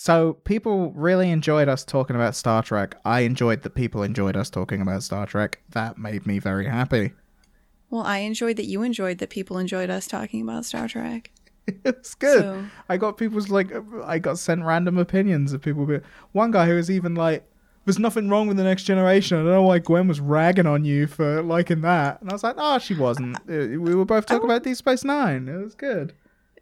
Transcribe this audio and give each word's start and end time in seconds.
So 0.00 0.34
people 0.44 0.92
really 0.92 1.30
enjoyed 1.30 1.68
us 1.68 1.84
talking 1.84 2.14
about 2.14 2.36
Star 2.36 2.62
Trek. 2.62 2.96
I 3.04 3.20
enjoyed 3.20 3.62
that 3.62 3.74
people 3.74 4.04
enjoyed 4.04 4.36
us 4.36 4.48
talking 4.48 4.80
about 4.80 5.02
Star 5.02 5.26
Trek. 5.26 5.60
That 5.70 5.98
made 5.98 6.24
me 6.24 6.38
very 6.38 6.66
happy. 6.66 7.12
Well, 7.90 8.04
I 8.04 8.18
enjoyed 8.18 8.56
that 8.58 8.66
you 8.66 8.82
enjoyed 8.82 9.18
that 9.18 9.28
people 9.28 9.58
enjoyed 9.58 9.90
us 9.90 10.06
talking 10.06 10.40
about 10.40 10.64
Star 10.64 10.86
Trek. 10.88 11.32
it's 11.84 12.14
good. 12.14 12.40
So- 12.42 12.64
I 12.88 12.96
got 12.96 13.16
people's 13.18 13.48
like 13.50 13.72
I 14.04 14.18
got 14.20 14.38
sent 14.38 14.62
random 14.64 14.98
opinions 14.98 15.52
of 15.52 15.62
people. 15.62 15.84
Be- 15.84 16.00
One 16.30 16.52
guy 16.52 16.66
who 16.66 16.76
was 16.76 16.90
even 16.92 17.16
like, 17.16 17.44
"There's 17.84 17.98
nothing 17.98 18.28
wrong 18.30 18.46
with 18.46 18.56
the 18.56 18.64
Next 18.64 18.84
Generation." 18.84 19.36
I 19.38 19.42
don't 19.42 19.50
know 19.52 19.62
why 19.62 19.80
Gwen 19.80 20.06
was 20.06 20.20
ragging 20.20 20.66
on 20.66 20.84
you 20.84 21.08
for 21.08 21.42
liking 21.42 21.80
that, 21.82 22.20
and 22.22 22.30
I 22.30 22.32
was 22.34 22.44
like, 22.44 22.54
"Oh, 22.56 22.78
she 22.78 22.94
wasn't." 22.94 23.36
Uh, 23.40 23.80
we 23.80 23.94
were 23.96 24.04
both 24.04 24.26
talking 24.26 24.44
about 24.48 24.62
Deep 24.62 24.76
Space 24.76 25.02
Nine. 25.04 25.48
It 25.48 25.56
was 25.56 25.74
good. 25.74 26.14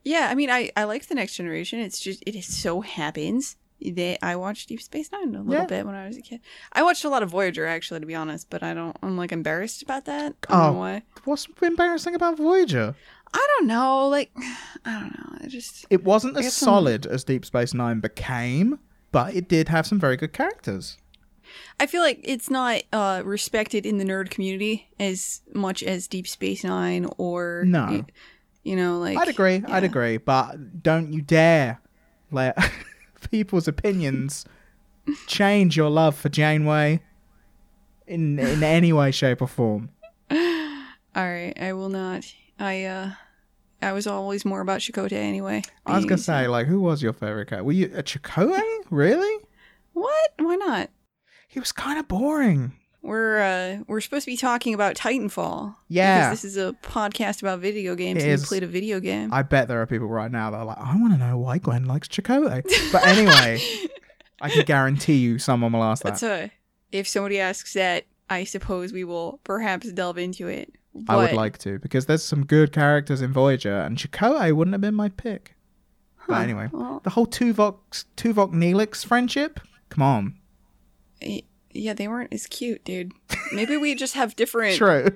Yeah, 0.07 0.29
I 0.31 0.35
mean, 0.37 0.51
I 0.51 0.71
I 0.77 0.85
liked 0.85 1.09
the 1.09 1.17
Next 1.17 1.35
Generation. 1.35 1.81
It's 1.81 1.99
just 1.99 2.23
it 2.27 2.35
is 2.37 2.47
so 2.47 2.81
happens. 2.81 3.57
They 3.85 4.17
I 4.23 4.37
watched 4.37 4.69
Deep 4.69 4.81
Space 4.81 5.11
Nine 5.13 5.35
a 5.35 5.43
little 5.43 5.53
Yeah. 5.63 5.67
bit 5.67 5.85
when 5.85 5.95
I 5.97 6.07
was 6.07 6.17
a 6.17 6.23
kid. 6.23 6.41
I 6.73 6.83
watched 6.83 7.05
a 7.05 7.09
lot 7.09 7.23
of 7.25 7.29
Voyager 7.31 7.67
actually, 7.67 8.01
to 8.01 8.07
be 8.07 8.15
honest, 8.15 8.49
but 8.49 8.63
I 8.63 8.73
don't. 8.73 8.97
I'm 9.03 9.17
like 9.17 9.33
embarrassed 9.33 9.83
about 9.83 10.05
that. 10.05 10.35
I 10.49 10.53
don't 10.53 10.63
Oh. 10.63 10.73
know 10.73 10.79
why. 10.79 11.03
What's 11.25 11.49
embarrassing 11.61 12.15
about 12.15 12.37
Voyager? 12.39 12.95
I 13.35 13.47
don't 13.59 13.67
know. 13.67 14.07
Like, 14.09 14.31
I 14.85 15.01
don't 15.01 15.19
know. 15.19 15.39
It 15.45 15.49
just 15.49 15.87
It 15.91 16.05
wasn't 16.05 16.37
as 16.39 16.45
guess 16.45 16.55
some- 16.55 16.67
solid 16.69 17.07
as 17.07 17.25
Deep 17.25 17.45
Space 17.45 17.75
Nine 17.75 17.99
became, 18.01 18.79
but 19.13 19.35
it 19.35 19.49
did 19.49 19.69
have 19.71 19.87
some 19.89 19.99
very 19.99 20.17
good 20.17 20.33
characters. 20.33 20.97
I 21.79 21.87
feel 21.87 22.01
like 22.03 22.21
it's 22.23 22.49
not 22.49 22.83
uh, 22.93 23.23
respected 23.25 23.85
in 23.87 23.99
the 23.99 24.05
nerd 24.05 24.31
community 24.31 24.89
as 24.99 25.43
much 25.53 25.83
as 25.83 26.07
Deep 26.09 26.27
Space 26.29 26.65
Nine 26.65 27.07
or 27.19 27.65
No. 27.67 27.85
y- 27.87 28.05
you 28.67 28.75
know, 28.75 28.99
like 28.99 29.17
I'd 29.17 29.29
agree. 29.29 29.63
I'd 29.69 29.85
agree, 29.85 30.17
but 30.17 30.83
don't 30.83 31.13
you 31.13 31.23
dare 31.23 31.81
let 32.33 32.59
people's 33.31 33.69
opinions 33.69 34.45
change 35.29 35.77
your 35.77 35.89
love 35.89 36.17
for 36.17 36.29
Janeway 36.29 37.01
in 38.09 38.41
in 38.41 38.65
any 38.65 38.93
way, 38.93 39.13
shape, 39.13 39.41
or 39.41 39.47
form. 39.47 39.91
All 40.31 40.37
right, 41.15 41.55
I 41.61 41.75
will 41.75 41.91
not. 41.91 42.25
I 42.59 42.85
uh, 42.85 43.11
I 43.81 43.93
was 43.93 44.09
always 44.09 44.45
more 44.45 44.61
about 44.61 44.81
Chakotay 44.81 45.13
anyway. 45.13 45.63
I 45.87 45.95
was 45.95 46.05
gonna 46.05 46.19
say, 46.19 46.49
like, 46.49 46.67
who 46.67 46.81
was 46.81 47.01
your 47.01 47.13
favorite 47.13 47.49
character? 47.49 47.63
Were 47.65 47.71
you 47.71 47.93
a 47.95 48.03
Chakotay? 48.03 48.81
Really? 48.91 49.45
what? 49.93 50.31
Why 50.39 50.57
not? 50.57 50.91
He 51.47 51.61
was 51.61 51.71
kind 51.71 52.01
of 52.01 52.09
boring. 52.09 52.73
We're 53.07 53.39
uh 53.41 53.85
we're 53.87 54.01
supposed 54.01 54.25
to 54.25 54.31
be 54.33 54.37
talking 54.37 54.75
about 54.75 54.97
Titanfall. 54.97 55.75
Yeah. 55.89 56.31
Because 56.31 56.43
this 56.43 56.51
is 56.53 56.57
a 56.57 56.73
podcast 56.83 57.41
about 57.41 57.61
video 57.61 57.95
games 57.95 58.23
It 58.23 58.29
and 58.31 58.43
played 58.43 58.63
a 58.63 58.67
video 58.67 59.01
game. 59.01 59.33
I 59.33 59.43
bet 59.43 59.69
there 59.69 59.81
are 59.81 59.87
people 59.87 60.09
right 60.09 60.31
now 60.31 60.51
that 60.51 60.57
are 60.59 60.65
like, 60.65 60.79
I 60.79 60.97
want 60.97 61.13
to 61.13 61.19
know 61.19 61.39
why 61.39 61.59
Gwen 61.59 61.85
likes 61.85 62.09
Chakotay. 62.09 62.65
But 62.93 63.07
anyway, 63.07 63.61
I 64.41 64.51
can 64.51 64.65
guarantee 64.65 65.17
you 65.17 65.39
someone 65.39 65.73
will 65.73 65.85
ask 65.85 66.03
that. 66.03 66.23
A 66.23 66.51
if 66.93 67.07
somebody 67.07 67.39
asks 67.41 67.75
that, 67.75 68.05
I 68.29 68.45
suppose 68.45 68.93
we 68.93 69.05
will 69.05 69.41
perhaps 69.45 69.91
delve 69.93 70.19
into 70.19 70.49
it. 70.49 70.73
I 71.09 71.17
would 71.17 71.33
like 71.33 71.59
to 71.59 71.79
because 71.79 72.07
there's 72.07 72.23
some 72.25 72.45
good 72.45 72.73
characters 72.73 73.21
in 73.23 73.33
Voyager, 73.33 73.81
and 73.81 73.97
Chakotay 73.97 74.53
wouldn't 74.53 74.73
have 74.75 74.81
been 74.81 74.95
my 74.95 75.11
pick. 75.11 75.55
But 76.27 76.43
anyway, 76.43 76.69
well, 76.73 77.01
the 77.05 77.11
whole 77.11 77.27
Tuvok 77.27 78.05
Tuvok 78.17 78.53
Neelix 78.53 79.05
friendship. 79.07 79.61
Come 79.91 80.03
on, 80.03 80.35
y- 81.23 81.43
yeah, 81.79 81.93
they 81.95 82.09
weren't 82.09 82.33
as 82.33 82.47
cute, 82.47 82.85
dude. 82.85 83.13
Maybe 83.53 83.77
we 83.77 83.95
just 83.95 84.15
have 84.15 84.35
different 84.37 84.77
true. 84.79 85.09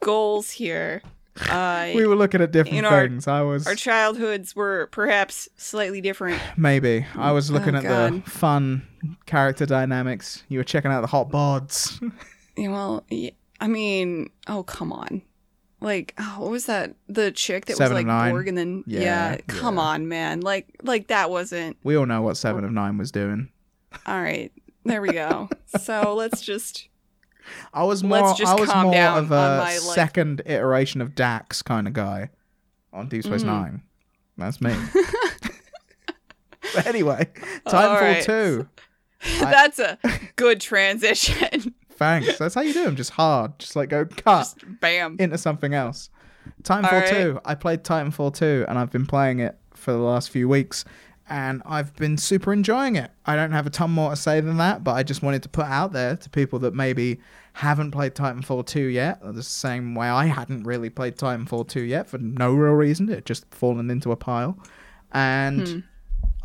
goals 0.00 0.50
here. 0.50 1.02
Uh, 1.48 1.92
We 1.94 2.04
were 2.06 2.16
looking 2.16 2.40
at 2.40 2.50
different 2.50 2.78
in 2.78 2.84
our- 2.84 3.06
things. 3.06 3.28
I 3.28 3.42
was 3.42 3.66
our 3.66 3.76
childhoods 3.76 4.56
were 4.56 4.88
perhaps 4.90 5.48
slightly 5.56 6.00
different. 6.00 6.40
maybe 6.56 7.06
I 7.14 7.30
was 7.32 7.50
looking 7.50 7.74
Oh, 7.76 7.78
at 7.78 7.84
the 7.84 8.22
fun 8.30 8.82
character 9.26 9.64
dynamics. 9.66 10.42
You 10.48 10.58
were 10.58 10.64
checking 10.64 10.90
out 10.90 11.00
the 11.02 11.06
hot 11.08 11.30
bods. 11.30 12.00
Yeah, 12.56 12.70
well, 12.70 13.06
I 13.60 13.68
mean, 13.68 14.30
oh 14.48 14.64
come 14.64 14.92
on, 14.92 15.22
like 15.80 16.12
oh, 16.18 16.36
what 16.40 16.50
was 16.50 16.66
that? 16.66 16.96
The 17.08 17.30
chick 17.30 17.66
that 17.66 17.76
Seven 17.76 17.94
was 17.98 18.04
like? 18.04 18.32
Borg, 18.32 18.48
and 18.48 18.58
then 18.58 18.82
Yeah, 18.84 19.00
yeah, 19.00 19.36
come 19.46 19.76
yeah. 19.76 19.80
on, 19.82 20.08
man, 20.08 20.40
like 20.40 20.66
like 20.82 21.06
that 21.06 21.30
wasn't 21.30 21.76
we 21.84 21.94
all 21.96 22.04
know 22.04 22.20
what 22.20 22.36
Seven 22.36 22.64
of 22.64 22.72
Nine 22.72 22.98
was 22.98 23.12
doing. 23.12 23.48
all 24.06 24.20
right. 24.20 24.50
There 24.88 25.00
we 25.02 25.12
go. 25.12 25.48
so 25.80 26.14
let's 26.14 26.40
just 26.40 26.88
I 27.72 27.84
was 27.84 28.02
more. 28.02 28.18
Let's 28.20 28.38
just 28.38 28.52
I 28.52 28.60
was 28.60 28.68
calm 28.70 28.84
more 28.84 28.92
down 28.94 29.18
of 29.18 29.30
a 29.32 29.36
on 29.36 29.58
my, 29.58 29.64
like- 29.64 29.94
second 29.94 30.42
iteration 30.46 31.00
of 31.00 31.14
Dax 31.14 31.62
kind 31.62 31.86
of 31.86 31.92
guy 31.94 32.30
on 32.92 33.08
Deep 33.08 33.22
Space 33.24 33.42
Mhm. 33.42 33.46
Nine. 33.46 33.82
That's 34.36 34.60
me. 34.60 34.74
but 36.74 36.86
anyway, 36.86 37.26
All 37.66 37.72
Titanfall 37.72 38.00
right. 38.00 38.22
Two. 38.22 38.68
That's 39.40 39.78
a 39.78 39.98
good 40.36 40.60
transition. 40.60 41.74
Thanks. 41.92 42.38
That's 42.38 42.54
how 42.54 42.60
you 42.60 42.72
do 42.72 42.84
them. 42.84 42.96
Just 42.96 43.10
hard. 43.10 43.58
Just 43.58 43.74
like 43.76 43.88
go 43.88 44.04
cut 44.04 44.22
just 44.40 44.58
bam. 44.80 45.16
into 45.18 45.38
something 45.38 45.74
else. 45.74 46.10
Titanfall 46.62 46.84
Alright. 46.92 47.08
2. 47.10 47.40
I 47.44 47.54
played 47.56 47.82
Titanfall 47.84 48.34
2 48.34 48.66
and 48.68 48.78
I've 48.78 48.90
been 48.90 49.06
playing 49.06 49.40
it 49.40 49.58
for 49.74 49.92
the 49.92 49.98
last 49.98 50.30
few 50.30 50.48
weeks 50.48 50.84
and 51.28 51.62
I've 51.66 51.94
been 51.96 52.16
super 52.16 52.52
enjoying 52.52 52.96
it. 52.96 53.10
I 53.26 53.36
don't 53.36 53.52
have 53.52 53.66
a 53.66 53.70
ton 53.70 53.90
more 53.90 54.10
to 54.10 54.16
say 54.16 54.40
than 54.40 54.56
that, 54.58 54.82
but 54.84 54.92
I 54.92 55.02
just 55.02 55.22
wanted 55.22 55.42
to 55.44 55.48
put 55.48 55.66
out 55.66 55.92
there 55.92 56.16
to 56.16 56.30
people 56.30 56.58
that 56.60 56.74
maybe 56.74 57.20
haven't 57.54 57.90
played 57.90 58.14
Titanfall 58.14 58.66
2 58.66 58.80
yet, 58.84 59.20
the 59.22 59.42
same 59.42 59.94
way 59.94 60.08
I 60.08 60.26
hadn't 60.26 60.64
really 60.64 60.90
played 60.90 61.16
Titanfall 61.16 61.68
2 61.68 61.80
yet 61.82 62.08
for 62.08 62.18
no 62.18 62.52
real 62.54 62.72
reason. 62.74 63.08
It 63.08 63.24
just 63.24 63.52
fallen 63.52 63.90
into 63.90 64.12
a 64.12 64.16
pile. 64.16 64.58
And 65.12 65.66
Hmm. 65.68 65.78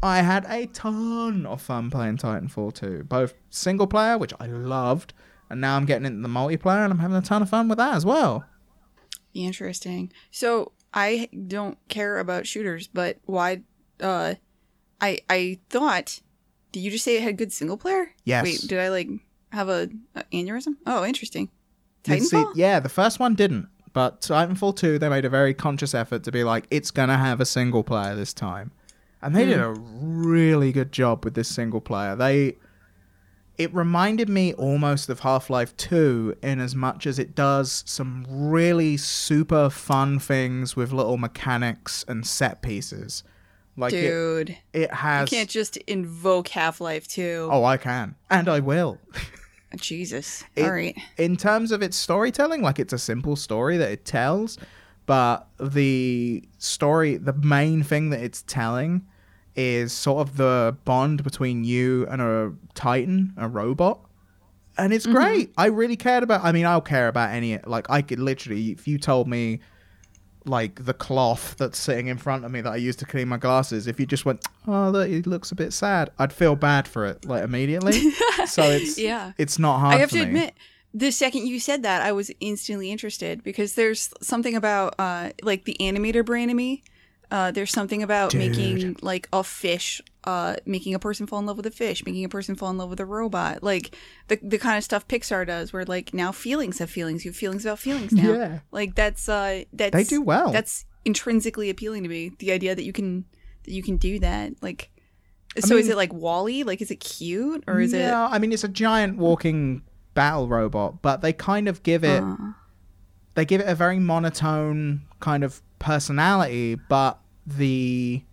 I 0.01 0.21
had 0.21 0.45
a 0.49 0.66
ton 0.67 1.45
of 1.45 1.61
fun 1.61 1.89
playing 1.89 2.17
Titanfall 2.17 2.73
2, 2.73 3.03
both 3.03 3.33
single 3.50 3.88
player, 3.88 4.17
which 4.17 4.33
I 4.39 4.47
loved, 4.47 5.13
and 5.50 5.61
now 5.61 5.77
I'm 5.77 5.85
getting 5.85 6.05
into 6.05 6.21
the 6.21 6.27
multiplayer 6.27 6.83
and 6.83 6.91
I'm 6.91 7.00
having 7.00 7.15
a 7.15 7.21
ton 7.21 7.41
of 7.41 7.50
fun 7.50 7.69
with 7.69 7.77
that 7.77 7.95
as 7.95 8.05
well. 8.05 8.44
Interesting. 9.33 10.11
So 10.31 10.73
I 10.94 11.29
don't 11.47 11.77
care 11.88 12.19
about 12.19 12.45
shooters, 12.47 12.88
but 12.88 13.17
why? 13.25 13.61
Uh, 14.00 14.35
I 15.01 15.19
I 15.29 15.59
thought. 15.69 16.19
Did 16.71 16.79
you 16.79 16.89
just 16.89 17.03
say 17.03 17.17
it 17.17 17.23
had 17.23 17.37
good 17.37 17.53
single 17.53 17.77
player? 17.77 18.15
Yes. 18.23 18.43
Wait, 18.43 18.61
did 18.67 18.79
I 18.79 18.89
like 18.89 19.07
have 19.51 19.69
a, 19.69 19.89
a 20.15 20.23
aneurysm? 20.33 20.75
Oh, 20.87 21.05
interesting. 21.05 21.49
You 22.07 22.19
see- 22.19 22.35
Titanfall. 22.35 22.53
yeah, 22.55 22.79
the 22.79 22.89
first 22.89 23.19
one 23.19 23.35
didn't, 23.35 23.67
but 23.93 24.21
Titanfall 24.21 24.75
2, 24.75 24.99
they 24.99 25.07
made 25.07 25.23
a 25.23 25.29
very 25.29 25.53
conscious 25.53 25.93
effort 25.93 26.23
to 26.23 26.31
be 26.31 26.43
like, 26.43 26.65
it's 26.71 26.91
going 26.91 27.09
to 27.09 27.17
have 27.17 27.39
a 27.39 27.45
single 27.45 27.83
player 27.83 28.15
this 28.15 28.33
time. 28.33 28.71
And 29.21 29.33
they 29.35 29.45
did 29.45 29.59
a 29.59 29.69
hmm. 29.69 30.25
really 30.25 30.73
good 30.73 30.91
job 30.91 31.23
with 31.23 31.33
this 31.33 31.47
single 31.47 31.79
player. 31.79 32.15
They. 32.15 32.57
It 33.55 33.73
reminded 33.73 34.29
me 34.29 34.53
almost 34.55 35.09
of 35.09 35.19
Half 35.19 35.49
Life 35.49 35.77
2 35.77 36.37
in 36.41 36.59
as 36.59 36.75
much 36.75 37.05
as 37.05 37.19
it 37.19 37.35
does 37.35 37.83
some 37.85 38.25
really 38.27 38.97
super 38.97 39.69
fun 39.69 40.17
things 40.17 40.75
with 40.75 40.91
little 40.91 41.17
mechanics 41.17 42.03
and 42.07 42.25
set 42.25 42.63
pieces. 42.63 43.23
Like 43.75 43.91
Dude, 43.91 44.57
it 44.72 44.89
you 44.89 44.95
has. 44.95 45.31
You 45.31 45.38
can't 45.38 45.50
just 45.50 45.78
invoke 45.78 46.47
Half 46.50 46.79
Life 46.79 47.07
2. 47.07 47.50
Oh, 47.51 47.63
I 47.63 47.78
can. 47.78 48.16
And 48.29 48.47
I 48.47 48.59
will. 48.59 49.00
Jesus. 49.75 50.44
It- 50.56 50.66
All 50.66 50.72
right. 50.72 50.97
in 51.17 51.35
terms 51.35 51.72
of 51.72 51.81
its 51.81 51.97
storytelling, 51.97 52.62
like 52.62 52.79
it's 52.79 52.94
a 52.94 53.00
simple 53.00 53.35
story 53.35 53.78
that 53.78 53.91
it 53.91 54.06
tells, 54.06 54.57
but 55.06 55.47
the 55.59 56.44
story, 56.59 57.17
the 57.17 57.33
main 57.33 57.83
thing 57.83 58.12
that 58.12 58.22
it's 58.22 58.44
telling 58.44 59.06
is 59.56 59.94
sort 59.94 60.28
of 60.28 60.38
the 60.38 60.75
bond 60.85 61.23
between 61.23 61.63
you 61.63 62.07
and 62.07 62.22
a 62.22 62.53
Titan, 62.73 63.33
a 63.38 63.47
robot. 63.47 64.00
And 64.78 64.94
it's 64.94 65.06
mm-hmm. 65.06 65.16
great. 65.16 65.53
I 65.57 65.67
really 65.67 65.95
cared 65.95 66.23
about 66.23 66.44
I 66.44 66.51
mean, 66.51 66.66
I'll 66.66 66.81
care 66.81 67.07
about 67.07 67.31
any 67.31 67.59
like 67.66 67.89
I 67.89 68.01
could 68.01 68.19
literally 68.19 68.72
if 68.72 68.88
you 68.88 68.97
told 68.97 69.28
me 69.28 69.59
like 70.45 70.85
the 70.85 70.93
cloth 70.93 71.55
that's 71.57 71.77
sitting 71.79 72.07
in 72.07 72.17
front 72.17 72.43
of 72.45 72.51
me 72.51 72.61
that 72.61 72.71
I 72.73 72.75
use 72.77 72.95
to 72.97 73.05
clean 73.05 73.27
my 73.27 73.37
glasses, 73.37 73.87
if 73.87 73.99
you 73.99 74.05
just 74.05 74.25
went, 74.25 74.45
Oh, 74.67 74.89
look, 74.89 75.09
it 75.09 75.25
looks 75.27 75.51
a 75.51 75.55
bit 75.55 75.73
sad, 75.73 76.09
I'd 76.19 76.33
feel 76.33 76.55
bad 76.55 76.88
for 76.88 77.06
it, 77.06 77.25
like 77.25 77.44
immediately. 77.44 78.12
so 78.45 78.63
it's 78.63 78.97
Yeah. 78.97 79.33
it's 79.38 79.57
not 79.59 79.79
hard 79.79 79.95
I 79.95 80.00
have 80.00 80.09
to 80.09 80.15
me. 80.18 80.21
admit, 80.23 80.53
the 80.94 81.12
second 81.12 81.47
you 81.47 81.59
said 81.59 81.83
that, 81.83 82.01
I 82.01 82.12
was 82.12 82.29
instantly 82.39 82.91
interested 82.91 83.44
because 83.44 83.75
there's 83.75 84.09
something 84.21 84.56
about 84.56 84.94
uh 85.00 85.29
like 85.41 85.65
the 85.65 85.75
animator 85.79 86.23
brain 86.25 86.50
in 86.50 86.56
me. 86.57 86.83
Uh, 87.31 87.50
there's 87.50 87.71
something 87.71 88.03
about 88.03 88.29
Dude. 88.29 88.39
making 88.51 88.95
like 89.01 89.27
a 89.33 89.44
fish, 89.44 90.01
uh, 90.25 90.55
making 90.65 90.93
a 90.93 90.99
person 90.99 91.27
fall 91.27 91.39
in 91.39 91.45
love 91.45 91.57
with 91.57 91.65
a 91.65 91.71
fish, 91.71 92.05
making 92.05 92.23
a 92.23 92.29
person 92.29 92.55
fall 92.55 92.69
in 92.69 92.77
love 92.77 92.89
with 92.89 92.99
a 92.99 93.05
robot, 93.05 93.63
like 93.63 93.95
the 94.27 94.39
the 94.41 94.57
kind 94.57 94.77
of 94.77 94.83
stuff 94.83 95.07
Pixar 95.07 95.45
does, 95.45 95.73
where 95.73 95.85
like 95.85 96.13
now 96.13 96.31
feelings 96.31 96.79
have 96.79 96.89
feelings, 96.89 97.25
you 97.25 97.31
have 97.31 97.35
feelings 97.35 97.65
about 97.65 97.79
feelings 97.79 98.11
now. 98.13 98.33
Yeah. 98.33 98.59
Like 98.71 98.95
that's 98.95 99.27
uh 99.27 99.63
that's 99.73 99.93
They 99.93 100.03
do 100.03 100.21
well. 100.21 100.51
That's 100.51 100.85
intrinsically 101.05 101.69
appealing 101.69 102.03
to 102.03 102.09
me. 102.09 102.31
The 102.39 102.51
idea 102.51 102.75
that 102.75 102.83
you 102.83 102.93
can 102.93 103.25
that 103.63 103.71
you 103.71 103.83
can 103.83 103.97
do 103.97 104.19
that, 104.19 104.53
like. 104.61 104.89
So 105.59 105.77
is 105.77 105.85
mean- 105.85 105.91
it 105.91 105.97
like 105.97 106.11
WALL-E? 106.11 106.63
Like, 106.63 106.81
is 106.81 106.89
it 106.89 106.95
cute 106.95 107.63
or 107.67 107.79
is 107.79 107.93
it 107.93 107.99
yeah, 107.99 108.27
I 108.27 108.39
mean 108.39 108.51
it's 108.51 108.63
a 108.63 108.67
giant 108.67 109.17
walking 109.17 109.83
battle 110.15 110.47
robot, 110.47 111.03
but 111.03 111.21
they 111.21 111.31
kind 111.31 111.67
of 111.67 111.83
give 111.83 112.03
it? 112.03 112.23
it 112.23 112.23
Uh, 112.23 112.35
they 113.35 113.45
give 113.45 113.61
it 113.61 113.67
a 113.67 113.75
very 113.75 113.99
monotone 113.99 115.03
kind 115.19 115.43
of 115.43 115.61
personality, 115.79 116.75
but 116.75 117.19
the 117.45 118.23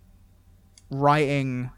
writing 0.89 1.71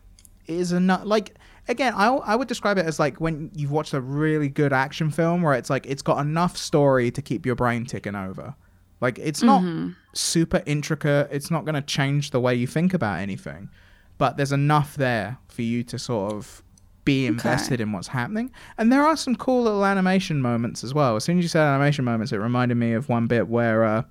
is 0.47 0.71
enough. 0.71 1.01
Like 1.05 1.35
again, 1.67 1.93
I 1.95 2.07
I 2.07 2.35
would 2.35 2.47
describe 2.47 2.77
it 2.77 2.85
as 2.85 2.99
like 2.99 3.19
when 3.21 3.51
you've 3.55 3.71
watched 3.71 3.93
a 3.93 4.01
really 4.01 4.49
good 4.49 4.73
action 4.73 5.09
film 5.11 5.41
where 5.41 5.53
it's 5.53 5.69
like 5.69 5.85
it's 5.85 6.01
got 6.01 6.19
enough 6.19 6.57
story 6.57 7.11
to 7.11 7.21
keep 7.21 7.45
your 7.45 7.55
brain 7.55 7.85
ticking 7.85 8.15
over. 8.15 8.55
Like 9.01 9.19
it's 9.19 9.41
not 9.43 9.61
Mm-hmm. 9.61 9.91
super 10.13 10.63
intricate. 10.65 11.27
It's 11.31 11.51
not 11.51 11.65
going 11.65 11.75
to 11.75 11.81
change 11.81 12.31
the 12.31 12.39
way 12.39 12.55
you 12.55 12.67
think 12.67 12.93
about 12.93 13.19
anything, 13.19 13.69
but 14.17 14.37
there's 14.37 14.51
enough 14.53 14.95
there 14.95 15.37
for 15.49 15.61
you 15.61 15.83
to 15.83 15.99
sort 15.99 16.31
of 16.33 16.63
be 17.03 17.25
invested 17.25 17.81
in 17.81 17.91
what's 17.91 18.07
happening. 18.07 18.49
And 18.77 18.89
there 18.93 19.03
are 19.05 19.17
some 19.17 19.35
cool 19.35 19.63
little 19.63 19.85
animation 19.85 20.41
moments 20.41 20.85
as 20.85 20.93
well. 20.93 21.17
As 21.17 21.25
soon 21.25 21.37
as 21.37 21.43
you 21.43 21.49
said 21.49 21.65
animation 21.65 22.05
moments, 22.05 22.31
it 22.31 22.37
reminded 22.37 22.75
me 22.75 22.93
of 22.93 23.09
one 23.09 23.27
bit 23.27 23.49
where 23.49 23.83
uh, 23.83 24.03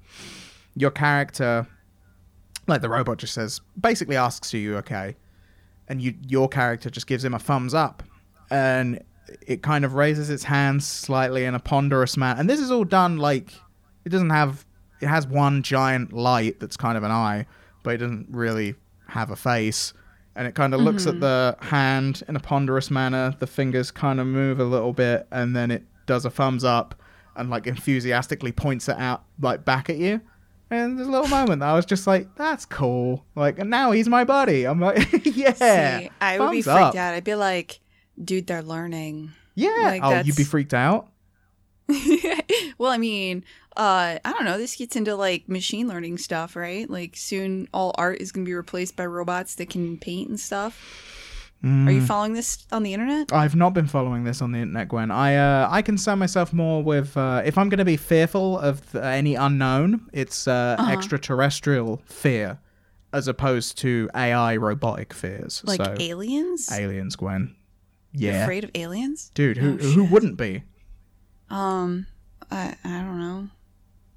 your 0.77 0.91
character, 0.91 1.67
like 2.67 2.83
the 2.83 2.91
robot, 2.91 3.17
just 3.17 3.33
says, 3.33 3.63
basically 3.81 4.17
asks 4.17 4.53
"You 4.53 4.77
okay?" 4.77 5.17
And 5.89 6.01
you 6.01 6.15
your 6.27 6.49
character 6.49 6.91
just 6.91 7.07
gives 7.07 7.25
him 7.25 7.35
a 7.35 7.39
thumbs 7.39 7.75
up, 7.75 8.03
and 8.51 9.03
it 9.47 9.63
kind 9.63 9.85
of 9.85 9.95
raises 9.95 10.31
its 10.31 10.45
hands 10.45 10.87
slightly 10.87 11.45
in 11.45 11.55
a 11.55 11.61
ponderous 11.61 12.17
manner. 12.17 12.39
And 12.41 12.49
this 12.49 12.61
is 12.61 12.71
all 12.71 12.85
done 12.85 13.17
like 13.17 13.53
it 14.05 14.11
doesn't 14.11 14.31
have 14.31 14.65
it 15.01 15.07
has 15.09 15.27
one 15.27 15.63
giant 15.63 16.13
light 16.13 16.61
that's 16.61 16.77
kind 16.77 16.97
of 16.97 17.03
an 17.03 17.11
eye, 17.11 17.47
but 17.83 17.95
it 17.95 17.99
doesn't 17.99 18.29
really 18.31 18.75
have 19.09 19.31
a 19.31 19.37
face. 19.37 19.93
And 20.35 20.47
it 20.47 20.55
kind 20.55 20.73
of 20.73 20.81
looks 20.81 21.07
at 21.07 21.15
mm-hmm. 21.15 21.21
the 21.21 21.57
hand 21.61 22.23
in 22.27 22.37
a 22.37 22.41
ponderous 22.41 22.91
manner. 22.91 23.35
The 23.39 23.47
fingers 23.47 23.91
kind 23.91 24.19
of 24.19 24.27
move 24.27 24.61
a 24.61 24.65
little 24.65 24.95
bit, 24.95 25.27
and 25.31 25.55
then 25.55 25.71
it 25.71 25.83
does 26.07 26.25
a 26.25 26.31
thumbs 26.31 26.65
up 26.65 26.95
and 27.37 27.51
like 27.51 27.67
enthusiastically 27.67 28.53
points 28.53 28.89
it 28.89 28.97
out 28.97 29.25
like 29.41 29.65
back 29.65 29.91
at 29.91 29.97
you. 29.97 30.21
And 30.73 30.97
there's 30.97 31.07
a 31.07 31.11
little 31.11 31.29
moment 31.29 31.61
that 31.61 31.69
I 31.69 31.75
was 31.75 31.85
just 31.85 32.07
like, 32.07 32.35
"That's 32.37 32.65
cool." 32.65 33.27
Like, 33.35 33.59
and 33.59 33.69
now 33.69 33.91
he's 33.91 34.09
my 34.09 34.25
buddy. 34.25 34.65
I'm 34.65 34.81
like, 34.81 35.07
"Yeah." 35.27 35.53
See, 35.53 36.11
I 36.21 36.39
would 36.39 36.51
be 36.51 36.63
freaked 36.63 36.79
up. 36.79 36.95
out. 36.95 37.15
I'd 37.15 37.25
be 37.25 37.35
like, 37.35 37.81
dude, 38.23 38.47
they're 38.47 38.63
learning. 38.63 39.33
Yeah. 39.55 39.69
Like, 39.83 40.03
oh, 40.03 40.21
you'd 40.21 40.37
be 40.37 40.45
freaked 40.45 40.73
out. 40.73 41.09
well, 42.79 42.91
I 42.91 42.97
mean, 42.97 43.45
uh, 43.77 44.19
I 44.25 44.33
don't 44.33 44.45
know. 44.45 44.57
This 44.57 44.77
gets 44.77 44.97
into 44.97 45.15
like 45.15 45.49
machine 45.49 45.89
learning 45.89 46.19
stuff, 46.19 46.57
right? 46.57 46.89
Like 46.89 47.17
soon 47.17 47.69
all 47.75 47.95
art 47.99 48.21
is 48.21 48.33
going 48.33 48.45
to 48.45 48.49
be 48.49 48.55
replaced 48.55 48.97
by 48.97 49.05
robots 49.07 49.57
that 49.57 49.69
can 49.69 49.99
paint 49.99 50.29
and 50.29 50.41
stuff. 50.41 51.22
Are 51.65 51.69
Mm. 51.69 51.95
you 51.95 52.01
following 52.05 52.33
this 52.33 52.67
on 52.73 52.83
the 52.83 52.93
internet? 52.93 53.33
I've 53.33 53.55
not 53.55 53.73
been 53.73 53.87
following 53.87 54.25
this 54.25 54.43
on 54.43 54.51
the 54.51 54.59
internet, 54.59 54.89
Gwen. 54.89 55.13
I 55.13 55.37
uh, 55.37 55.69
I 55.71 55.81
concern 55.81 56.19
myself 56.19 56.53
more 56.53 56.83
with 56.83 57.17
uh, 57.17 57.43
if 57.45 57.57
I'm 57.57 57.69
going 57.69 57.79
to 57.79 57.85
be 57.85 57.97
fearful 57.97 58.59
of 58.59 58.81
th- 58.91 59.05
any 59.05 59.37
unknown, 59.37 60.09
it's 60.13 60.49
uh, 60.49 60.75
Uh-huh. 60.79 60.91
extraterrestrial 60.91 62.03
fear, 62.07 62.59
as 63.13 63.29
opposed 63.29 63.79
to 63.79 64.11
AI 64.15 64.57
robotic 64.57 65.15
fears. 65.15 65.63
Like 65.65 65.77
so 65.85 65.95
aliens? 66.01 66.69
aliens, 66.73 67.15
Gwen. 67.15 67.55
You're 68.13 68.33
Yeah, 68.33 68.43
afraid 68.43 68.65
of 68.65 68.71
aliens? 68.75 69.31
dude. 69.35 69.57
Who 69.59 69.79
Oh, 69.81 69.93
who 69.95 70.03
wouldn't 70.05 70.37
be? 70.37 70.65
Um, 71.49 72.07
I 72.51 72.75
I 72.85 73.01
don't 73.03 73.21
know. 73.21 73.49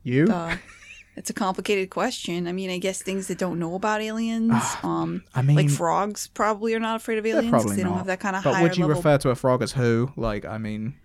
You? 0.02 0.26
Uh, 0.32 0.58
it's 1.16 1.30
a 1.30 1.34
complicated 1.34 1.90
question. 1.90 2.48
I 2.48 2.52
mean, 2.52 2.70
I 2.70 2.78
guess 2.78 3.02
things 3.02 3.28
that 3.28 3.38
don't 3.38 3.58
know 3.60 3.76
about 3.76 4.02
aliens, 4.02 4.54
um, 4.84 5.24
I 5.34 5.42
mean, 5.42 5.56
like 5.56 5.70
frogs, 5.70 6.28
probably 6.28 6.74
are 6.74 6.80
not 6.80 6.96
afraid 6.98 7.18
of 7.18 7.26
aliens 7.26 7.52
'cause 7.52 7.64
probably 7.64 7.76
they 7.78 7.84
don't 7.84 7.98
have 7.98 8.08
that 8.08 8.20
kind 8.20 8.36
of 8.36 8.44
but 8.44 8.54
higher 8.54 8.64
would 8.64 8.78
you 8.78 8.86
level. 8.86 8.98
refer 9.02 9.18
to 9.20 9.30
a 9.30 9.36
frog 9.36 9.62
as 9.62 9.72
who? 9.74 10.12
Like, 10.16 10.46
I 10.46 10.58
mean, 10.58 10.96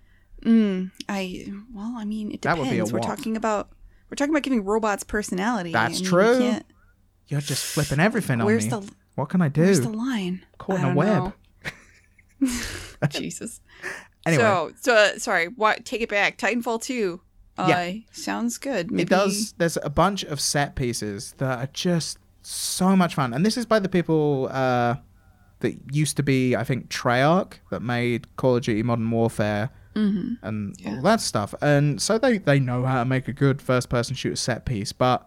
Mm, 0.44 0.90
I 1.08 1.46
well, 1.74 1.94
I 1.98 2.04
mean, 2.06 2.32
it 2.32 2.40
That 2.42 2.54
depends. 2.56 2.70
would 2.70 2.74
be 2.74 2.78
a 2.90 2.92
we're 2.94 3.00
talking 3.06 3.36
about 3.36 3.70
we're 4.10 4.14
talking 4.16 4.32
about 4.34 4.42
giving 4.42 4.64
robots 4.64 5.04
personality. 5.04 5.72
That's 5.72 5.98
I 5.98 6.00
mean, 6.00 6.04
true. 6.10 6.38
can't- 6.38 6.66
you're 7.28 7.40
just 7.42 7.62
flipping 7.64 8.00
everything 8.00 8.38
Where's 8.40 8.72
on 8.72 8.80
me. 8.80 8.86
the 8.86 8.92
what 9.16 9.28
can 9.28 9.42
I 9.42 9.48
do? 9.48 9.60
where's 9.60 9.80
the 9.82 9.90
line? 9.90 10.44
Caught 10.58 10.76
in 10.78 10.80
a 10.80 10.86
don't 10.86 10.94
web. 10.96 11.22
know. 11.22 11.32
Jesus. 13.10 13.60
Anyway. 14.26 14.42
So, 14.42 14.72
so 14.80 14.94
uh, 14.94 15.18
sorry. 15.18 15.46
What? 15.48 15.84
Take 15.84 16.00
it 16.00 16.08
back. 16.08 16.38
Titanfall 16.38 16.82
two. 16.82 17.20
Yeah. 17.58 17.92
sounds 18.12 18.56
good. 18.58 18.90
Maybe, 18.90 19.02
It 19.02 19.08
does. 19.10 19.52
There's 19.58 19.76
a 19.82 19.90
bunch 19.90 20.22
of 20.24 20.40
set 20.40 20.76
pieces 20.76 21.34
that 21.38 21.58
are 21.58 21.68
just 21.72 22.18
so 22.42 22.96
much 22.96 23.14
fun, 23.14 23.34
and 23.34 23.44
this 23.44 23.56
is 23.58 23.66
by 23.66 23.78
the 23.78 23.88
people 23.88 24.48
uh, 24.50 24.94
that 25.60 25.74
used 25.94 26.16
to 26.16 26.22
be, 26.22 26.56
I 26.56 26.64
think, 26.64 26.88
Treyarch 26.88 27.54
that 27.70 27.82
made 27.82 28.34
Call 28.36 28.56
of 28.56 28.62
Duty 28.62 28.82
Modern 28.82 29.10
Warfare 29.10 29.68
Mhm. 29.94 30.38
and 30.42 30.74
Yeah. 30.78 30.96
all 30.96 31.02
that 31.02 31.20
stuff, 31.20 31.54
and 31.60 32.00
so 32.00 32.16
they 32.16 32.38
they 32.38 32.58
know 32.60 32.84
how 32.86 33.00
to 33.00 33.04
make 33.04 33.28
a 33.28 33.32
good 33.32 33.60
first-person 33.60 34.16
shooter 34.16 34.36
set 34.36 34.64
piece, 34.64 34.92
but. 34.92 35.26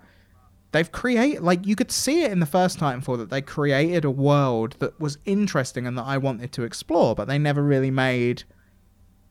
They've 0.72 0.92
created, 0.92 1.44
like, 1.44 1.68
you 1.68 1.75
could 1.75 1.92
see 1.92 2.24
it 2.24 2.31
in 2.31 2.40
the 2.40 2.48
first 2.48 2.80
Titanfall 2.80 3.20
that 3.20 3.30
they 3.30 3.44
created 3.44 4.04
a 4.06 4.10
world 4.10 4.75
that 4.80 5.00
was 5.00 5.20
interesting 5.24 5.86
and 5.86 5.96
that 6.00 6.06
I 6.08 6.18
wanted 6.18 6.52
to 6.54 6.64
explore, 6.64 7.14
but 7.14 7.28
they 7.28 7.38
never 7.38 7.62
really 7.62 7.92
made 7.92 8.42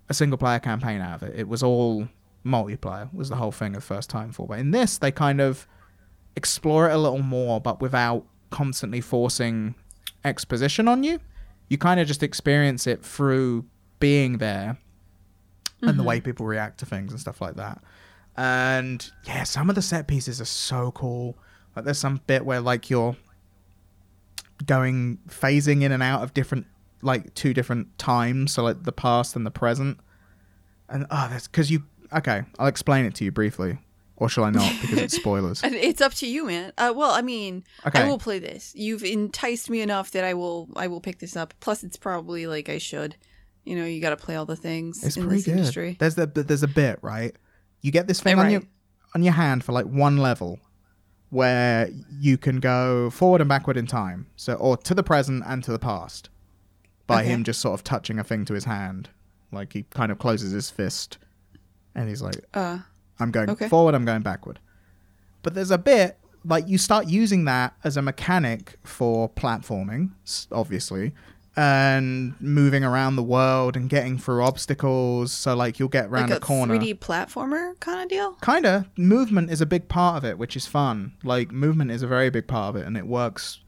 a 0.08 0.14
single 0.14 0.38
player 0.38 0.60
campaign 0.60 1.00
out 1.00 1.20
of 1.20 1.28
it. 1.28 1.36
It 1.36 1.48
was 1.48 1.60
all 1.60 2.06
multiplayer 2.44 3.12
was 3.14 3.28
the 3.28 3.36
whole 3.36 3.52
thing 3.52 3.76
of 3.76 3.84
first 3.84 4.10
time 4.10 4.32
for. 4.32 4.46
But 4.46 4.58
in 4.58 4.70
this, 4.70 4.98
they 4.98 5.10
kind 5.10 5.40
of 5.40 5.66
explore 6.36 6.88
it 6.88 6.94
a 6.94 6.98
little 6.98 7.22
more, 7.22 7.60
but 7.60 7.80
without 7.80 8.26
constantly 8.50 9.00
forcing 9.00 9.74
exposition 10.24 10.88
on 10.88 11.02
you. 11.02 11.20
You 11.68 11.78
kind 11.78 12.00
of 12.00 12.06
just 12.06 12.22
experience 12.22 12.86
it 12.86 13.04
through 13.04 13.64
being 13.98 14.38
there 14.38 14.78
and 15.80 15.98
the 15.98 16.02
way 16.02 16.18
mm-hmm. 16.18 16.24
people 16.24 16.46
react 16.46 16.78
to 16.78 16.86
things 16.86 17.10
and 17.10 17.20
stuff 17.20 17.40
like 17.40 17.56
that. 17.56 17.82
And 18.36 19.10
yeah, 19.24 19.42
some 19.42 19.68
of 19.68 19.74
the 19.74 19.82
set 19.82 20.06
pieces 20.06 20.40
are 20.40 20.46
so 20.46 20.92
cool. 20.92 21.36
Like 21.74 21.84
there's 21.84 21.98
some 21.98 22.20
bit 22.26 22.44
where 22.44 22.60
like 22.60 22.88
you're 22.88 23.16
going 24.64 25.18
phasing 25.28 25.82
in 25.82 25.90
and 25.92 26.02
out 26.02 26.22
of 26.22 26.34
different 26.34 26.66
like 27.00 27.34
two 27.34 27.52
different 27.52 27.98
times, 27.98 28.52
so 28.52 28.62
like 28.62 28.84
the 28.84 28.92
past 28.92 29.34
and 29.34 29.44
the 29.44 29.50
present. 29.50 29.98
And 30.88 31.06
oh, 31.10 31.28
that's 31.30 31.48
because 31.48 31.70
you. 31.70 31.84
Okay, 32.14 32.42
I'll 32.58 32.66
explain 32.66 33.04
it 33.06 33.14
to 33.16 33.24
you 33.24 33.30
briefly, 33.32 33.78
or 34.16 34.28
shall 34.28 34.44
I 34.44 34.50
not? 34.50 34.72
Because 34.80 34.98
it's 34.98 35.16
spoilers. 35.22 35.62
It's 35.64 36.00
up 36.00 36.14
to 36.14 36.26
you, 36.26 36.46
man. 36.46 36.72
Uh, 36.78 36.92
well, 36.94 37.10
I 37.12 37.22
mean, 37.22 37.64
Okay. 37.86 38.00
I 38.02 38.08
will 38.08 38.18
play 38.18 38.38
this. 38.38 38.72
You've 38.74 39.02
enticed 39.04 39.70
me 39.70 39.80
enough 39.80 40.10
that 40.12 40.24
I 40.24 40.34
will. 40.34 40.68
I 40.76 40.86
will 40.88 41.00
pick 41.00 41.18
this 41.18 41.36
up. 41.36 41.54
Plus, 41.60 41.82
it's 41.84 41.96
probably 41.96 42.46
like 42.46 42.68
I 42.68 42.78
should. 42.78 43.16
You 43.64 43.76
know, 43.76 43.84
you 43.84 44.00
got 44.00 44.10
to 44.10 44.16
play 44.16 44.34
all 44.36 44.44
the 44.46 44.56
things 44.56 45.04
It's 45.04 45.16
in 45.16 45.22
pretty 45.24 45.36
this 45.38 45.44
good. 45.46 45.52
industry. 45.58 45.96
There's 45.98 46.16
the 46.16 46.26
there's 46.26 46.62
a 46.64 46.68
bit 46.68 46.98
right. 47.02 47.34
You 47.80 47.90
get 47.92 48.06
this 48.08 48.20
thing 48.20 48.36
Yeah, 48.36 48.42
on 48.44 48.50
your 48.50 48.62
on 49.14 49.22
your 49.22 49.32
hand 49.34 49.62
for 49.64 49.72
like 49.72 49.86
one 49.86 50.16
level, 50.18 50.58
where 51.30 51.88
you 52.10 52.36
can 52.36 52.60
go 52.60 53.10
forward 53.10 53.40
and 53.40 53.48
backward 53.48 53.76
in 53.76 53.86
time, 53.86 54.26
so 54.36 54.54
or 54.54 54.76
to 54.78 54.94
the 54.94 55.02
present 55.02 55.42
and 55.46 55.62
to 55.64 55.72
the 55.72 55.78
past, 55.78 56.28
by 57.06 57.20
Okay. 57.22 57.30
him 57.30 57.44
just 57.44 57.60
sort 57.60 57.74
of 57.74 57.84
touching 57.84 58.18
a 58.18 58.24
thing 58.24 58.44
to 58.46 58.54
his 58.54 58.64
hand, 58.64 59.08
like 59.50 59.72
he 59.72 59.84
kind 59.84 60.12
of 60.12 60.18
closes 60.18 60.52
his 60.52 60.68
fist, 60.70 61.18
and 61.94 62.08
he's 62.08 62.22
like, 62.22 62.36
Uh, 62.54 62.78
I'm 63.20 63.30
going 63.30 63.50
Okay. 63.50 63.68
forward, 63.68 63.94
I'm 63.94 64.04
going 64.04 64.22
backward. 64.22 64.58
But 65.42 65.54
there's 65.54 65.70
a 65.70 65.78
bit 65.78 66.18
like 66.44 66.66
you 66.68 66.78
start 66.78 67.08
using 67.08 67.44
that 67.44 67.74
as 67.84 67.96
a 67.96 68.02
mechanic 68.02 68.76
for 68.84 69.28
platforming, 69.30 70.10
obviously, 70.50 71.12
and 71.54 72.34
moving 72.40 72.82
around 72.82 73.14
the 73.16 73.22
world 73.22 73.76
and 73.76 73.88
getting 73.90 74.16
through 74.18 74.42
obstacles. 74.42 75.30
So 75.32 75.54
like 75.54 75.78
you'll 75.78 75.88
get 75.88 76.06
around 76.06 76.30
like 76.30 76.32
a 76.32 76.36
a 76.36 76.40
corner. 76.40 76.78
3D 76.78 76.98
platformer 76.98 77.78
kind 77.80 78.02
of 78.02 78.08
deal. 78.08 78.32
Kinda 78.42 78.86
movement 78.96 79.50
is 79.50 79.60
a 79.60 79.66
big 79.66 79.88
part 79.88 80.16
of 80.16 80.24
it, 80.24 80.38
which 80.38 80.56
is 80.56 80.66
fun. 80.66 81.12
Like 81.22 81.52
movement 81.52 81.90
is 81.90 82.02
a 82.02 82.06
very 82.06 82.30
big 82.30 82.48
part 82.48 82.74
of 82.74 82.80
it, 82.82 82.86
and 82.86 82.96
it 82.96 83.06
works 83.06 83.60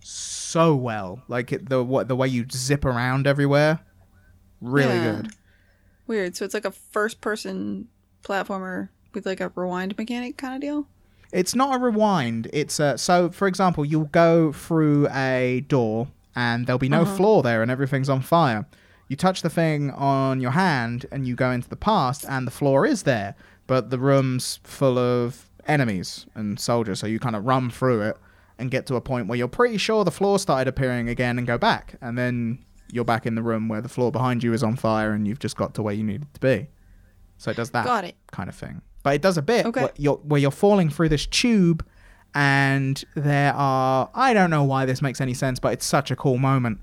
so 0.00 0.74
well. 0.74 1.22
Like 1.28 1.52
it, 1.52 1.68
the 1.68 1.82
what 1.82 2.08
the 2.08 2.16
way 2.16 2.28
you 2.28 2.46
zip 2.52 2.84
around 2.84 3.26
everywhere, 3.26 3.80
really 4.60 4.96
Yeah. 4.96 5.22
good. 5.22 5.32
Weird. 6.06 6.36
So 6.36 6.44
it's 6.44 6.54
like 6.54 6.64
a 6.64 6.70
first-person 6.70 7.88
platformer 8.22 8.88
with 9.12 9.26
like 9.26 9.40
a 9.40 9.50
rewind 9.54 9.96
mechanic 9.96 10.36
kind 10.36 10.54
of 10.54 10.60
deal. 10.60 10.86
It's 11.32 11.54
not 11.54 11.76
a 11.76 11.78
rewind. 11.78 12.48
It's 12.52 12.78
a 12.78 12.96
so. 12.96 13.28
For 13.30 13.48
example, 13.48 13.84
you'll 13.84 14.04
go 14.04 14.52
through 14.52 15.08
a 15.08 15.64
door 15.68 16.08
and 16.36 16.66
there'll 16.66 16.78
be 16.78 16.88
no 16.88 17.02
Uh-huh. 17.02 17.16
floor 17.16 17.42
there, 17.42 17.62
and 17.62 17.70
everything's 17.70 18.08
on 18.08 18.20
fire. 18.20 18.66
You 19.08 19.16
touch 19.16 19.42
the 19.42 19.50
thing 19.50 19.90
on 19.90 20.40
your 20.40 20.52
hand, 20.52 21.06
and 21.12 21.26
you 21.26 21.34
go 21.34 21.50
into 21.50 21.68
the 21.68 21.76
past, 21.76 22.24
and 22.28 22.46
the 22.46 22.50
floor 22.50 22.86
is 22.86 23.02
there, 23.02 23.34
but 23.66 23.90
the 23.90 23.98
room's 23.98 24.60
full 24.64 24.98
of 24.98 25.50
enemies 25.66 26.26
and 26.34 26.58
soldiers. 26.58 27.00
So 27.00 27.06
you 27.06 27.18
kind 27.18 27.36
of 27.36 27.44
run 27.44 27.70
through 27.70 28.02
it 28.02 28.16
and 28.58 28.70
get 28.70 28.86
to 28.86 28.94
a 28.94 29.00
point 29.00 29.26
where 29.26 29.36
you're 29.36 29.48
pretty 29.48 29.76
sure 29.76 30.04
the 30.04 30.10
floor 30.10 30.38
started 30.38 30.68
appearing 30.68 31.08
again, 31.08 31.36
and 31.38 31.46
go 31.46 31.58
back, 31.58 31.96
and 32.00 32.16
then 32.16 32.64
you're 32.92 33.04
back 33.04 33.26
in 33.26 33.34
the 33.34 33.42
room 33.42 33.68
where 33.68 33.80
the 33.80 33.88
floor 33.88 34.12
behind 34.12 34.42
you 34.42 34.52
is 34.52 34.62
on 34.62 34.76
fire, 34.76 35.12
and 35.12 35.26
you've 35.26 35.38
just 35.38 35.56
got 35.56 35.74
to 35.74 35.82
where 35.82 35.94
you 35.94 36.04
needed 36.04 36.32
to 36.34 36.40
be. 36.40 36.68
So 37.38 37.50
it 37.50 37.56
does 37.56 37.70
that 37.70 38.04
it. 38.04 38.16
kind 38.30 38.48
of 38.48 38.54
thing. 38.54 38.82
But 39.02 39.14
it 39.14 39.22
does 39.22 39.36
a 39.36 39.42
bit 39.42 39.66
Okay. 39.66 39.82
where, 39.82 39.92
you're, 39.96 40.16
where 40.16 40.40
you're 40.40 40.50
falling 40.50 40.88
through 40.88 41.10
this 41.10 41.26
tube, 41.26 41.84
and 42.34 43.02
there 43.14 43.52
are 43.54 44.10
I 44.14 44.34
don't 44.34 44.50
know 44.50 44.64
why 44.64 44.86
this 44.86 45.02
makes 45.02 45.20
any 45.20 45.34
sense, 45.34 45.60
but 45.60 45.72
it's 45.72 45.86
such 45.86 46.10
a 46.10 46.16
cool 46.16 46.38
moment. 46.38 46.80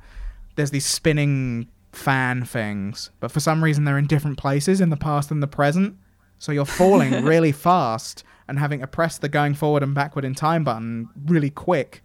There's 0.56 0.72
these 0.72 0.86
spinning 0.86 1.68
fan 1.92 2.46
things, 2.46 3.10
but 3.20 3.32
for 3.32 3.40
some 3.40 3.64
reason 3.64 3.84
they're 3.84 3.98
in 3.98 4.08
different 4.08 4.38
places 4.38 4.80
in 4.82 4.90
the 4.90 4.98
past 4.98 5.32
and 5.32 5.42
the 5.44 5.48
present. 5.48 5.98
So 6.40 6.52
you're 6.52 6.66
falling 6.66 7.12
really 7.26 7.52
fast 7.52 8.24
and 8.48 8.60
having 8.60 8.80
to 8.80 8.88
press 8.88 9.18
the 9.18 9.30
going 9.30 9.54
forward 9.54 9.84
and 9.84 9.94
backward 9.94 10.26
in 10.26 10.34
time 10.36 10.64
button 10.64 11.10
really 11.26 11.50
quick 11.50 12.02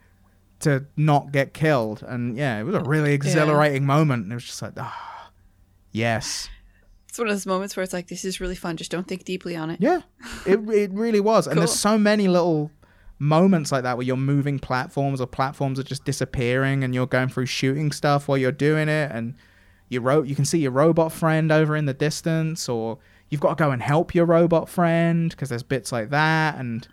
to 0.60 0.86
not 0.96 1.32
get 1.32 1.54
killed. 1.54 2.02
And 2.06 2.36
yeah, 2.36 2.58
it 2.58 2.64
was 2.64 2.74
a 2.74 2.80
really 2.80 3.12
exhilarating 3.12 3.84
moment. 3.86 4.24
And 4.24 4.32
it 4.32 4.36
was 4.36 4.44
just 4.44 4.62
like, 4.62 4.72
ah, 4.76 5.30
yes. 5.92 6.48
It's 7.08 7.18
one 7.18 7.28
of 7.28 7.34
those 7.34 7.46
moments 7.46 7.76
where 7.76 7.82
it's 7.82 7.94
like, 7.94 8.08
this 8.08 8.24
is 8.24 8.40
really 8.40 8.54
fun. 8.54 8.76
Just 8.76 8.90
don't 8.90 9.08
think 9.08 9.24
deeply 9.24 9.56
on 9.56 9.70
it. 9.70 9.80
Yeah, 9.80 10.02
it 10.44 10.60
it 10.68 10.90
really 10.92 11.20
was, 11.20 11.46
and 11.46 11.58
there's 11.58 11.72
so 11.72 11.96
many 11.96 12.28
little 12.28 12.70
moments 13.18 13.72
like 13.72 13.84
that 13.84 13.96
where 13.96 14.04
you're 14.04 14.18
moving 14.18 14.58
platforms 14.58 15.18
or 15.18 15.26
platforms 15.26 15.80
are 15.80 15.82
just 15.82 16.04
disappearing, 16.04 16.84
and 16.84 16.94
you're 16.94 17.06
going 17.06 17.30
through 17.30 17.46
shooting 17.46 17.90
stuff 17.90 18.28
while 18.28 18.36
you're 18.36 18.52
doing 18.52 18.90
it, 18.90 19.10
and 19.12 19.34
you 19.88 20.02
ro- 20.02 20.24
you 20.24 20.34
can 20.34 20.44
see 20.44 20.58
your 20.58 20.72
robot 20.72 21.10
friend 21.10 21.50
over 21.50 21.74
in 21.74 21.86
the 21.86 21.94
distance, 21.94 22.68
or 22.68 22.98
you've 23.30 23.40
got 23.40 23.56
to 23.56 23.64
go 23.64 23.70
and 23.70 23.82
help 23.82 24.14
your 24.14 24.26
robot 24.26 24.68
friend 24.68 25.30
because 25.30 25.48
there's 25.48 25.62
bits 25.62 25.92
like 25.92 26.10
that, 26.10 26.58
and 26.58 26.86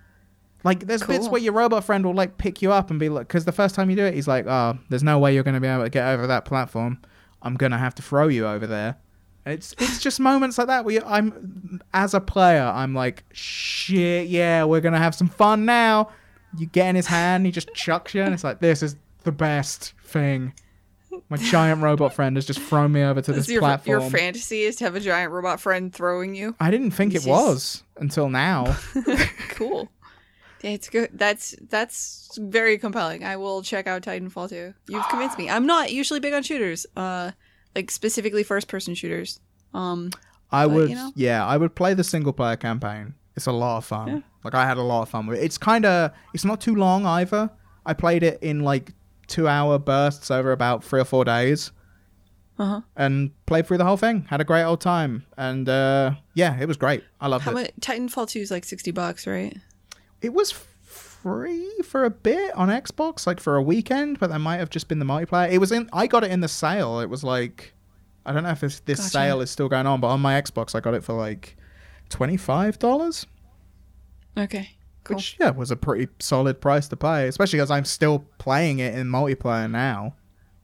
like 0.64 0.86
there's 0.88 1.04
bits 1.04 1.28
where 1.28 1.42
your 1.42 1.54
robot 1.54 1.84
friend 1.84 2.06
will 2.06 2.14
like 2.14 2.38
pick 2.38 2.62
you 2.62 2.72
up 2.72 2.90
and 2.90 3.00
be 3.00 3.10
like, 3.10 3.28
because 3.28 3.46
the 3.46 3.52
first 3.52 3.76
time 3.76 3.90
you 3.90 3.96
do 3.96 4.06
it, 4.06 4.14
he's 4.14 4.28
like, 4.28 4.46
oh, 4.48 4.78
there's 4.90 5.04
no 5.04 5.20
way 5.20 5.34
you're 5.34 5.44
going 5.44 5.56
to 5.56 5.60
be 5.60 5.68
able 5.68 5.84
to 5.84 5.90
get 5.90 6.08
over 6.08 6.28
that 6.28 6.46
platform. 6.46 7.00
I'm 7.42 7.56
gonna 7.56 7.78
have 7.78 7.94
to 7.96 8.02
throw 8.02 8.30
you 8.30 8.48
over 8.48 8.66
there. 8.66 8.96
It's 9.46 9.76
it's 9.78 10.00
just 10.02 10.22
moments 10.22 10.58
like 10.58 10.68
that 10.68 10.86
where 10.86 10.96
you, 10.96 11.02
I'm 11.06 11.82
as 11.94 12.14
a 12.14 12.22
player, 12.22 12.62
I'm 12.64 12.94
like, 12.96 13.26
shit, 13.34 14.28
yeah, 14.30 14.64
we're 14.64 14.80
gonna 14.80 14.98
have 15.00 15.14
some 15.14 15.28
fun 15.28 15.66
now. 15.66 16.10
You 16.58 16.68
get 16.68 16.88
in 16.88 16.96
his 16.96 17.08
hand, 17.08 17.46
he 17.46 17.52
just 17.52 17.74
chucks 17.74 18.14
you, 18.16 18.22
and 18.22 18.34
it's 18.34 18.44
like, 18.46 18.60
this 18.60 18.82
is 18.82 18.96
the 19.26 19.34
best 19.34 19.94
thing. 20.04 20.54
My 21.30 21.38
giant 21.38 21.82
robot 21.82 22.14
friend 22.14 22.38
has 22.38 22.46
just 22.46 22.60
thrown 22.62 22.92
me 22.94 23.04
over 23.04 23.22
to 23.22 23.34
this 23.34 23.46
Is 23.46 23.52
your, 23.52 23.60
platform. 23.62 24.02
your 24.02 24.10
fantasy 24.10 24.62
is 24.62 24.78
to 24.78 24.86
have 24.86 24.96
a 24.96 25.00
giant 25.00 25.32
robot 25.32 25.60
friend 25.60 25.94
throwing 25.94 26.34
you. 26.36 26.56
I 26.60 26.72
didn't 26.72 26.92
think 26.92 27.12
it 27.12 27.24
just- 27.24 27.28
was 27.28 27.84
until 27.98 28.30
now. 28.30 28.78
Cool. 29.50 29.90
It's 30.64 30.90
good. 30.90 31.10
That's 31.14 31.56
that's 31.70 32.38
very 32.42 32.78
compelling. 32.78 33.24
I 33.24 33.36
will 33.38 33.62
check 33.62 33.86
out 33.86 34.02
Titanfall 34.02 34.50
2. 34.50 34.74
You've 34.88 35.08
convinced 35.10 35.38
me. 35.38 35.50
I'm 35.50 35.66
not 35.66 35.92
usually 35.92 36.20
big 36.20 36.34
on 36.34 36.42
shooters. 36.44 36.86
Uh 36.96 37.32
like 37.76 37.92
specifically 37.92 38.44
first 38.44 38.68
person 38.68 38.96
shooters. 38.96 39.40
Um 39.74 40.10
I 40.52 40.66
But, 40.66 40.74
would, 40.76 40.90
you 40.90 40.96
know. 40.96 41.12
yeah, 41.16 41.46
I 41.46 41.58
would 41.58 41.76
play 41.76 41.94
the 41.96 42.04
single 42.04 42.32
player 42.34 42.56
campaign. 42.56 43.16
It's 43.36 43.48
a 43.48 43.52
lot 43.52 43.78
of 43.78 43.86
fun. 43.86 44.08
Yeah. 44.08 44.20
Like 44.44 44.54
I 44.56 44.66
had 44.68 44.78
a 44.78 44.84
lot 44.84 45.02
of 45.02 45.10
fun 45.10 45.26
with 45.28 45.40
it. 45.40 45.44
It's 45.44 45.58
kind 45.58 45.86
of, 45.86 46.12
it's 46.34 46.46
not 46.46 46.62
too 46.62 46.76
long 46.76 47.06
either. 47.08 47.50
I 47.86 47.94
played 47.94 48.22
it 48.24 48.38
in 48.44 48.60
like 48.60 48.94
two 49.28 49.48
hour 49.48 49.80
bursts 49.80 50.30
over 50.30 50.52
about 50.52 50.84
three 50.84 51.02
or 51.02 51.06
four 51.06 51.26
days. 51.26 51.72
uh-huh. 52.60 52.82
and 52.96 53.32
played 53.48 53.66
through 53.66 53.80
the 53.80 53.86
whole 53.86 53.98
thing. 53.98 54.26
Had 54.30 54.40
a 54.42 54.44
great 54.44 54.64
old 54.64 54.80
time, 54.80 55.26
and 55.38 55.68
uh, 55.68 56.12
yeah, 56.36 56.56
it 56.62 56.68
was 56.68 56.78
great. 56.78 57.04
I 57.20 57.28
loved 57.28 57.42
it. 57.48 57.52
How 57.52 57.58
it. 57.58 57.62
much 57.62 57.72
Titanfall 57.82 58.30
2 58.30 58.40
is 58.40 58.52
like 58.52 58.64
60 58.66 58.92
bucks, 58.92 59.26
right? 59.26 59.58
It 60.24 60.34
was 60.34 60.52
free 60.52 61.70
for 61.84 62.04
a 62.06 62.10
bit 62.10 62.56
on 62.56 62.70
Xbox, 62.70 63.28
like 63.28 63.40
for 63.40 63.56
a 63.56 63.62
weekend, 63.62 64.20
but 64.20 64.30
that 64.30 64.40
might 64.40 64.58
have 64.58 64.70
just 64.70 64.88
been 64.88 65.00
the 65.00 65.06
multiplayer. 65.06 65.52
It 65.52 65.60
was 65.60 65.72
in. 65.72 65.90
I 65.94 66.08
got 66.08 66.24
it 66.24 66.32
in 66.32 66.40
the 66.40 66.48
sale. 66.48 67.00
It 67.00 67.10
was 67.10 67.24
like, 67.24 67.74
I 68.26 68.34
don't 68.34 68.44
know 68.44 68.50
if 68.50 68.62
this, 68.62 68.80
this 68.82 69.00
Gotcha. 69.00 69.10
sale 69.12 69.42
is 69.42 69.52
still 69.52 69.70
going 69.70 69.86
on, 69.86 70.00
but 70.00 70.08
on 70.08 70.22
my 70.22 70.42
Xbox, 70.42 70.74
I 70.76 70.80
got 70.80 70.94
it 70.96 71.04
for 71.04 71.14
like 71.14 71.58
twenty 72.10 72.38
five 72.38 72.80
dollars, 72.80 73.26
Okay. 74.38 74.72
Cool. 75.04 75.18
which 75.18 75.36
yeah 75.40 75.50
was 75.50 75.70
a 75.70 75.76
pretty 75.76 76.08
solid 76.20 76.62
price 76.62 76.88
to 76.88 76.96
pay, 76.96 77.28
especially 77.28 77.58
because 77.58 77.72
I'm 77.72 77.84
still 77.86 78.26
playing 78.38 78.80
it 78.80 78.96
in 78.96 79.08
multiplayer 79.08 79.70
now. 79.70 80.16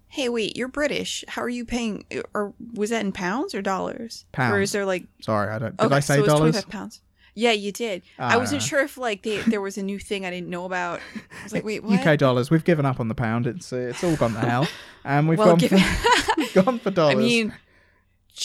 Hey, 0.08 0.28
wait, 0.30 0.56
you're 0.58 0.70
British. 0.70 1.24
How 1.28 1.42
are 1.44 1.50
you 1.50 1.66
paying 1.66 2.06
or 2.34 2.54
was 2.74 2.90
that 2.90 3.06
in 3.06 3.12
pounds 3.12 3.54
or 3.54 3.62
dollars? 3.62 4.26
Pounds. 4.32 4.54
Or 4.56 4.62
is 4.62 4.72
there 4.72 4.86
like 4.86 5.06
Sorry, 5.22 5.54
I 5.54 5.60
don't. 5.60 5.76
Did 5.78 5.86
okay, 5.86 5.96
I 5.96 6.00
say 6.00 6.16
so 6.18 6.26
dollars? 6.26 6.52
25 6.56 6.70
pounds. 6.70 7.02
Yeah, 7.40 7.52
you 7.52 7.72
did. 7.72 8.02
I 8.18 8.36
Ah. 8.36 8.38
wasn't 8.40 8.62
sure 8.62 8.82
if 8.82 8.98
like 8.98 9.24
they, 9.24 9.38
there 9.44 9.62
was 9.62 9.78
a 9.78 9.84
new 9.84 9.98
thing 10.00 10.26
I 10.26 10.30
didn't 10.30 10.50
know 10.50 10.66
about. 10.66 11.00
I 11.40 11.44
was 11.44 11.54
like, 11.54 11.64
wait, 11.64 11.84
what? 11.86 12.06
UK 12.06 12.18
dollars. 12.20 12.50
We've 12.52 12.66
given 12.66 12.86
up 12.86 13.00
on 13.00 13.08
the 13.08 13.16
pound. 13.16 13.48
It's 13.48 13.72
uh, 13.72 13.78
it's 13.78 14.04
all 14.04 14.16
gone 14.18 14.34
to 14.34 14.40
hell, 14.40 14.68
and 15.06 15.30
we've 15.30 15.40
well, 15.40 15.50
gone, 15.50 15.58
given 15.60 15.80
for, 15.80 16.54
gone 16.64 16.80
for 16.80 16.92
dollars. 17.02 17.16
I 17.16 17.20
mean, 17.20 17.54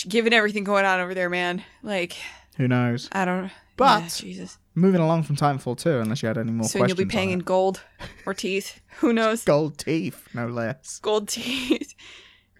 given 0.08 0.32
everything 0.32 0.62
going 0.64 0.84
on 0.84 1.00
over 1.00 1.12
there, 1.14 1.28
man, 1.30 1.64
like 1.82 2.16
Who 2.56 2.68
knows? 2.68 3.08
I 3.12 3.24
don't. 3.24 3.50
But- 3.76 4.02
yeah, 4.02 4.08
Jesus. 4.08 4.58
Moving 4.76 5.00
along 5.00 5.22
from 5.22 5.36
Titanfall 5.36 5.78
2, 5.78 6.00
unless 6.00 6.20
you 6.20 6.26
had 6.26 6.36
any 6.36 6.50
more 6.50 6.66
Soon 6.66 6.88
you'll 6.88 6.96
be 6.96 7.04
paying 7.06 7.30
in 7.30 7.38
gold 7.40 7.80
or 8.26 8.34
teeth. 8.34 8.80
Who 8.98 9.12
knows? 9.12 9.44
gold 9.44 9.78
teeth, 9.78 10.26
no 10.34 10.48
less. 10.48 10.98
Gold 10.98 11.28
teeth. 11.28 11.94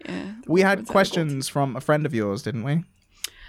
yeah. 0.05 0.31
We 0.47 0.61
had 0.61 0.87
questions 0.87 1.49
from 1.49 1.75
a 1.75 1.81
friend 1.81 2.05
of 2.05 2.13
yours, 2.13 2.41
didn't 2.41 2.63
we? 2.63 2.83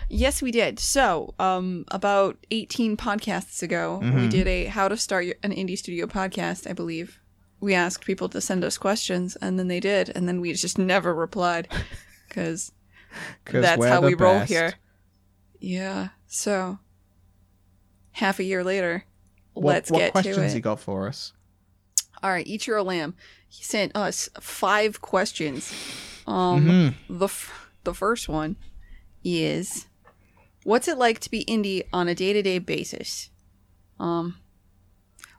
Yes, 0.08 0.40
we 0.40 0.50
did. 0.52 0.78
So, 0.78 1.34
um, 1.38 1.84
about 1.88 2.38
18 2.50 2.96
podcasts 2.96 3.62
ago, 3.62 3.98
we 4.00 4.06
Mhm. 4.08 4.30
did 4.30 4.46
a 4.46 4.66
how 4.66 4.86
to 4.88 4.96
start 4.96 5.26
an 5.42 5.52
indie 5.52 5.76
studio 5.76 6.06
podcast, 6.06 6.68
I 6.68 6.72
believe. 6.72 7.18
We 7.58 7.75
asked 7.75 8.04
people 8.04 8.28
to 8.28 8.40
send 8.40 8.62
us 8.64 8.78
questions, 8.78 9.34
and 9.36 9.58
then 9.58 9.66
they 9.68 9.80
did, 9.80 10.10
and 10.14 10.28
then 10.28 10.40
we 10.40 10.52
just 10.52 10.78
never 10.78 11.12
replied 11.14 11.66
because 12.28 12.70
that's 13.44 13.84
how 13.84 14.00
we 14.00 14.14
roll 14.14 14.40
here. 14.40 14.75
Yeah. 15.58 16.08
So, 16.28 16.78
half 18.12 18.38
a 18.38 18.44
year 18.44 18.62
later, 18.62 19.04
What, 19.54 19.72
let's 19.72 19.90
what 19.90 19.98
get 19.98 20.12
questions 20.12 20.36
to 20.36 20.44
it. 20.44 20.54
you 20.54 20.60
got 20.60 20.78
for 20.80 21.08
us? 21.08 21.32
All 22.22 22.30
right, 22.30 22.46
your 22.46 22.82
lamb. 22.82 23.14
He 23.48 23.64
sent 23.64 23.96
us 23.96 24.28
five 24.40 25.00
questions. 25.00 25.72
Um, 26.26 26.66
Mhm. 27.08 27.18
the 27.18 27.25
f- 27.26 27.70
the 27.84 27.94
first 27.94 28.28
one 28.28 28.56
is, 29.25 29.86
what's 30.66 30.88
it 30.88 30.99
like 30.99 31.20
to 31.20 31.30
be 31.30 31.44
indie 31.44 31.85
on 31.92 32.08
a 32.08 32.14
day 32.14 32.32
to 32.32 32.42
day 32.42 32.58
basis? 32.58 33.30
Um, 34.00 34.37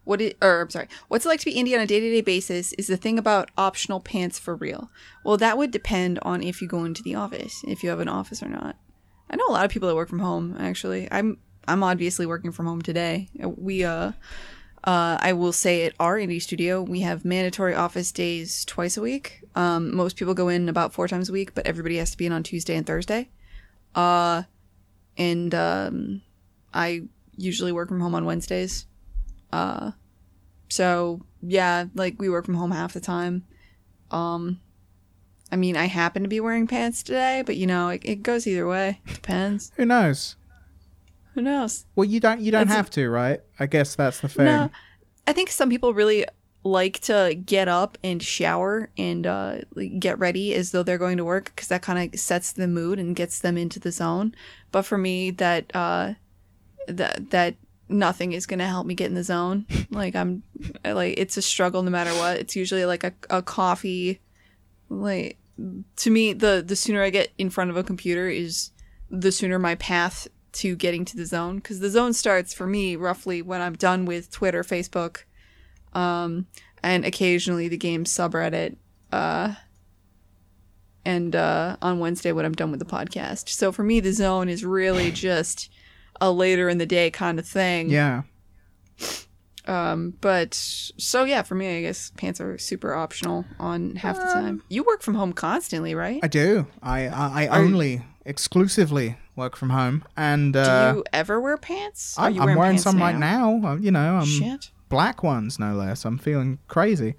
what 0.05 0.21
it, 0.21 0.37
or 0.41 0.61
I'm 0.61 0.69
sorry, 0.69 0.87
what's 1.09 1.25
it 1.25 1.29
like 1.29 1.41
to 1.41 1.45
be 1.45 1.53
indie 1.53 1.75
on 1.75 1.81
a 1.81 1.85
day 1.85 1.99
to 1.99 2.09
day 2.09 2.21
basis 2.21 2.71
is 2.73 2.87
the 2.87 2.95
thing 2.95 3.19
about 3.19 3.51
optional 3.57 3.99
pants 3.99 4.39
for 4.39 4.55
real. 4.55 4.89
Well, 5.25 5.35
that 5.37 5.57
would 5.57 5.71
depend 5.71 6.17
on 6.21 6.41
if 6.41 6.61
you 6.61 6.67
go 6.67 6.85
into 6.85 7.03
the 7.03 7.15
office, 7.15 7.61
if 7.67 7.83
you 7.83 7.89
have 7.89 7.99
an 7.99 8.07
office 8.07 8.41
or 8.41 8.47
not. 8.47 8.77
I 9.29 9.35
know 9.35 9.43
a 9.49 9.51
lot 9.51 9.65
of 9.65 9.71
people 9.71 9.89
that 9.89 9.95
work 9.95 10.07
from 10.07 10.19
home. 10.19 10.55
Actually, 10.57 11.09
I'm 11.11 11.37
I'm 11.67 11.83
obviously 11.83 12.25
working 12.25 12.53
from 12.53 12.65
home 12.65 12.81
today. 12.81 13.29
We 13.43 13.83
uh. 13.83 14.13
Uh, 14.83 15.17
I 15.19 15.33
will 15.33 15.51
say 15.51 15.85
at 15.85 15.93
our 15.99 16.17
indie 16.17 16.41
studio, 16.41 16.81
we 16.81 17.01
have 17.01 17.25
mandatory 17.25 17.75
office 17.75 18.13
days 18.13 18.63
twice 18.63 18.95
a 18.95 19.01
week. 19.01 19.43
Um, 19.53 19.93
most 19.93 20.15
people 20.15 20.33
go 20.33 20.47
in 20.47 20.69
about 20.69 20.93
four 20.93 21.09
times 21.09 21.27
a 21.27 21.33
week, 21.33 21.53
but 21.53 21.65
everybody 21.65 21.97
has 21.97 22.11
to 22.11 22.17
be 22.17 22.25
in 22.25 22.31
on 22.31 22.41
Tuesday 22.41 22.77
and 22.77 22.85
Thursday. 22.85 23.27
Uh, 23.95 24.43
and 25.17 25.53
um, 25.55 26.21
I 26.73 27.03
usually 27.35 27.71
work 27.71 27.89
from 27.89 27.99
home 27.99 28.15
on 28.15 28.25
Wednesdays. 28.25 28.85
Uh, 29.51 29.91
so 30.69 31.21
yeah, 31.41 31.85
like 31.95 32.15
we 32.19 32.29
work 32.29 32.45
from 32.45 32.55
home 32.55 32.71
half 32.71 32.93
the 32.93 32.99
time. 32.99 33.45
Um, 34.11 34.59
I 35.51 35.55
mean, 35.55 35.77
I 35.77 35.85
happen 35.85 36.23
to 36.23 36.29
be 36.29 36.39
wearing 36.39 36.67
pants 36.67 37.03
today, 37.03 37.43
but 37.45 37.55
you 37.55 37.67
know, 37.67 37.89
it, 37.89 38.01
it 38.03 38.23
goes 38.23 38.45
either 38.47 38.67
way. 38.67 39.01
Depends. 39.07 39.71
Who 39.77 39.85
knows? 39.85 40.35
Who 41.33 41.41
knows? 41.41 41.85
Well, 41.95 42.05
you 42.05 42.19
don't 42.19 42.41
you 42.41 42.51
don't 42.51 42.63
It's- 42.63 42.75
have 42.75 42.89
to, 42.91 43.09
right? 43.09 43.41
I 43.59 43.65
guess 43.67 43.95
that's 43.95 44.19
the 44.21 44.27
thing. 44.27 44.45
No, 44.45 44.69
I 45.25 45.33
think 45.33 45.49
some 45.49 45.69
people 45.69 45.93
really 45.93 46.25
like 46.69 46.99
to 47.01 47.39
get 47.45 47.67
up 47.67 47.97
and 48.03 48.21
shower 48.21 48.89
and 48.97 49.25
uh, 49.25 49.59
get 49.99 50.19
ready 50.19 50.53
as 50.53 50.71
though 50.71 50.83
they're 50.83 50.97
going 50.97 51.17
to 51.17 51.25
work 51.25 51.51
because 51.55 51.67
that 51.69 51.81
kind 51.81 52.13
of 52.13 52.19
sets 52.19 52.51
the 52.51 52.67
mood 52.67 52.99
and 52.99 53.15
gets 53.15 53.39
them 53.39 53.57
into 53.57 53.79
the 53.79 53.91
zone. 53.91 54.33
But 54.71 54.83
for 54.83 54.97
me, 54.97 55.31
that 55.31 55.75
uh, 55.75 56.13
that 56.87 57.29
that 57.31 57.55
nothing 57.89 58.33
is 58.33 58.45
gonna 58.45 58.67
help 58.67 58.85
me 58.85 58.95
get 58.95 59.07
in 59.07 59.15
the 59.15 59.23
zone. 59.23 59.65
like 59.89 60.15
I'm 60.15 60.43
like 60.83 61.15
it's 61.17 61.37
a 61.37 61.41
struggle 61.41 61.83
no 61.83 61.91
matter 61.91 62.11
what. 62.11 62.37
It's 62.37 62.55
usually 62.55 62.85
like 62.85 63.03
a, 63.03 63.13
a 63.29 63.41
coffee. 63.41 64.19
Like 64.89 65.37
to 65.97 66.09
me, 66.09 66.33
the 66.33 66.63
the 66.65 66.75
sooner 66.75 67.03
I 67.03 67.09
get 67.09 67.31
in 67.37 67.49
front 67.49 67.69
of 67.69 67.77
a 67.77 67.83
computer 67.83 68.27
is 68.29 68.71
the 69.09 69.31
sooner 69.31 69.57
my 69.57 69.75
path 69.75 70.27
to 70.53 70.75
getting 70.75 71.05
to 71.05 71.15
the 71.15 71.25
zone 71.25 71.57
because 71.57 71.79
the 71.79 71.89
zone 71.89 72.13
starts 72.13 72.53
for 72.53 72.65
me 72.65 72.95
roughly 72.95 73.41
when 73.41 73.61
I'm 73.61 73.75
done 73.75 74.05
with 74.05 74.31
Twitter, 74.31 74.63
Facebook, 74.63 75.23
um, 75.97 76.45
and 76.83 77.03
occasionally 77.05 77.67
the 77.67 77.77
game 77.77 78.03
subreddit, 78.03 78.75
uh, 79.11 79.55
and 81.03 81.35
uh, 81.35 81.77
on 81.81 81.99
Wednesday 81.99 82.31
when 82.31 82.45
I'm 82.45 82.53
done 82.53 82.69
with 82.69 82.79
the 82.79 82.85
podcast. 82.85 83.49
So 83.49 83.71
for 83.71 83.83
me, 83.83 83.99
the 83.99 84.13
zone 84.13 84.47
is 84.47 84.63
really 84.63 85.11
just 85.29 85.71
a 86.21 86.31
later 86.31 86.69
in 86.69 86.77
the 86.77 86.85
day 86.85 87.09
kind 87.09 87.39
of 87.39 87.47
thing. 87.47 87.89
Yeah. 87.89 88.23
Um, 89.65 90.13
but 90.21 90.53
so 90.53 91.23
yeah, 91.25 91.41
for 91.41 91.55
me, 91.55 91.79
I 91.79 91.81
guess 91.81 92.11
pants 92.15 92.39
are 92.39 92.57
super 92.57 92.93
optional 92.93 93.45
on 93.59 93.95
half 93.97 94.15
the 94.15 94.23
time. 94.23 94.63
You 94.69 94.83
work 94.83 95.01
from 95.01 95.15
home 95.15 95.33
constantly, 95.33 95.93
right? 95.93 96.19
I 96.23 96.27
do. 96.27 96.67
I 96.81 97.07
I, 97.07 97.45
I 97.45 97.59
only 97.59 98.01
exclusively 98.25 99.17
work 99.35 99.57
from 99.57 99.71
home, 99.71 100.05
and 100.15 100.55
uh, 100.55 100.91
Do 100.93 100.97
you 100.99 101.03
ever 101.11 101.41
wear 101.41 101.57
pants? 101.57 102.15
I'm, 102.17 102.33
you 102.33 102.41
I'm 102.41 102.55
wearing 102.55 102.71
pants 102.73 102.83
some 102.83 102.97
right 102.99 103.17
now. 103.17 103.61
Uh, 103.63 103.75
You 103.75 103.91
know, 103.91 104.15
I'm 104.15 104.25
Shit. 104.25 104.71
Black 104.89 105.23
ones 105.23 105.59
no 105.59 105.73
less. 105.75 106.05
I'm 106.05 106.17
feeling 106.17 106.59
crazy. 106.67 107.15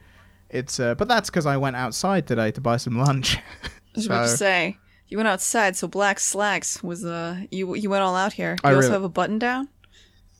It's 0.50 0.80
uh, 0.80 0.94
but 0.94 1.08
that's 1.08 1.28
because 1.30 1.46
I 1.46 1.56
went 1.56 1.76
outside 1.76 2.26
today 2.26 2.50
to 2.52 2.60
buy 2.60 2.76
some 2.78 2.96
lunch. 2.98 3.36
I 3.64 3.68
was 3.94 4.06
about 4.06 4.22
to 4.22 4.28
say 4.36 4.76
you 5.08 5.16
went 5.18 5.28
outside, 5.28 5.76
so 5.76 5.86
black 5.88 6.18
slacks 6.20 6.82
was 6.82 7.04
uh 7.04 7.40
you 7.50 7.74
you 7.74 7.90
went 7.90 8.02
all 8.02 8.16
out 8.16 8.32
here. 8.32 8.52
You 8.64 8.70
I 8.70 8.74
also 8.74 8.80
really- 8.80 8.92
have 8.92 9.02
a 9.04 9.08
button 9.08 9.38
down. 9.38 9.68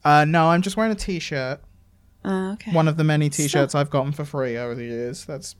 uh, 0.05 0.25
no, 0.25 0.49
I'm 0.49 0.63
just 0.63 0.77
wearing 0.77 0.93
a 0.93 0.95
t-shirt 0.95 1.61
Uh, 2.25 2.53
okay. 2.55 2.73
One 2.73 2.89
of 2.89 2.97
the 2.97 3.05
many 3.05 3.29
T-shirts 3.31 3.75
I've 3.75 3.91
gotten 3.91 4.13
for 4.13 4.25
free 4.25 4.57
over 4.57 4.75
the 4.75 4.85
years. 4.85 5.25
That's 5.25 5.55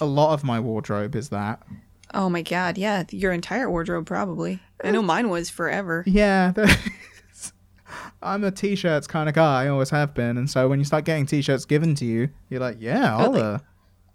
a 0.00 0.04
lot 0.06 0.32
of 0.34 0.44
my 0.44 0.60
wardrobe. 0.60 1.14
Is 1.16 1.28
that? 1.30 1.62
Oh 2.12 2.28
my 2.28 2.42
god, 2.42 2.78
yeah, 2.78 3.04
your 3.10 3.32
entire 3.32 3.68
wardrobe 3.70 4.06
probably. 4.06 4.60
I 4.82 4.90
know 4.90 5.02
mine 5.02 5.28
was 5.30 5.48
forever. 5.50 6.04
Yeah. 6.06 6.52
I'm 8.24 8.44
a 8.44 8.50
T-shirts 8.50 9.06
kind 9.06 9.28
of 9.28 9.34
guy. 9.34 9.64
I 9.64 9.68
always 9.68 9.90
have 9.90 10.14
been. 10.14 10.38
And 10.38 10.48
so 10.48 10.68
when 10.68 10.78
you 10.78 10.84
start 10.84 11.04
getting 11.04 11.26
T-shirts 11.26 11.64
given 11.64 11.94
to 11.96 12.04
you, 12.04 12.30
you're 12.48 12.60
like, 12.60 12.78
yeah, 12.80 13.16
I'll, 13.16 13.36
uh, 13.36 13.58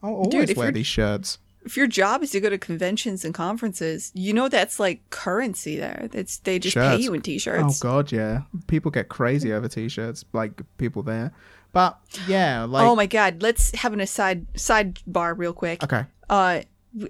I'll 0.02 0.16
always 0.16 0.50
if 0.50 0.58
wear 0.58 0.72
these 0.72 0.88
shirts. 0.88 1.38
If 1.66 1.76
your 1.76 1.88
job 1.88 2.24
is 2.24 2.32
to 2.32 2.40
go 2.40 2.50
to 2.50 2.58
conventions 2.58 3.26
and 3.26 3.34
conferences, 3.34 4.12
you 4.16 4.34
know 4.34 4.48
that's 4.48 4.80
like 4.80 5.08
currency 5.10 5.78
there. 5.78 6.08
That's 6.12 6.38
they 6.38 6.58
just 6.58 6.76
pay 6.76 6.98
you 6.98 7.14
in 7.14 7.20
Oh 7.20 7.22
t-shirts. 7.22 7.84
Oh 7.84 7.88
god, 7.88 8.12
yeah. 8.12 8.42
People 8.68 8.92
get 8.92 9.10
crazy 9.10 9.52
over 9.52 9.68
T-shirts. 9.68 10.24
Like 10.32 10.62
people 10.78 11.04
there. 11.04 11.34
But 11.74 12.00
yeah, 12.28 12.64
like 12.64 12.88
oh 12.88 12.96
my 12.96 13.06
god, 13.06 13.44
let's 13.44 13.76
have 13.76 13.94
an 13.94 14.00
aside 14.00 14.52
sidebar 14.54 15.38
real 15.38 15.54
quick. 15.54 15.84
okay. 15.84 16.06
Uh 16.30 16.62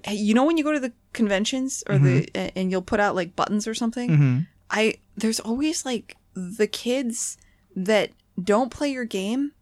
you 0.08 0.34
know 0.34 0.44
when 0.44 0.58
you 0.58 0.64
go 0.64 0.72
to 0.72 0.80
the 0.80 0.92
conventions 1.12 1.82
or 1.88 1.98
the 1.98 2.28
and 2.36 2.70
you'll 2.70 2.82
put 2.82 3.00
out 3.00 3.14
like 3.14 3.36
buttons 3.36 3.66
or 3.66 3.74
something? 3.74 4.10
Mm-hmm. 4.10 4.38
I 4.70 4.94
there's 5.16 5.40
always 5.40 5.86
like 5.86 6.16
the 6.34 6.66
kids 6.66 7.36
that 7.76 8.10
don't 8.42 8.70
play 8.70 8.90
your 8.90 9.04
game 9.04 9.52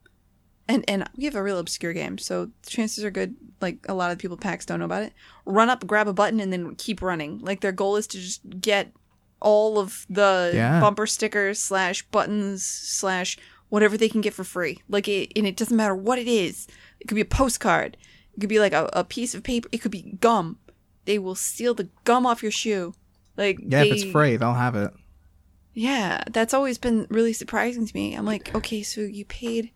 and 0.68 0.84
and 0.88 1.08
we 1.16 1.24
have 1.24 1.34
a 1.34 1.42
real 1.42 1.58
obscure 1.58 1.92
game 1.92 2.18
so 2.18 2.50
chances 2.66 3.02
are 3.04 3.10
good 3.10 3.34
like 3.60 3.78
a 3.88 3.94
lot 3.94 4.10
of 4.12 4.18
people 4.18 4.36
PAX 4.36 4.64
don't 4.66 4.78
know 4.78 4.84
about 4.84 5.02
it. 5.02 5.12
Run 5.44 5.68
up 5.70 5.86
grab 5.86 6.06
a 6.08 6.12
button 6.12 6.38
and 6.40 6.52
then 6.52 6.74
keep 6.76 7.02
running. 7.02 7.38
Like 7.40 7.60
their 7.60 7.72
goal 7.72 7.96
is 7.96 8.06
to 8.08 8.18
just 8.18 8.40
get 8.60 8.92
all 9.40 9.78
of 9.78 10.06
the 10.08 10.52
Yeah. 10.54 10.80
bumper 10.80 11.06
stickers 11.06 11.58
slash 11.58 12.02
buttons 12.10 12.64
slash 12.64 13.36
whatever 13.68 13.96
they 13.96 14.08
can 14.08 14.20
get 14.20 14.34
for 14.34 14.44
free. 14.44 14.80
Like 14.88 15.08
it 15.08 15.32
and 15.34 15.46
it 15.46 15.56
doesn't 15.56 15.76
matter 15.76 15.96
what 15.96 16.18
it 16.18 16.28
is. 16.28 16.68
It 17.00 17.08
could 17.08 17.14
be 17.16 17.20
a 17.22 17.24
postcard. 17.24 17.96
It 18.36 18.40
could 18.40 18.48
be 18.48 18.60
like 18.60 18.72
a, 18.72 18.88
a 18.92 19.02
piece 19.04 19.34
of 19.34 19.42
paper. 19.42 19.68
It 19.72 19.78
could 19.78 19.90
be 19.90 20.16
gum. 20.20 20.58
They 21.04 21.18
will 21.18 21.34
steal 21.34 21.74
the 21.74 21.88
gum 22.04 22.26
off 22.26 22.42
your 22.42 22.52
shoe. 22.52 22.94
Like 23.36 23.58
Yeah, 23.60 23.82
if 23.82 23.92
it's 23.92 24.04
free, 24.12 24.36
they'll 24.36 24.52
have 24.54 24.76
it. 24.76 24.92
Yeah, 25.78 26.24
that's 26.32 26.54
always 26.54 26.76
been 26.76 27.06
really 27.08 27.32
surprising 27.32 27.86
to 27.86 27.94
me. 27.94 28.14
I'm 28.14 28.26
like, 28.26 28.52
okay, 28.52 28.82
so 28.82 29.00
you 29.02 29.24
paid 29.24 29.70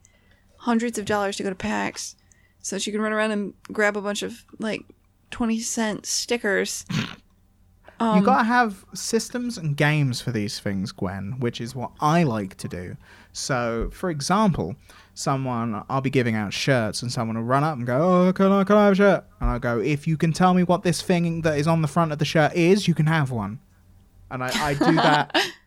hundreds 0.57 0.99
of 0.99 1.05
dollars 1.05 1.37
to 1.37 1.45
go 1.45 1.49
to 1.49 1.55
PAX 1.55 2.17
so 2.61 2.75
that 2.75 2.87
you 2.87 2.93
can 2.93 3.01
run 3.01 3.13
around 3.13 3.31
and 3.31 3.55
grab 3.71 3.97
a 3.97 4.03
bunch 4.03 4.25
of 4.25 4.45
like 4.59 4.83
20 5.31 5.61
cent 5.61 6.07
stickers. 6.07 6.85
Um, 8.01 8.19
you 8.19 8.25
gotta 8.25 8.43
have 8.43 8.85
systems 8.95 9.57
and 9.57 9.77
games 9.77 10.21
for 10.21 10.33
these 10.33 10.59
things, 10.59 10.91
Gwen, 10.91 11.37
which 11.39 11.61
is 11.61 11.77
what 11.77 11.93
I 12.01 12.25
like 12.25 12.57
to 12.57 12.67
do. 12.67 12.97
So, 13.33 13.91
for 13.93 14.11
example, 14.11 14.75
someone 15.15 15.85
I'll 15.89 16.01
be 16.01 16.11
giving 16.11 16.35
out 16.35 16.53
shirts, 16.53 17.03
and 17.03 17.13
someone 17.13 17.37
will 17.37 17.45
run 17.45 17.63
up 17.63 17.77
and 17.77 17.87
go, 17.87 18.27
"Oh, 18.27 18.33
can 18.33 18.51
I, 18.51 18.65
can 18.65 18.77
I 18.77 18.85
have 18.87 18.93
a 18.95 18.97
shirt?" 18.97 19.25
And 19.41 19.51
I 19.51 19.59
go, 19.61 19.79
"If 19.79 20.09
you 20.09 20.17
can 20.17 20.33
tell 20.33 20.53
me 20.53 20.65
what 20.65 20.83
this 20.83 21.01
thing 21.01 21.43
that 21.43 21.57
is 21.57 21.69
on 21.69 21.81
the 21.81 21.87
front 21.87 22.11
of 22.11 22.19
the 22.19 22.25
shirt 22.25 22.55
is, 22.55 22.89
you 22.89 22.95
can 22.95 23.07
have 23.07 23.31
one." 23.31 23.61
And 24.33 24.43
I, 24.43 24.71
I 24.71 24.75
do 24.75 24.97
that 24.97 25.37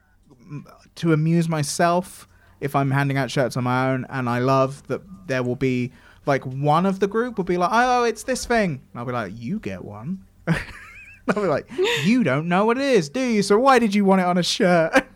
to 0.96 1.14
amuse 1.14 1.50
myself 1.50 2.28
if 2.62 2.75
I'm 2.75 2.92
handing 2.92 3.18
out 3.18 3.30
shirts 3.30 3.58
on 3.58 3.64
my 3.64 3.92
own, 3.92 4.06
and 4.10 4.30
I 4.30 4.40
love 4.40 4.88
that 4.88 5.02
there 5.28 5.44
will 5.44 5.56
be 5.56 5.92
like 6.25 6.46
one 6.46 6.86
of 6.86 7.00
the 7.00 7.08
group 7.08 7.38
will 7.38 7.46
be 7.46 7.58
like, 7.58 7.70
"Oh, 7.72 8.04
it's 8.04 8.24
this 8.24 8.46
thing," 8.46 8.82
and 8.92 9.00
I'll 9.00 9.06
be 9.06 9.12
like, 9.12 9.34
"You 9.36 9.60
get 9.60 9.84
one." 9.84 10.24
I'll 10.48 11.36
be 11.36 11.42
like, 11.42 11.70
"You 12.04 12.24
don't 12.24 12.48
know 12.48 12.66
what 12.66 12.78
it 12.78 12.84
is, 12.84 13.10
do 13.10 13.22
you? 13.22 13.42
So 13.44 13.58
why 13.60 13.80
did 13.80 13.94
you 13.94 14.06
want 14.06 14.22
it 14.22 14.25
on 14.25 14.38
a 14.38 14.44
shirt?" 14.44 14.92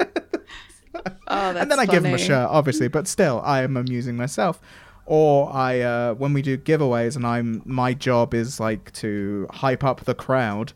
oh, 0.96 1.04
that's 1.28 1.60
and 1.60 1.72
then 1.72 1.80
I 1.80 1.86
give 1.86 2.04
them 2.04 2.14
a 2.14 2.18
shirt, 2.18 2.48
obviously, 2.50 2.88
but 2.88 3.08
still, 3.08 3.42
I 3.44 3.64
am 3.64 3.78
amusing 3.78 4.16
myself. 4.16 4.62
Or 5.06 5.52
I, 5.52 5.80
uh, 5.80 6.14
when 6.14 6.34
we 6.34 6.44
do 6.44 6.56
giveaways, 6.56 7.16
and 7.16 7.26
I'm 7.26 7.64
my 7.66 7.94
job 7.94 8.36
is 8.36 8.60
like 8.60 8.92
to 8.94 9.48
hype 9.50 9.84
up 9.84 10.02
the 10.02 10.14
crowd 10.14 10.74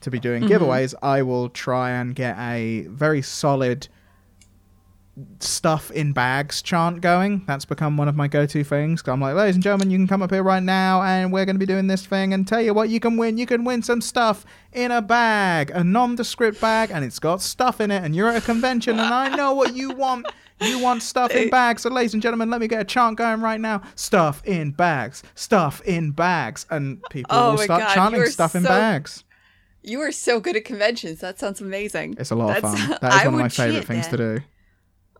to 0.00 0.10
be 0.10 0.18
doing 0.18 0.42
Mm-hmm. 0.42 0.52
giveaways. 0.52 0.94
I 1.02 1.22
will 1.22 1.48
try 1.48 1.90
and 1.90 2.14
get 2.14 2.38
a 2.38 2.86
very 2.88 3.22
solid 3.22 3.88
stuff 5.38 5.90
in 5.90 6.12
bags 6.12 6.62
chant 6.62 7.00
going. 7.02 7.42
That's 7.46 7.64
become 7.66 7.96
one 7.96 8.08
of 8.08 8.16
my 8.16 8.26
go-to 8.28 8.64
things. 8.64 9.02
I'm 9.06 9.20
like, 9.20 9.34
ladies 9.34 9.56
and 9.56 9.62
gentlemen, 9.62 9.90
you 9.90 9.98
can 9.98 10.06
come 10.06 10.22
up 10.22 10.30
here 10.30 10.42
right 10.42 10.62
now, 10.62 11.02
and 11.02 11.32
we're 11.32 11.44
going 11.44 11.56
to 11.56 11.60
be 11.60 11.66
doing 11.66 11.88
this 11.88 12.06
thing. 12.06 12.32
And 12.32 12.46
tell 12.48 12.62
you 12.62 12.72
what, 12.72 12.88
you 12.88 13.00
can 13.00 13.16
win. 13.16 13.36
You 13.36 13.44
can 13.44 13.64
win 13.64 13.82
some 13.82 14.00
stuff 14.00 14.46
in 14.72 14.90
a 14.90 15.02
bag, 15.02 15.70
a 15.74 15.84
nondescript 15.84 16.60
bag, 16.60 16.90
and 16.90 17.04
it's 17.04 17.18
got 17.18 17.42
stuff 17.42 17.80
in 17.80 17.90
it. 17.90 18.02
And 18.02 18.16
you're 18.16 18.28
at 18.28 18.36
a 18.36 18.40
convention, 18.40 18.98
and 18.98 19.12
I 19.12 19.34
know 19.36 19.52
what 19.52 19.74
you 19.74 19.90
want. 19.90 20.26
You 20.62 20.78
want 20.78 21.02
stuff 21.02 21.30
in 21.32 21.48
bags. 21.48 21.82
So, 21.82 21.90
ladies 21.90 22.12
and 22.12 22.22
gentlemen, 22.22 22.50
let 22.50 22.60
me 22.60 22.68
get 22.68 22.80
a 22.80 22.84
chant 22.84 23.16
going 23.16 23.40
right 23.40 23.60
now. 23.60 23.82
Stuff 23.94 24.42
in 24.44 24.72
bags. 24.72 25.22
Stuff 25.34 25.80
in 25.86 26.10
bags. 26.10 26.66
And 26.70 27.02
people 27.10 27.34
Oh 27.36 27.52
will 27.52 27.58
start 27.58 27.80
God, 27.80 27.94
chanting 27.94 28.26
stuff 28.26 28.54
in 28.54 28.62
bags. 28.62 29.24
You 29.82 30.00
are 30.00 30.12
so 30.12 30.40
good 30.40 30.56
at 30.56 30.64
conventions. 30.64 31.20
That 31.20 31.38
sounds 31.38 31.60
amazing. 31.60 32.16
It's 32.18 32.30
a 32.30 32.34
lot 32.34 32.56
of 32.56 32.62
That's- 32.62 32.80
fun. 32.88 32.98
That 33.00 33.12
is 33.14 33.20
I 33.20 33.24
one 33.26 33.34
of 33.34 33.40
my 33.40 33.48
favorite 33.48 33.84
things 33.86 34.06
to 34.08 34.16
do. 34.16 34.40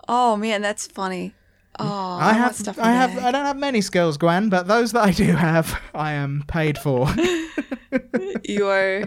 Oh 0.08 0.36
man, 0.36 0.60
that's 0.62 0.86
funny. 0.86 1.34
Oh, 1.78 1.84
I 1.86 2.38
want 2.38 2.66
have, 2.66 2.78
I 2.78 2.90
have. 2.90 3.16
I 3.24 3.30
don't 3.30 3.46
have 3.46 3.56
many 3.56 3.80
skills, 3.80 4.16
Gwen, 4.18 4.48
but 4.50 4.66
those 4.66 4.92
that 4.92 5.04
I 5.04 5.12
do 5.12 5.32
have, 5.32 5.80
I 5.94 6.12
am 6.12 6.44
paid 6.48 6.76
for. 6.76 7.08
you 8.44 8.66
are 8.68 9.04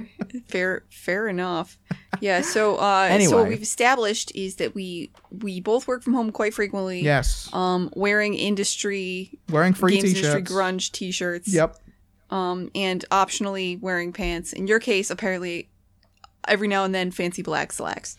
fair 0.48 0.84
fair 0.90 1.28
enough 1.28 1.78
yeah 2.20 2.42
so 2.42 2.76
uh 2.78 3.20
so 3.20 3.38
what 3.38 3.48
we've 3.48 3.62
established 3.62 4.32
is 4.36 4.56
that 4.56 4.76
we 4.76 5.10
we 5.42 5.62
both 5.62 5.88
work 5.88 6.04
from 6.04 6.14
home 6.14 6.32
quite 6.32 6.54
frequently 6.54 7.02
yes, 7.02 7.50
um 7.54 7.90
wearing 7.96 8.34
industry 8.34 9.32
wearing 9.50 9.74
free 9.74 9.94
games 9.94 10.06
industry 10.16 10.42
t-shirts. 10.44 10.52
grunge 10.52 10.92
t-shirts 10.92 11.48
Yep. 11.54 11.78
Um 12.34 12.70
and 12.76 13.06
optionally 13.12 13.80
wearing 13.82 14.12
pants 14.12 14.54
in 14.54 14.66
your 14.68 14.80
case 14.80 15.10
apparently 15.12 15.70
every 16.48 16.68
now 16.68 16.84
and 16.84 16.94
then 16.94 17.10
fancy 17.12 17.42
black 17.42 17.72
slacks 17.72 18.18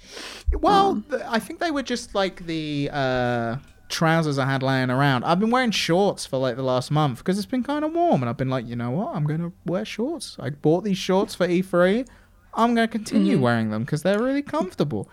Well, 0.67 0.87
Um, 0.91 1.05
th- 1.11 1.23
I 1.29 1.39
think 1.39 1.59
they 1.61 1.71
were 1.71 1.83
just 1.83 2.15
like 2.15 2.47
the 2.47 2.89
uh, 2.93 3.57
trousers 3.91 4.39
I 4.39 4.47
had 4.47 4.63
laying 4.63 4.89
around. 4.91 5.25
I've 5.25 5.39
been 5.41 5.51
wearing 5.51 5.71
shorts 5.73 6.25
for 6.25 6.39
like 6.39 6.57
the 6.57 6.63
last 6.63 6.91
month 6.91 7.19
because 7.19 7.37
it's 7.39 7.47
been 7.55 7.63
kind 7.63 7.85
of 7.85 7.93
warm, 7.93 8.23
and 8.23 8.31
I've 8.31 8.39
been 8.39 8.49
like, 8.57 8.67
you 8.67 8.77
know 8.77 8.91
what, 8.99 9.15
I'm 9.15 9.25
gonna 9.25 9.53
wear 9.67 9.85
shorts. 9.85 10.37
I 10.41 10.49
bought 10.51 10.85
these 10.85 10.97
shorts 10.97 11.35
for 11.35 11.47
E3. 11.47 12.07
I'm 12.55 12.75
gonna 12.75 12.89
continue 12.89 13.39
wearing 13.39 13.69
them 13.71 13.83
because 13.85 14.03
they're 14.03 14.23
really 14.23 14.43
comfortable. 14.43 15.09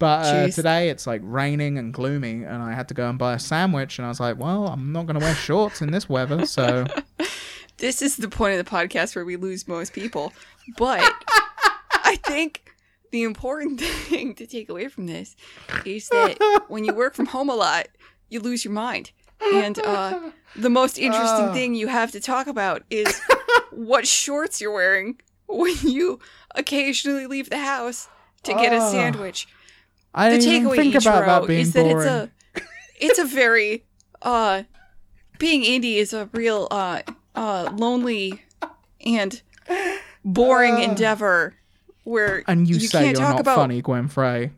But 0.00 0.26
uh. 0.26 0.48
Today 0.48 0.88
it's 0.90 1.06
like 1.06 1.20
raining 1.24 1.78
and 1.78 1.94
gloomy, 1.94 2.42
and 2.42 2.60
I 2.62 2.72
had 2.72 2.88
to 2.88 2.94
go 2.94 3.08
and 3.08 3.16
buy 3.18 3.34
a 3.34 3.38
sandwich, 3.38 3.98
and 3.98 4.06
I 4.06 4.08
was 4.08 4.18
like, 4.18 4.38
well, 4.38 4.66
I'm 4.66 4.90
not 4.92 5.06
gonna 5.06 5.20
wear 5.20 5.34
shorts 5.36 5.80
in 5.82 5.92
this 5.92 6.08
weather, 6.08 6.46
so 6.46 6.84
this 7.78 8.00
is 8.02 8.16
the 8.16 8.28
point 8.28 8.58
of 8.58 8.64
the 8.64 8.70
podcast 8.70 9.14
where 9.14 9.24
we 9.24 9.36
lose 9.36 9.66
most 9.68 9.92
people 9.92 10.32
but 10.76 11.00
i 12.04 12.16
think 12.26 12.72
the 13.10 13.22
important 13.22 13.80
thing 14.08 14.34
to 14.34 14.46
take 14.46 14.68
away 14.68 14.88
from 14.88 15.06
this 15.06 15.36
is 15.84 16.08
that 16.08 16.36
when 16.68 16.84
you 16.84 16.94
work 16.94 17.14
from 17.14 17.26
home 17.26 17.48
a 17.48 17.54
lot 17.54 17.86
you 18.28 18.40
lose 18.40 18.64
your 18.64 18.72
mind 18.74 19.10
and 19.54 19.78
uh, 19.80 20.30
the 20.56 20.70
most 20.70 20.98
interesting 20.98 21.48
Ah. 21.48 21.52
thing 21.52 21.74
you 21.74 21.88
have 21.88 22.10
to 22.12 22.20
talk 22.20 22.46
about 22.46 22.82
is 22.90 23.20
what 23.70 24.06
shorts 24.06 24.60
you're 24.60 24.72
wearing 24.72 25.20
when 25.46 25.74
you 25.82 26.18
occasionally 26.54 27.26
leave 27.26 27.50
the 27.50 27.58
house 27.58 28.08
to 28.44 28.52
get 28.54 28.72
a 28.72 28.78
Ah. 28.78 28.90
sandwich 28.90 29.46
I 30.14 30.30
the 30.30 30.38
takeaway 30.38 30.76
think 30.76 30.94
that 31.02 31.46
being 31.46 31.60
is 31.60 31.72
that 31.74 31.82
boring. 31.84 31.98
it's 31.98 32.06
a 32.06 32.62
it's 32.98 33.18
a 33.18 33.24
very 33.26 33.84
uh 34.22 34.62
being 35.38 35.62
indie 35.62 35.96
is 35.96 36.14
a 36.14 36.30
real 36.32 36.66
uh 36.70 37.02
uh 37.36 37.70
lonely 37.76 38.42
and 39.04 39.40
boring 40.24 40.80
endeavor 40.80 41.54
where 42.04 42.42
and 42.48 42.68
you, 42.68 42.80
say 42.80 42.98
can't 42.98 43.06
you're 43.18 43.26
talk 43.26 43.32
not 43.34 43.40
about 43.40 43.56
funny, 43.56 43.82
Gwen 43.82 44.08
Frey. 44.08 44.50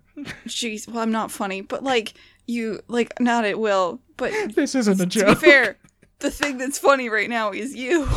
jeez 0.46 0.86
well 0.88 0.98
I'm 1.02 1.12
not 1.12 1.30
funny 1.30 1.60
but 1.60 1.82
like 1.82 2.14
you 2.46 2.80
like 2.88 3.18
not 3.20 3.44
at 3.44 3.58
will 3.58 4.00
but 4.16 4.32
This 4.54 4.74
isn't 4.74 5.00
a 5.00 5.06
to 5.06 5.18
be 5.18 5.26
joke. 5.26 5.38
fair 5.38 5.76
the 6.20 6.30
thing 6.30 6.58
that's 6.58 6.78
funny 6.78 7.08
right 7.08 7.28
now 7.28 7.52
is 7.52 7.74
you 7.74 8.08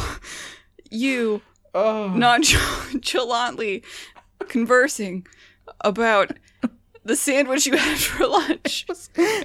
you 0.91 1.41
Oh. 1.73 2.09
nonchalantly 2.15 3.81
conversing 4.49 5.25
about 5.81 6.31
the 7.05 7.15
sandwich 7.15 7.65
you 7.65 7.77
had 7.77 7.97
for 7.97 8.27
lunch. 8.27 8.85
it 8.89 8.91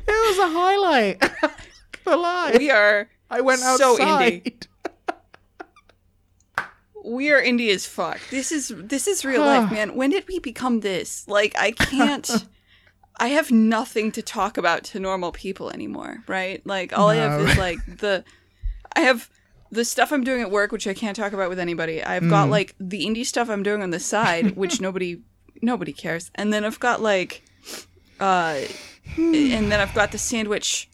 was 0.08 0.38
a 0.38 0.48
highlight. 0.48 1.20
the 2.04 2.16
lie. 2.16 2.56
We 2.58 2.70
are 2.70 3.08
I 3.30 3.40
went 3.42 3.62
outside. 3.62 3.78
so 3.96 4.02
outside. 4.02 4.66
We 7.06 7.30
are 7.30 7.40
indie 7.40 7.70
as 7.72 7.86
fuck. 7.86 8.18
This 8.30 8.50
is 8.50 8.72
this 8.76 9.06
is 9.06 9.24
real 9.24 9.44
life, 9.44 9.70
man. 9.70 9.94
When 9.94 10.10
did 10.10 10.26
we 10.28 10.38
become 10.40 10.80
this? 10.80 11.26
Like 11.28 11.54
I 11.58 11.70
can't 11.90 12.28
I 13.18 13.28
have 13.28 13.50
nothing 13.50 14.12
to 14.12 14.22
talk 14.22 14.58
about 14.58 14.84
to 14.84 15.00
normal 15.00 15.32
people 15.32 15.70
anymore, 15.70 16.22
right? 16.26 16.60
Like 16.66 16.96
all 16.98 17.08
I 17.10 17.16
have 17.16 17.40
is 17.40 17.56
like 17.66 17.78
the 17.86 18.24
I 18.94 19.00
have 19.00 19.30
the 19.70 19.84
stuff 19.84 20.12
I'm 20.12 20.24
doing 20.24 20.42
at 20.42 20.50
work, 20.50 20.70
which 20.72 20.86
I 20.86 20.94
can't 20.94 21.16
talk 21.16 21.32
about 21.32 21.48
with 21.48 21.58
anybody. 21.58 22.02
I've 22.02 22.22
Mm. 22.24 22.30
got 22.30 22.50
like 22.50 22.74
the 22.80 23.04
indie 23.06 23.24
stuff 23.26 23.48
I'm 23.50 23.62
doing 23.62 23.82
on 23.82 23.90
the 23.90 24.00
side, 24.00 24.56
which 24.56 24.80
nobody 24.80 25.22
nobody 25.62 25.92
cares. 25.92 26.30
And 26.34 26.52
then 26.52 26.64
I've 26.64 26.80
got 26.80 27.00
like 27.00 27.42
uh 28.20 28.60
and 29.16 29.70
then 29.70 29.80
I've 29.80 29.94
got 29.94 30.12
the 30.12 30.18
sandwich 30.18 30.88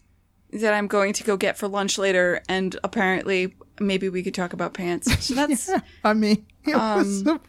that 0.51 0.73
I'm 0.73 0.87
going 0.87 1.13
to 1.13 1.23
go 1.23 1.35
get 1.37 1.57
for 1.57 1.67
lunch 1.67 1.97
later, 1.97 2.41
and 2.47 2.77
apparently 2.83 3.55
maybe 3.79 4.09
we 4.09 4.23
could 4.23 4.33
talk 4.33 4.53
about 4.53 4.73
pants. 4.73 5.25
So 5.25 5.33
that's 5.39 5.69
I 6.03 6.13
mean, 6.13 6.45
it 6.65 6.75
was 6.75 7.25
Um, 7.27 7.39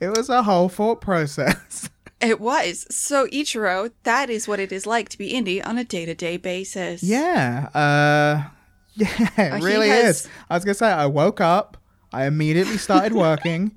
a, 0.00 0.04
it 0.04 0.16
was 0.16 0.28
a 0.28 0.42
whole 0.42 0.68
thought 0.68 1.00
process. 1.00 1.90
it 2.20 2.40
was. 2.40 2.86
So 2.94 3.26
Ichiro, 3.28 3.90
that 4.04 4.30
is 4.30 4.46
what 4.48 4.60
it 4.60 4.72
is 4.72 4.86
like 4.86 5.08
to 5.10 5.18
be 5.18 5.32
indie 5.32 5.64
on 5.66 5.78
a 5.78 5.84
day 5.84 6.04
to 6.06 6.14
day 6.14 6.36
basis. 6.36 7.02
yeah. 7.02 7.68
Uh 7.74 8.50
yeah, 8.96 9.28
it 9.36 9.52
Uh, 9.54 9.58
really 9.66 9.88
has- 9.88 10.24
is. 10.24 10.28
I 10.48 10.54
was 10.54 10.64
gonna 10.64 10.74
say 10.74 10.86
I 10.90 11.06
woke 11.06 11.40
up, 11.40 11.76
I 12.12 12.24
immediately 12.26 12.78
started 12.78 13.12
working. 13.12 13.72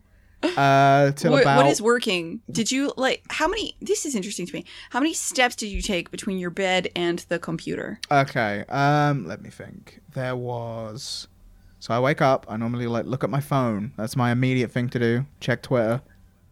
uh 0.56 1.12
till 1.12 1.32
What, 1.34 1.42
about 1.42 1.58
what 1.58 1.68
is 1.68 1.82
working? 1.82 2.40
Did 2.50 2.72
you 2.72 2.94
like 2.96 3.24
how 3.30 3.50
many? 3.50 3.76
This 3.82 4.06
is 4.06 4.16
interesting 4.16 4.46
to 4.46 4.54
me. 4.56 4.64
How 4.92 5.00
many 5.02 5.14
steps 5.14 5.56
did 5.58 5.68
you 5.68 5.82
take 5.82 6.10
between 6.12 6.38
your 6.38 6.50
bed 6.50 6.88
and 6.96 7.20
the 7.28 7.40
computer? 7.40 8.00
Okay. 8.10 8.64
Um, 8.70 9.28
let 9.28 9.42
me 9.42 9.50
think. 9.50 10.00
There 10.14 10.38
was. 10.38 11.28
So 11.80 11.94
I 11.94 12.00
wake 12.00 12.22
up. 12.22 12.46
I 12.50 12.58
normally 12.58 12.88
like 12.88 13.06
look 13.06 13.24
at 13.24 13.30
my 13.30 13.40
phone. 13.40 13.94
That's 13.98 14.16
my 14.16 14.32
immediate 14.32 14.72
thing 14.72 14.90
to 14.90 15.00
do. 15.00 15.26
Check 15.40 15.62
Twitter, 15.64 16.02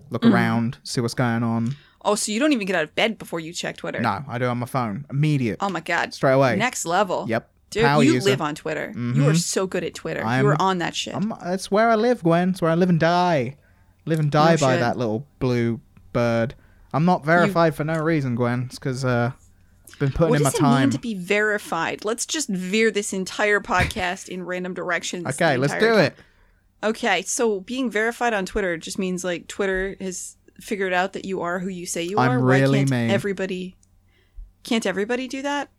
look 0.09 0.21
Mm-hmm. 0.23 0.33
around, 0.33 0.77
see 0.83 1.01
what's 1.01 1.13
going 1.13 1.43
on. 1.43 1.75
Oh, 2.05 2.15
so 2.15 2.31
you 2.31 2.39
don't 2.39 2.53
even 2.53 2.65
get 2.65 2.75
out 2.75 2.83
of 2.85 2.95
bed 2.95 3.17
before 3.17 3.39
you 3.41 3.51
check 3.51 3.75
Twitter? 3.77 3.99
No, 3.99 4.23
I 4.29 4.37
do 4.37 4.45
on 4.45 4.57
my 4.59 4.65
phone. 4.65 5.05
Immediate. 5.09 5.57
Oh 5.59 5.67
my 5.69 5.81
god. 5.81 6.13
Straight 6.13 6.33
away. 6.33 6.55
Next 6.55 6.85
level. 6.85 7.25
Yep. 7.27 7.49
Dude, 7.69 7.83
Power 7.83 8.01
you 8.01 8.13
user. 8.13 8.29
live 8.29 8.39
on 8.41 8.55
Twitter. 8.55 8.93
You 8.95 9.27
are 9.27 9.35
so 9.35 9.67
good 9.67 9.83
at 9.83 9.93
Twitter. 9.93 10.23
I'm- 10.23 10.45
you 10.45 10.51
are 10.51 10.61
on 10.61 10.77
that 10.77 10.95
shit. 10.95 11.13
I'm, 11.13 11.33
that's 11.43 11.69
where 11.69 11.89
I 11.89 11.95
live, 11.95 12.23
Gwen. 12.23 12.51
It's 12.51 12.61
where 12.61 12.71
I 12.71 12.75
live 12.75 12.89
and 12.89 12.99
die. 12.99 13.57
Live 14.05 14.19
and 14.21 14.31
die 14.31 14.51
No 14.51 14.57
by 14.61 14.73
shit. 14.75 14.79
that 14.79 14.97
little 14.97 15.27
blue 15.39 15.81
bird. 16.13 16.55
I'm 16.93 17.03
not 17.03 17.25
verified 17.25 17.75
for 17.75 17.83
no 17.83 17.99
reason, 17.99 18.35
Gwen. 18.35 18.63
It's 18.67 18.79
because 18.79 19.03
uh, 19.03 19.31
been 19.99 20.11
putting 20.11 20.29
what 20.29 20.37
in 20.37 20.43
my 20.43 20.49
does 20.51 20.59
it 20.59 20.63
mean 20.63 20.71
time. 20.71 20.89
to 20.91 20.99
be 20.99 21.13
verified? 21.15 22.05
Let's 22.05 22.25
just 22.25 22.49
veer 22.49 22.91
this 22.91 23.13
entire 23.13 23.59
podcast 23.59 24.29
in 24.29 24.43
random 24.45 24.73
directions. 24.73 25.25
Okay, 25.27 25.57
let's 25.57 25.73
do 25.73 25.79
time. 25.91 25.99
it. 25.99 26.15
Okay, 26.83 27.21
so 27.23 27.59
being 27.61 27.89
verified 27.89 28.33
on 28.33 28.45
Twitter 28.45 28.77
just 28.77 28.99
means 28.99 29.23
like 29.23 29.47
Twitter 29.47 29.95
has 29.99 30.37
figured 30.59 30.93
out 30.93 31.13
that 31.13 31.25
you 31.25 31.41
are 31.41 31.59
who 31.59 31.69
you 31.69 31.85
say 31.85 32.03
you 32.03 32.17
I'm 32.19 32.31
are. 32.31 32.39
really 32.39 32.79
Why 32.79 32.85
can't 32.85 33.07
me. 33.07 33.13
everybody? 33.13 33.75
Can't 34.63 34.85
everybody 34.85 35.27
do 35.27 35.41
that? 35.43 35.69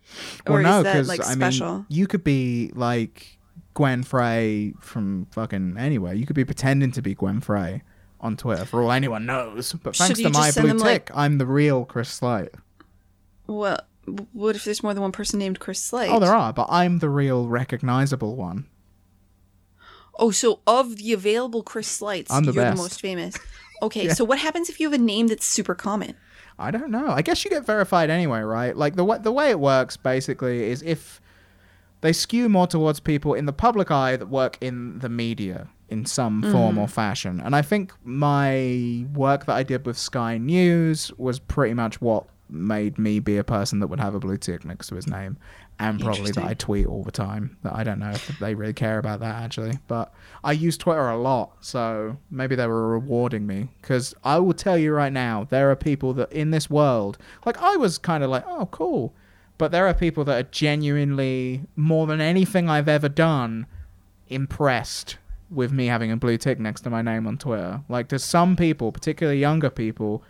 Well, 0.46 0.58
Or 0.58 0.62
no, 0.62 0.78
is 0.78 0.84
that 0.84 1.06
like 1.06 1.20
I 1.20 1.32
special? 1.34 1.74
mean, 1.78 1.86
you 1.88 2.06
could 2.06 2.24
be 2.24 2.72
like 2.74 3.38
Gwen 3.74 4.02
Frey 4.02 4.72
from 4.80 5.26
fucking 5.30 5.76
anywhere. 5.78 6.14
You 6.14 6.26
could 6.26 6.36
be 6.36 6.44
pretending 6.44 6.90
to 6.92 7.02
be 7.02 7.14
Gwen 7.14 7.40
Frey 7.40 7.82
on 8.20 8.36
Twitter 8.36 8.64
for 8.64 8.82
all 8.82 8.90
anyone 8.90 9.26
knows. 9.26 9.72
But 9.74 9.94
thanks 9.94 10.18
to 10.20 10.30
my 10.30 10.50
blue 10.52 10.68
them, 10.68 10.78
like- 10.78 11.06
tick, 11.06 11.16
I'm 11.16 11.38
the 11.38 11.46
real 11.46 11.84
Chris 11.84 12.08
Slight. 12.08 12.48
Well, 13.46 13.78
what 14.32 14.56
if 14.56 14.64
there's 14.64 14.82
more 14.82 14.94
than 14.94 15.02
one 15.02 15.12
person 15.12 15.38
named 15.38 15.60
Chris 15.60 15.82
Slight? 15.82 16.10
Oh, 16.10 16.18
there 16.18 16.34
are, 16.34 16.52
but 16.52 16.66
I'm 16.70 16.98
the 16.98 17.08
real 17.08 17.48
recognizable 17.48 18.36
one. 18.36 18.66
Oh, 20.18 20.30
so 20.30 20.60
of 20.66 20.96
the 20.96 21.12
available 21.12 21.62
Chris 21.62 21.86
Slights, 21.86 22.30
I'm 22.30 22.44
the 22.44 22.52
you're 22.52 22.64
best. 22.64 22.76
the 22.76 22.82
most 22.82 23.00
famous. 23.00 23.38
Okay, 23.80 24.08
so 24.08 24.24
what 24.24 24.40
happens 24.40 24.68
if 24.68 24.80
you 24.80 24.90
have 24.90 25.00
a 25.00 25.02
name 25.02 25.28
that's 25.28 25.46
super 25.46 25.72
common? 25.72 26.16
I 26.58 26.72
don't 26.72 26.90
know. 26.90 27.10
I 27.10 27.22
guess 27.22 27.44
you 27.44 27.50
get 27.50 27.64
verified 27.64 28.10
anyway, 28.10 28.40
right? 28.40 28.76
Like 28.76 28.96
the 28.96 29.04
way 29.04 29.18
the 29.18 29.30
way 29.30 29.50
it 29.50 29.60
works 29.60 29.96
basically 29.96 30.64
is 30.64 30.82
if 30.82 31.20
they 32.00 32.12
skew 32.12 32.48
more 32.48 32.66
towards 32.66 33.00
people 33.00 33.34
in 33.34 33.46
the 33.46 33.52
public 33.52 33.90
eye 33.90 34.16
that 34.16 34.26
work 34.26 34.58
in 34.60 34.98
the 34.98 35.08
media 35.08 35.68
in 35.88 36.04
some 36.04 36.42
mm-hmm. 36.42 36.52
form 36.52 36.78
or 36.78 36.88
fashion. 36.88 37.40
And 37.40 37.56
I 37.56 37.62
think 37.62 37.92
my 38.04 39.06
work 39.14 39.46
that 39.46 39.54
I 39.54 39.62
did 39.62 39.86
with 39.86 39.96
Sky 39.96 40.38
News 40.38 41.12
was 41.16 41.38
pretty 41.38 41.74
much 41.74 42.00
what 42.00 42.26
made 42.50 42.98
me 42.98 43.20
be 43.20 43.36
a 43.36 43.44
person 43.44 43.80
that 43.80 43.88
would 43.88 44.00
have 44.00 44.14
a 44.14 44.20
blue 44.20 44.36
tick 44.36 44.64
next 44.64 44.88
to 44.88 44.94
his 44.94 45.06
name. 45.06 45.36
And 45.80 46.00
probably 46.00 46.32
that 46.32 46.44
I 46.44 46.54
tweet 46.54 46.86
all 46.86 47.04
the 47.04 47.12
time. 47.12 47.56
That 47.62 47.74
I 47.74 47.84
don't 47.84 48.00
know 48.00 48.10
if 48.10 48.38
they 48.40 48.54
really 48.54 48.72
care 48.72 48.98
about 48.98 49.20
that 49.20 49.36
actually. 49.36 49.78
But 49.86 50.12
I 50.42 50.52
use 50.52 50.76
Twitter 50.76 51.08
a 51.08 51.16
lot, 51.16 51.52
so 51.60 52.16
maybe 52.30 52.56
they 52.56 52.66
were 52.66 52.88
rewarding 52.88 53.46
me. 53.46 53.68
Because 53.80 54.14
I 54.24 54.38
will 54.38 54.54
tell 54.54 54.76
you 54.76 54.92
right 54.92 55.12
now, 55.12 55.46
there 55.50 55.70
are 55.70 55.76
people 55.76 56.12
that 56.14 56.32
in 56.32 56.50
this 56.50 56.68
world, 56.68 57.18
like 57.46 57.62
I 57.62 57.76
was 57.76 57.96
kind 57.96 58.24
of 58.24 58.30
like, 58.30 58.44
oh, 58.46 58.66
cool. 58.72 59.14
But 59.56 59.72
there 59.72 59.86
are 59.86 59.94
people 59.94 60.24
that 60.24 60.38
are 60.38 60.48
genuinely, 60.50 61.62
more 61.76 62.06
than 62.06 62.20
anything 62.20 62.68
I've 62.68 62.88
ever 62.88 63.08
done, 63.08 63.66
impressed 64.28 65.18
with 65.50 65.72
me 65.72 65.86
having 65.86 66.12
a 66.12 66.16
blue 66.16 66.36
tick 66.38 66.60
next 66.60 66.82
to 66.82 66.90
my 66.90 67.02
name 67.02 67.26
on 67.26 67.38
Twitter. 67.38 67.82
Like, 67.88 68.08
to 68.08 68.18
some 68.18 68.54
people, 68.54 68.92
particularly 68.92 69.40
younger 69.40 69.70
people, 69.70 70.22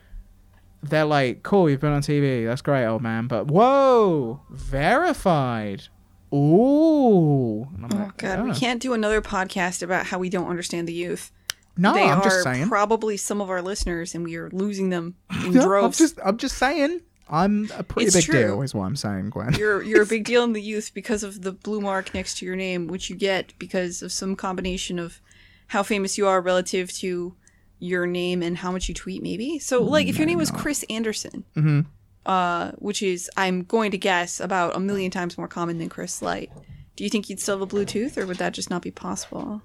they're 0.82 1.04
like, 1.04 1.42
cool, 1.42 1.68
you've 1.68 1.80
been 1.80 1.92
on 1.92 2.02
TV. 2.02 2.46
That's 2.46 2.62
great, 2.62 2.86
old 2.86 3.02
man. 3.02 3.26
But 3.26 3.46
whoa, 3.48 4.40
verified. 4.50 5.84
Ooh. 6.32 7.64
I'm 7.82 7.88
Oh 7.92 8.12
God, 8.16 8.44
we 8.44 8.52
can't 8.54 8.80
do 8.82 8.92
another 8.92 9.20
podcast 9.22 9.82
about 9.82 10.06
how 10.06 10.18
we 10.18 10.28
don't 10.28 10.48
understand 10.48 10.86
the 10.88 10.92
youth. 10.92 11.32
No, 11.76 11.94
they 11.94 12.02
I'm 12.02 12.18
are 12.20 12.24
just 12.24 12.42
saying. 12.42 12.68
probably 12.68 13.16
some 13.16 13.40
of 13.40 13.50
our 13.50 13.62
listeners, 13.62 14.14
and 14.14 14.24
we 14.24 14.36
are 14.36 14.50
losing 14.50 14.90
them 14.90 15.14
in 15.44 15.52
No, 15.52 15.60
I'm 15.62 15.66
droves. 15.66 15.98
just, 15.98 16.18
I'm 16.24 16.36
just 16.36 16.58
saying. 16.58 17.00
I'm 17.30 17.70
a 17.76 17.82
pretty 17.82 18.06
It's 18.06 18.16
big 18.16 18.24
true. 18.24 18.40
deal, 18.40 18.62
is 18.62 18.74
what 18.74 18.84
I'm 18.86 18.96
saying, 18.96 19.30
Gwen. 19.30 19.52
You're 19.54 19.82
you're 19.82 20.02
a 20.02 20.06
big 20.06 20.24
deal 20.32 20.42
in 20.44 20.54
the 20.54 20.62
youth 20.62 20.92
because 20.94 21.22
of 21.22 21.42
the 21.42 21.52
blue 21.52 21.80
mark 21.80 22.12
next 22.14 22.38
to 22.38 22.46
your 22.46 22.56
name, 22.56 22.88
which 22.88 23.10
you 23.10 23.16
get 23.16 23.52
because 23.58 24.02
of 24.02 24.12
some 24.12 24.34
combination 24.34 24.98
of 24.98 25.20
how 25.68 25.82
famous 25.82 26.16
you 26.18 26.26
are 26.26 26.40
relative 26.40 26.90
to 26.94 27.34
your 27.78 28.06
name 28.06 28.42
and 28.42 28.56
how 28.58 28.72
much 28.72 28.88
you 28.88 28.94
tweet, 28.94 29.22
maybe. 29.22 29.58
So, 29.58 29.82
like, 29.82 30.06
if 30.08 30.18
your 30.18 30.26
name 30.26 30.38
was 30.38 30.50
Chris 30.50 30.84
Anderson, 30.90 31.44
Mhm. 31.56 31.86
uh, 32.26 32.72
which 32.72 33.02
is 33.02 33.30
I'm 33.36 33.62
going 33.62 33.90
to 33.92 33.98
guess 33.98 34.40
about 34.40 34.76
a 34.76 34.80
million 34.80 35.10
times 35.10 35.38
more 35.38 35.48
common 35.48 35.78
than 35.78 35.88
Chris 35.88 36.12
Slight, 36.12 36.50
do 36.96 37.04
you 37.04 37.10
think 37.10 37.30
you'd 37.30 37.40
still 37.40 37.58
have 37.58 37.62
a 37.62 37.74
Bluetooth, 37.76 38.16
or 38.18 38.26
would 38.26 38.38
that 38.38 38.52
just 38.54 38.70
not 38.70 38.82
be 38.82 38.90
possible? 38.90 39.62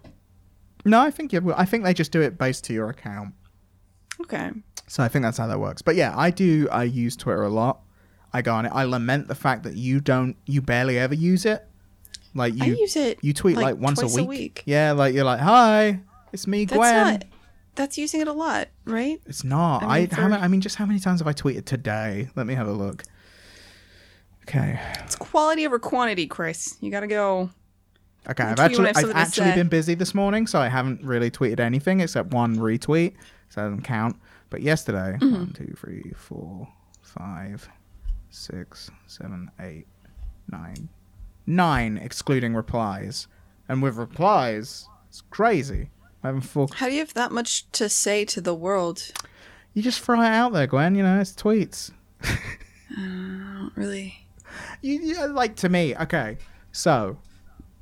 No, 0.85 0.99
I 1.01 1.11
think 1.11 1.33
you. 1.33 1.53
I 1.55 1.65
think 1.65 1.83
they 1.83 1.93
just 1.93 2.11
do 2.11 2.21
it 2.21 2.37
based 2.37 2.63
to 2.65 2.73
your 2.73 2.89
account. 2.89 3.33
Okay. 4.21 4.51
So 4.87 5.01
I 5.01 5.07
think 5.07 5.23
that's 5.23 5.37
how 5.37 5.47
that 5.47 5.59
works. 5.59 5.81
But 5.81 5.95
yeah, 5.95 6.13
I 6.15 6.29
do. 6.29 6.67
I 6.71 6.83
use 6.83 7.15
Twitter 7.15 7.41
a 7.43 7.49
lot. 7.49 7.79
I 8.33 8.41
go 8.41 8.53
on 8.53 8.65
it. 8.65 8.69
I 8.73 8.83
lament 8.83 9.27
the 9.27 9.35
fact 9.35 9.63
that 9.63 9.75
you 9.75 9.99
don't. 10.01 10.35
You 10.45 10.61
barely 10.61 10.99
ever 10.99 11.15
use 11.15 11.45
it. 11.45 11.65
Like 12.35 12.53
I 12.61 12.65
you, 12.65 12.75
use 12.77 12.95
it. 12.95 13.19
you 13.21 13.33
tweet 13.33 13.55
like, 13.55 13.63
like, 13.63 13.77
once 13.77 14.01
a 14.01 14.05
a 14.05 14.09
week. 14.09 14.27
week. 14.27 14.63
Yeah, 14.65 14.91
like 14.91 15.13
you're 15.13 15.23
like, 15.23 15.39
hi, 15.39 15.99
it's 16.31 16.47
me, 16.47 16.65
That's 16.65 16.77
Gwen. 16.77 17.07
not. 17.13 17.25
That's 17.75 17.97
using 17.97 18.21
it 18.21 18.27
a 18.27 18.33
lot, 18.33 18.67
right? 18.85 19.19
It's 19.25 19.43
not. 19.43 19.83
I 19.83 19.85
I, 19.85 19.99
mean, 20.01 20.09
how 20.11 20.15
for- 20.23 20.29
many, 20.29 20.41
I 20.43 20.47
mean, 20.47 20.61
just 20.61 20.75
how 20.75 20.85
many 20.85 20.99
times 20.99 21.19
have 21.21 21.27
I 21.27 21.33
tweeted 21.33 21.65
today? 21.65 22.29
Let 22.35 22.45
me 22.45 22.53
have 22.53 22.67
a 22.67 22.71
look. 22.71 23.03
Okay. 24.43 24.79
It's 25.03 25.15
quality 25.15 25.65
over 25.65 25.79
quantity, 25.79 26.27
Chris. 26.27 26.77
You 26.81 26.91
gotta 26.91 27.07
go. 27.07 27.49
Okay, 28.29 28.43
I've 28.43 28.59
I 28.59 28.65
actually 28.65 28.89
I've 28.89 29.11
actually 29.15 29.51
been 29.53 29.67
busy 29.69 29.95
this 29.95 30.13
morning, 30.13 30.47
so 30.47 30.59
I 30.59 30.67
haven't 30.69 31.03
really 31.03 31.29
tweeted 31.31 31.59
anything 31.59 31.99
except 31.99 32.31
one 32.33 32.57
retweet. 32.57 33.13
So 33.49 33.61
that 33.61 33.69
doesn't 33.69 33.83
count. 33.83 34.17
But 34.49 34.61
yesterday, 34.61 35.17
Mm-hmm. 35.19 35.33
one, 35.33 35.53
two, 35.53 35.73
three, 35.77 36.11
four, 36.15 36.67
five, 37.01 37.67
six, 38.29 38.89
seven, 39.07 39.49
eight, 39.59 39.87
nine, 40.51 40.89
nine, 41.47 41.97
excluding 41.97 42.53
replies. 42.53 43.27
And 43.67 43.81
with 43.81 43.95
replies, 43.95 44.87
it's 45.09 45.21
crazy. 45.29 45.89
I 46.23 46.27
haven't 46.27 46.41
full. 46.41 46.69
How 46.75 46.87
do 46.87 46.93
you 46.93 46.99
have 46.99 47.13
that 47.15 47.31
much 47.31 47.69
to 47.73 47.89
say 47.89 48.23
to 48.25 48.41
the 48.41 48.53
world? 48.55 49.11
You 49.73 49.81
just 49.81 49.99
throw 49.99 50.21
it 50.21 50.27
out 50.27 50.53
there, 50.53 50.67
Gwen. 50.67 50.95
You 50.95 51.03
know, 51.03 51.19
it's 51.19 51.33
tweets. 51.33 51.91
Uh, 52.23 52.35
I 52.97 53.57
don't 53.59 53.71
really. 53.75 54.27
You, 54.81 54.99
you 55.01 55.27
like 55.27 55.55
to 55.57 55.69
me. 55.69 55.95
Okay, 55.95 56.37
so 56.71 57.17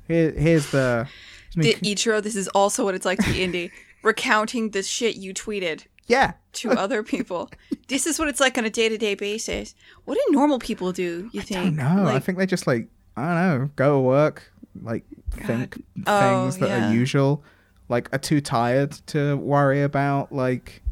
here, 0.08 0.32
here's 0.32 0.70
the. 0.70 1.08
Did 1.54 1.76
Ichiro, 1.80 2.22
this 2.22 2.34
is 2.34 2.48
also 2.48 2.82
what 2.84 2.94
it's 2.94 3.04
like 3.04 3.18
to 3.18 3.30
be 3.32 3.38
indie. 3.40 3.70
Recounting 4.02 4.70
the 4.70 4.82
shit 4.82 5.16
you 5.16 5.32
tweeted 5.32 5.84
yeah, 6.08 6.32
to 6.54 6.72
other 6.72 7.04
people. 7.04 7.48
This 7.86 8.06
is 8.06 8.18
what 8.18 8.26
it's 8.26 8.40
like 8.40 8.58
on 8.58 8.64
a 8.64 8.70
day 8.70 8.88
to 8.88 8.98
day 8.98 9.14
basis. 9.14 9.74
What 10.06 10.14
do 10.16 10.32
normal 10.32 10.58
people 10.58 10.90
do, 10.92 11.30
you 11.32 11.40
I 11.40 11.44
think? 11.44 11.76
don't 11.76 11.76
know. 11.76 12.08
I 12.08 12.18
think 12.18 12.38
they 12.38 12.46
just 12.46 12.66
like 12.66 12.88
I 13.16 13.48
don't 13.48 13.60
know, 13.60 13.70
go 13.76 13.92
to 13.96 14.00
work, 14.00 14.50
like 14.82 15.04
think 15.30 15.84
Oh, 16.06 16.42
things 16.42 16.58
that 16.58 16.68
yeah. 16.68 16.90
are 16.90 16.92
usual, 16.94 17.44
like 17.92 18.08
are 18.14 18.18
too 18.18 18.40
tired 18.40 18.90
to 19.06 19.36
worry 19.36 19.82
about 19.82 20.32
like 20.32 20.82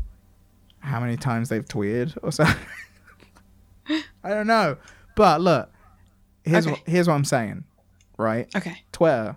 how 0.80 1.00
many 1.00 1.16
times 1.16 1.48
they've 1.48 1.64
tweeted 1.66 2.16
or 2.22 2.30
so. 2.30 2.44
I 4.22 4.28
don't 4.30 4.46
know, 4.46 4.76
but 5.16 5.40
look, 5.40 5.72
here's 6.44 6.66
Okay. 6.66 6.72
what 6.72 6.80
here's 6.86 7.08
what 7.08 7.14
I'm 7.14 7.24
saying, 7.24 7.64
right? 8.18 8.48
okay. 8.54 8.84
Twitter, 8.92 9.36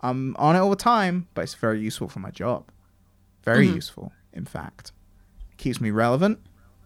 I'm 0.00 0.34
on 0.36 0.56
it 0.56 0.60
all 0.60 0.70
the 0.70 0.76
time, 0.76 1.28
but 1.34 1.42
it's 1.42 1.54
very 1.54 1.80
useful 1.80 2.08
for 2.08 2.20
my 2.20 2.30
job. 2.30 2.70
Very 3.44 3.66
Mm-hmm. 3.66 3.74
useful, 3.76 4.12
in 4.32 4.44
fact. 4.46 4.92
Keeps 5.58 5.80
me 5.80 5.90
relevant, 5.90 6.38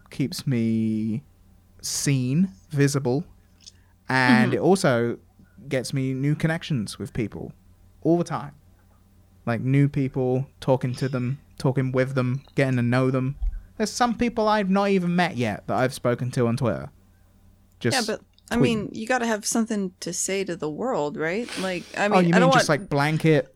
keeps 0.09 0.45
me 0.47 1.23
seen, 1.81 2.49
visible, 2.71 3.23
and 4.09 4.51
Mm-hmm. 4.51 4.57
it 4.57 4.59
also 4.59 5.17
gets 5.69 5.93
me 5.93 6.13
new 6.13 6.35
connections 6.35 6.97
with 6.99 7.13
people 7.13 7.51
all 8.01 8.17
the 8.17 8.23
time. 8.23 8.53
Like 9.47 9.61
new 9.61 9.87
people, 9.87 10.45
talking 10.59 10.93
to 10.95 11.07
them, 11.07 11.39
talking 11.57 11.93
with 11.93 12.13
them, 12.13 12.43
getting 12.53 12.75
to 12.75 12.83
know 12.83 13.09
them. 13.09 13.37
There's 13.77 13.91
some 13.91 14.15
people 14.15 14.47
I've 14.47 14.69
not 14.69 14.89
even 14.89 15.15
met 15.15 15.37
yet 15.37 15.65
that 15.67 15.77
I've 15.77 15.93
spoken 15.93 16.29
to 16.31 16.47
on 16.47 16.57
Twitter. 16.57 16.89
Just 17.79 17.95
Yeah, 17.95 18.15
but 18.15 18.25
I 18.51 18.57
mean, 18.57 18.89
you 18.91 19.07
got 19.07 19.19
to 19.19 19.25
have 19.25 19.45
something 19.45 19.93
to 20.01 20.11
say 20.13 20.43
to 20.43 20.55
the 20.55 20.69
world, 20.69 21.15
right? 21.17 21.49
Like, 21.59 21.83
I 21.97 22.05
oh, 22.05 22.09
mean, 22.09 22.17
oh, 22.17 22.19
you 22.19 22.35
I 22.35 22.39
mean 22.39 22.51
just 22.51 22.69
want. 22.69 22.81
like 22.81 22.89
blanket? 22.89 23.55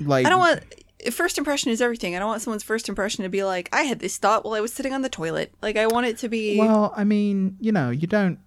Like 0.00 0.24
I 0.26 0.30
don't 0.30 0.38
want. 0.38 0.62
First 1.10 1.36
impression 1.36 1.70
is 1.70 1.82
everything. 1.82 2.14
I 2.16 2.18
don't 2.18 2.28
want 2.28 2.42
someone's 2.42 2.62
first 2.62 2.88
impression 2.88 3.24
to 3.24 3.28
be 3.28 3.44
like, 3.44 3.68
I 3.72 3.82
had 3.82 3.98
this 3.98 4.16
thought 4.18 4.44
while 4.44 4.54
I 4.54 4.60
was 4.60 4.72
sitting 4.72 4.92
on 4.92 5.02
the 5.02 5.08
toilet. 5.08 5.52
Like, 5.60 5.76
I 5.76 5.86
want 5.86 6.06
it 6.06 6.18
to 6.18 6.28
be. 6.28 6.58
Well, 6.58 6.94
I 6.96 7.04
mean, 7.04 7.56
you 7.60 7.72
know, 7.72 7.90
you 7.90 8.06
don't 8.06 8.38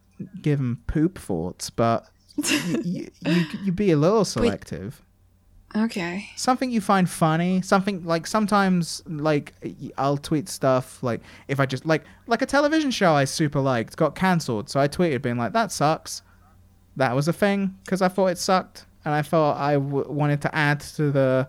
give 0.42 0.60
them 0.60 0.84
poop 0.88 1.20
thoughts, 1.20 1.70
but 1.70 2.08
you, 2.44 2.82
you, 2.84 3.08
you, 3.26 3.46
you 3.66 3.72
be 3.72 3.92
a 3.92 3.98
little 3.98 4.26
selective. 4.26 5.02
Okay. 5.76 6.30
Something 6.36 6.72
you 6.72 6.82
find 6.82 7.10
funny, 7.10 7.62
something 7.62 8.04
like 8.04 8.28
sometimes 8.28 9.04
like 9.08 9.54
I'll 9.98 10.18
tweet 10.18 10.50
stuff 10.50 11.02
like 11.04 11.22
if 11.48 11.60
I 11.60 11.66
just 11.66 11.86
like 11.86 12.04
like 12.28 12.42
a 12.42 12.46
television 12.46 12.92
show 12.92 13.14
I 13.14 13.26
super 13.26 13.60
liked 13.60 13.96
got 13.98 14.16
cancelled, 14.16 14.70
so 14.70 14.80
I 14.80 14.88
tweeted 14.88 15.22
being 15.22 15.38
like 15.38 15.54
that 15.54 15.72
sucks. 15.72 16.22
That 16.96 17.16
was 17.16 17.28
a 17.28 17.34
thing 17.34 17.76
because 17.84 18.02
I 18.02 18.08
thought 18.08 18.28
it 18.28 18.38
sucked, 18.38 18.86
and 19.06 19.14
I 19.14 19.22
thought 19.22 19.58
I 19.58 19.74
w- 19.74 20.10
wanted 20.10 20.42
to 20.42 20.56
add 20.56 20.80
to 20.80 21.12
the 21.12 21.48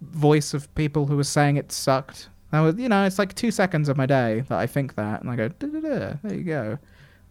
voice 0.00 0.54
of 0.54 0.72
people 0.74 1.06
who 1.06 1.16
were 1.16 1.24
saying 1.24 1.56
it 1.56 1.72
sucked. 1.72 2.28
That 2.50 2.60
was, 2.60 2.76
you 2.76 2.88
know, 2.88 3.04
it's 3.04 3.18
like 3.18 3.34
two 3.34 3.50
seconds 3.50 3.88
of 3.88 3.96
my 3.96 4.06
day 4.06 4.44
that 4.48 4.58
I 4.58 4.66
think 4.66 4.94
that, 4.94 5.20
and 5.20 5.30
I 5.30 5.36
go, 5.36 5.48
there 5.58 6.18
you 6.24 6.44
go. 6.44 6.78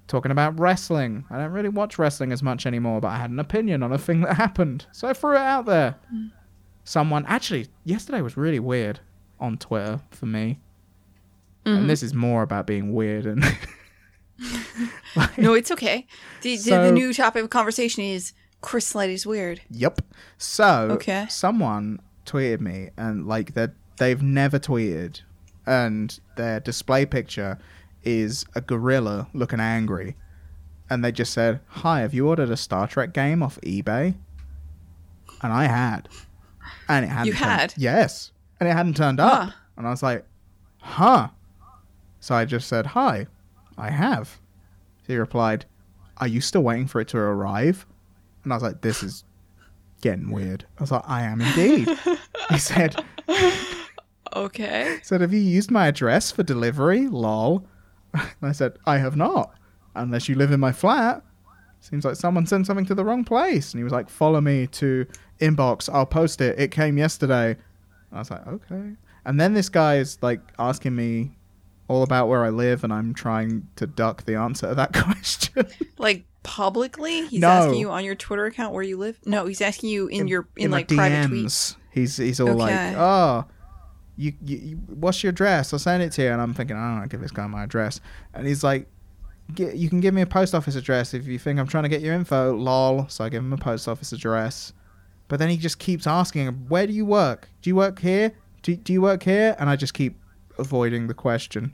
Talking 0.08 0.32
about 0.32 0.58
wrestling. 0.60 1.26
I 1.30 1.38
don't 1.38 1.52
really 1.52 1.70
watch 1.70 2.00
wrestling 2.00 2.32
as 2.32 2.42
much 2.42 2.66
anymore, 2.66 3.02
but 3.02 3.10
I 3.10 3.18
had 3.18 3.30
an 3.30 3.40
opinion 3.40 3.84
on 3.84 3.92
a 3.92 3.98
thing 3.98 4.22
that 4.22 4.36
happened, 4.38 4.86
so 4.92 5.08
I 5.08 5.14
threw 5.14 5.34
it 5.36 5.40
out 5.40 5.66
there. 5.66 5.96
Someone, 6.86 7.26
actually, 7.28 7.68
yesterday 7.84 8.22
was 8.22 8.38
really 8.38 8.60
weird 8.60 9.02
on 9.40 9.58
Twitter 9.58 10.00
for 10.12 10.26
me. 10.26 10.60
Mm-hmm. 11.66 11.78
And 11.80 11.90
this 11.90 12.02
is 12.02 12.14
more 12.14 12.44
about 12.44 12.66
being 12.68 12.94
weird 12.94 13.26
and. 13.26 13.44
No, 15.38 15.54
it's 15.56 15.72
okay. 15.72 16.06
The, 16.42 16.56
the, 16.58 16.62
So- 16.62 16.84
the 16.86 16.92
new 16.92 17.14
topic 17.14 17.44
of 17.44 17.50
conversation 17.50 18.04
is 18.04 18.34
Chris 18.62 18.86
Slight 18.88 19.10
is 19.10 19.26
weird. 19.26 19.62
Yep. 19.72 20.02
So 20.38 20.90
Okay. 20.92 21.26
someone 21.30 22.00
tweeted 22.26 22.60
me 22.62 22.90
and 22.98 23.26
like 23.28 23.54
that 23.56 23.72
they've 23.98 24.22
never 24.22 24.60
tweeted 24.60 25.22
and 25.66 26.20
their 26.36 26.60
display 26.60 27.06
picture 27.06 27.58
is 28.04 28.46
a 28.56 28.62
gorilla 28.62 29.28
looking 29.34 29.60
angry. 29.60 30.16
And 30.90 31.04
they 31.04 31.12
just 31.12 31.34
said, 31.34 31.60
Hi, 31.68 32.02
have 32.02 32.14
you 32.14 32.28
ordered 32.28 32.50
a 32.50 32.58
Star 32.58 32.88
Trek 32.88 33.14
game 33.14 33.44
off 33.44 33.60
eBay? 33.62 34.16
And 35.42 35.54
I 35.54 35.66
had. 35.66 36.08
And 36.88 37.06
it 37.06 37.10
hadn't 37.10 37.28
You 37.28 37.34
turned- 37.34 37.52
had? 37.52 37.74
Yes. 37.78 38.32
And 38.60 38.68
it 38.70 38.74
hadn't 38.74 38.96
turned 38.98 39.20
up. 39.20 39.50
Huh. 39.50 39.52
And 39.76 39.86
I 39.88 39.90
was 39.90 40.02
like, 40.04 40.26
Huh. 40.80 41.30
So 42.20 42.36
I 42.36 42.46
just 42.46 42.68
said, 42.68 42.86
Hi, 42.88 43.28
I 43.78 43.90
have. 43.90 44.40
He 45.06 45.16
replied, 45.18 45.66
Are 46.18 46.28
you 46.28 46.40
still 46.42 46.62
waiting 46.64 46.88
for 46.88 47.02
it 47.02 47.10
to 47.10 47.18
arrive? 47.18 47.86
And 48.44 48.54
I 48.54 48.56
was 48.56 48.64
like, 48.64 48.82
This 48.82 49.04
is 49.04 49.24
getting 50.02 50.32
weird. 50.32 50.66
I 50.78 50.84
was 50.84 50.92
like, 50.92 51.04
I 51.06 51.24
am 51.24 51.42
indeed. 51.42 51.90
he 52.50 52.58
said, 52.58 52.96
Okay. 54.36 54.98
He 55.00 55.04
said, 55.04 55.22
Have 55.22 55.34
you 55.34 55.40
used 55.40 55.72
my 55.72 55.88
address 55.88 56.32
for 56.32 56.44
delivery? 56.44 57.08
Lol. 57.08 57.66
And 58.18 58.30
I 58.50 58.52
said, 58.52 58.78
I 58.86 58.98
have 58.98 59.16
not. 59.16 59.54
Unless 59.96 60.30
you 60.30 60.36
live 60.36 60.52
in 60.52 60.60
my 60.60 60.72
flat. 60.72 61.24
Seems 61.80 62.06
like 62.06 62.16
someone 62.16 62.46
sent 62.46 62.66
something 62.68 62.86
to 62.88 62.96
the 62.96 63.06
wrong 63.06 63.24
place. 63.24 63.72
And 63.74 63.80
he 63.80 63.84
was 63.84 63.94
like, 63.94 64.10
Follow 64.10 64.42
me 64.42 64.68
to 64.68 65.06
inbox. 65.40 65.90
I'll 65.92 66.06
post 66.06 66.42
it. 66.42 66.60
It 66.60 66.72
came 66.72 66.98
yesterday. 66.98 67.56
I 68.12 68.20
was 68.20 68.32
like, 68.32 68.46
Okay. 68.48 68.92
And 69.26 69.40
then 69.40 69.54
this 69.54 69.70
guy 69.70 69.98
is 69.98 70.18
like 70.22 70.40
asking 70.58 70.96
me 70.96 71.38
all 71.90 72.04
about 72.04 72.28
where 72.28 72.44
I 72.44 72.50
live, 72.50 72.84
and 72.84 72.92
I'm 72.92 73.14
trying 73.14 73.68
to 73.78 73.88
duck 73.88 74.26
the 74.26 74.36
answer 74.36 74.68
to 74.70 74.76
that 74.76 74.92
question. 75.06 75.66
Like 75.98 76.26
publicly, 76.44 77.26
he's 77.28 77.40
No. 77.42 77.48
asking 77.50 77.80
you 77.80 77.92
on 77.92 78.04
your 78.04 78.16
Twitter 78.16 78.46
account 78.46 78.74
where 78.74 78.84
you 78.84 78.98
live. 78.98 79.18
No, 79.26 79.46
he's 79.46 79.62
asking 79.62 79.90
you 79.90 80.08
in, 80.08 80.28
your 80.28 80.48
in, 80.58 80.72
my 80.72 80.78
like 80.78 80.88
private 80.90 81.30
tweets. 81.30 81.44
DMs. 81.44 81.76
He's 81.92 82.18
he's 82.18 82.40
all 82.40 82.54
like, 82.56 82.74
Okay. 82.74 82.96
oh, 82.98 83.46
you, 84.18 84.34
you, 84.44 84.58
you 84.58 84.76
what's 84.88 85.24
your 85.24 85.30
address? 85.30 85.72
I'll 85.72 85.80
send 85.80 86.04
it 86.04 86.12
to 86.14 86.24
you. 86.24 86.30
And 86.30 86.42
I'm 86.42 86.54
thinking, 86.54 86.76
I 86.76 86.92
don't 86.92 87.02
know, 87.02 87.08
give 87.08 87.22
this 87.22 87.32
guy 87.32 87.48
my 87.48 87.64
address. 87.64 88.02
And 88.34 88.46
he's 88.48 88.64
like, 88.64 88.88
"Gi- 89.54 89.76
you 89.76 89.90
can 89.90 90.00
give 90.02 90.14
me 90.14 90.22
a 90.22 90.26
post 90.28 90.54
office 90.54 90.76
address 90.76 91.14
if 91.14 91.28
you 91.28 91.40
think 91.40 91.60
I'm 91.60 91.68
trying 91.68 91.84
to 91.84 91.90
get 91.90 92.02
your 92.02 92.14
info. 92.14 92.56
Lol. 92.56 93.08
So 93.10 93.24
I 93.24 93.30
give 93.30 93.44
him 93.44 93.54
a 93.54 93.58
post 93.58 93.88
office 93.88 94.12
address. 94.12 94.74
But 95.28 95.40
then 95.40 95.50
he 95.50 95.58
just 95.58 95.78
keeps 95.80 96.08
asking, 96.08 96.48
where 96.70 96.88
do 96.88 96.94
you 96.94 97.06
work? 97.06 97.50
Do 97.62 97.70
you 97.70 97.76
work 97.76 98.00
here? 98.00 98.32
Do, 98.62 98.76
do 98.76 98.94
you 98.94 99.02
work 99.02 99.24
here? 99.24 99.56
And 99.60 99.70
I 99.70 99.76
just 99.76 99.94
keep 99.94 100.18
avoiding 100.58 101.08
the 101.08 101.14
question. 101.14 101.74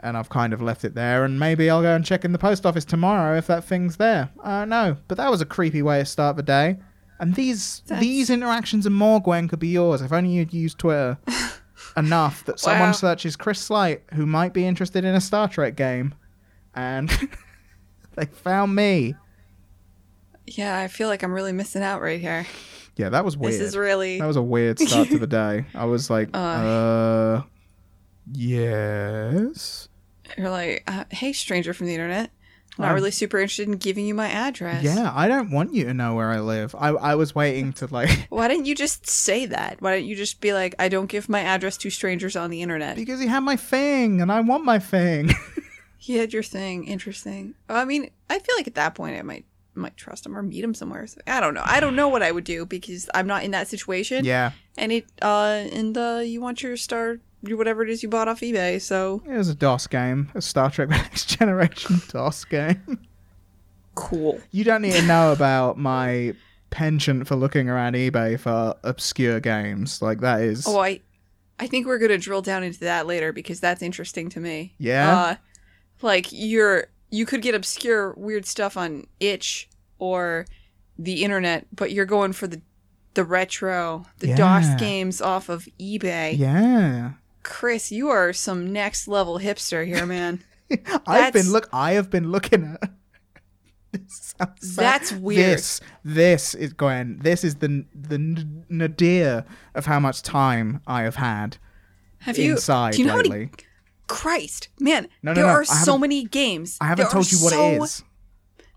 And 0.00 0.16
I've 0.16 0.28
kind 0.28 0.52
of 0.52 0.62
left 0.62 0.84
it 0.84 0.94
there, 0.94 1.24
and 1.24 1.40
maybe 1.40 1.68
I'll 1.68 1.82
go 1.82 1.96
and 1.96 2.04
check 2.04 2.24
in 2.24 2.30
the 2.30 2.38
post 2.38 2.64
office 2.64 2.84
tomorrow 2.84 3.36
if 3.36 3.48
that 3.48 3.64
thing's 3.64 3.96
there. 3.96 4.30
I 4.44 4.60
don't 4.60 4.68
know, 4.68 4.96
but 5.08 5.16
that 5.16 5.28
was 5.28 5.40
a 5.40 5.44
creepy 5.44 5.82
way 5.82 5.98
to 5.98 6.04
start 6.04 6.36
the 6.36 6.42
day. 6.44 6.76
And 7.20 7.34
these 7.34 7.82
That's- 7.86 8.00
these 8.02 8.30
interactions 8.30 8.86
and 8.86 8.94
more, 8.94 9.20
Gwen, 9.20 9.48
could 9.48 9.58
be 9.58 9.68
yours 9.68 10.02
if 10.02 10.12
only 10.12 10.30
you'd 10.30 10.52
used 10.52 10.78
Twitter 10.78 11.18
enough 11.96 12.44
that 12.44 12.60
someone 12.60 12.88
Wow. 12.88 12.92
searches 12.92 13.34
Chris 13.36 13.60
Slight 13.60 14.02
who 14.14 14.24
might 14.26 14.52
be 14.52 14.64
interested 14.66 15.04
in 15.04 15.14
a 15.14 15.20
Star 15.20 15.48
Trek 15.48 15.74
game, 15.76 16.14
and 16.74 17.08
they 18.14 18.26
found 18.26 18.74
me. 18.74 19.14
Yeah, 20.46 20.78
I 20.78 20.88
feel 20.88 21.08
like 21.08 21.22
I'm 21.22 21.32
really 21.32 21.52
missing 21.52 21.82
out 21.82 22.00
right 22.00 22.20
here. 22.20 22.46
Yeah, 22.96 23.10
that 23.10 23.24
was 23.24 23.36
weird. 23.36 23.52
This 23.54 23.60
is 23.60 23.76
really 23.76 24.18
That 24.18 24.26
was 24.26 24.36
a 24.36 24.42
weird 24.42 24.78
start 24.78 25.08
to 25.08 25.18
the 25.18 25.26
day. 25.26 25.66
I 25.74 25.84
was 25.84 26.08
like, 26.10 26.30
Uh. 26.34 26.38
uh, 26.38 27.42
yes. 28.32 29.88
you're 30.36 30.50
like, 30.50 30.84
uh, 30.86 31.04
hey, 31.10 31.32
stranger 31.32 31.72
from 31.74 31.86
the 31.86 31.94
internet. 31.94 32.30
I'm 32.78 32.82
not 32.82 32.88
Um, 32.90 32.94
really 32.94 33.10
super 33.10 33.38
interested 33.38 33.66
in 33.68 33.76
giving 33.76 34.06
you 34.06 34.14
my 34.14 34.28
address. 34.28 34.84
Yeah, 34.84 35.12
I 35.14 35.26
don't 35.26 35.50
want 35.50 35.74
you 35.74 35.84
to 35.86 35.94
know 35.94 36.14
where 36.14 36.30
I 36.30 36.38
live. 36.40 36.74
I, 36.78 36.88
I 36.90 37.14
was 37.16 37.34
waiting 37.34 37.72
to 37.74 37.86
like 37.92 38.08
Why 38.30 38.46
didn't 38.48 38.66
you 38.66 38.74
just 38.76 39.08
say 39.08 39.46
that? 39.46 39.76
Why 39.80 39.96
didn't 39.96 40.08
you 40.08 40.14
just 40.16 40.40
be 40.40 40.52
like, 40.54 40.74
I 40.78 40.88
don't 40.88 41.06
give 41.06 41.28
my 41.28 41.40
address 41.40 41.76
to 41.78 41.90
strangers 41.90 42.36
on 42.36 42.50
the 42.50 42.62
internet? 42.62 42.96
because 42.96 43.20
you 43.20 43.28
have 43.28 43.42
my 43.42 43.56
thing 43.56 44.20
and 44.22 44.30
I 44.30 44.40
want 44.40 44.64
my 44.64 44.78
thing. 44.78 45.30
He 46.00 46.16
had 46.16 46.32
your 46.32 46.44
thing. 46.44 46.84
Interesting. 46.86 47.54
I 47.68 47.84
mean, 47.84 48.08
I 48.30 48.38
feel 48.38 48.54
like 48.56 48.66
at 48.68 48.76
that 48.76 48.94
point 48.94 49.18
I 49.18 49.22
might 49.22 49.44
might 49.74 49.96
trust 49.96 50.24
him 50.24 50.36
or 50.36 50.42
meet 50.42 50.64
him 50.64 50.72
somewhere. 50.72 51.06
So, 51.06 51.20
I 51.26 51.40
don't 51.40 51.54
know. 51.54 51.62
I 51.64 51.80
don't 51.80 51.94
know 51.96 52.08
what 52.08 52.22
I 52.22 52.32
would 52.32 52.44
do 52.44 52.64
because 52.64 53.10
I'm 53.14 53.26
not 53.26 53.42
in 53.44 53.50
that 53.50 53.68
situation. 53.68 54.24
yeah, 54.24 54.52
And 54.78 54.90
it 54.92 55.06
uh 55.20 55.66
and 55.72 55.98
uh 55.98 56.20
you 56.24 56.40
want 56.40 56.62
your 56.62 56.76
star 56.76 57.18
whatever 57.42 57.82
it 57.82 57.90
is 57.90 58.02
you 58.02 58.08
bought 58.08 58.28
off 58.28 58.40
eBay. 58.40 58.80
So 58.80 59.22
it 59.26 59.36
was 59.36 59.48
a 59.48 59.54
DOS 59.54 59.86
game, 59.86 60.30
a 60.34 60.42
Star 60.42 60.70
Trek: 60.70 60.88
The 60.88 60.96
Next 60.98 61.26
Generation 61.38 62.00
DOS 62.08 62.44
game. 62.44 62.98
cool. 63.94 64.40
You 64.50 64.64
don't 64.64 64.82
need 64.82 64.92
to 64.94 65.02
know 65.02 65.32
about 65.32 65.78
my 65.78 66.34
penchant 66.70 67.26
for 67.26 67.34
looking 67.36 67.68
around 67.68 67.94
eBay 67.94 68.38
for 68.38 68.74
obscure 68.84 69.40
games. 69.40 70.02
Like 70.02 70.20
that 70.20 70.40
is 70.40 70.66
Oh, 70.66 70.78
I 70.78 71.00
I 71.58 71.66
think 71.66 71.86
we're 71.86 71.98
gonna 71.98 72.18
drill 72.18 72.42
down 72.42 72.62
into 72.62 72.80
that 72.80 73.06
later 73.06 73.32
because 73.32 73.58
that's 73.60 73.82
interesting 73.82 74.28
to 74.30 74.40
me. 74.40 74.74
Yeah? 74.78 75.16
Uh, 75.16 75.36
like 76.02 76.26
you're 76.30 76.86
you 77.10 77.24
could 77.26 77.42
get 77.42 77.54
obscure 77.54 78.12
weird 78.16 78.44
stuff 78.46 78.76
on 78.76 79.06
itch 79.18 79.68
or 79.98 80.46
the 80.98 81.24
internet, 81.24 81.66
but 81.74 81.90
you're 81.92 82.04
going 82.04 82.32
for 82.32 82.46
the 82.46 82.60
the 83.14 83.24
retro, 83.24 84.04
the 84.18 84.28
Yeah. 84.28 84.36
DOS 84.36 84.78
games 84.80 85.20
off 85.20 85.48
of 85.48 85.66
eBay. 85.80 86.38
yeah. 86.38 87.12
Chris, 87.42 87.90
you 87.92 88.08
are 88.08 88.32
some 88.32 88.72
next 88.72 89.08
level 89.08 89.38
hipster 89.38 89.86
here, 89.86 90.06
man. 90.06 90.42
I've 91.06 91.32
been 91.32 91.50
look. 91.52 91.68
I 91.72 91.92
have 91.92 92.10
been 92.10 92.30
looking 92.30 92.76
at. 92.82 92.90
This 93.90 94.34
That's 94.76 95.12
weird. 95.12 95.56
This, 95.58 95.80
this 96.04 96.54
is 96.54 96.74
Gwen. 96.74 97.20
This 97.22 97.42
is 97.42 97.56
the 97.56 97.86
the 97.94 98.18
nadir 98.68 99.46
of 99.74 99.86
how 99.86 99.98
much 99.98 100.20
time 100.20 100.82
I 100.86 101.02
have 101.04 101.16
had 101.16 101.56
Have 102.18 102.36
you 102.36 102.52
inside 102.52 102.92
do 102.92 102.98
you 103.00 103.06
know 103.06 103.12
how 103.12 103.18
lately. 103.18 103.38
many 103.38 103.50
Christ, 104.06 104.68
man, 104.78 105.08
No, 105.22 105.32
no, 105.32 105.34
there 105.34 105.46
no, 105.46 105.52
are 105.52 105.64
so 105.64 105.96
many 105.96 106.24
games. 106.24 106.76
I 106.82 106.86
haven't 106.86 107.04
There 107.04 107.12
told 107.12 107.32
you 107.32 107.38
what 107.38 107.52
so- 107.54 107.66
it 107.70 107.82
is. 107.82 108.04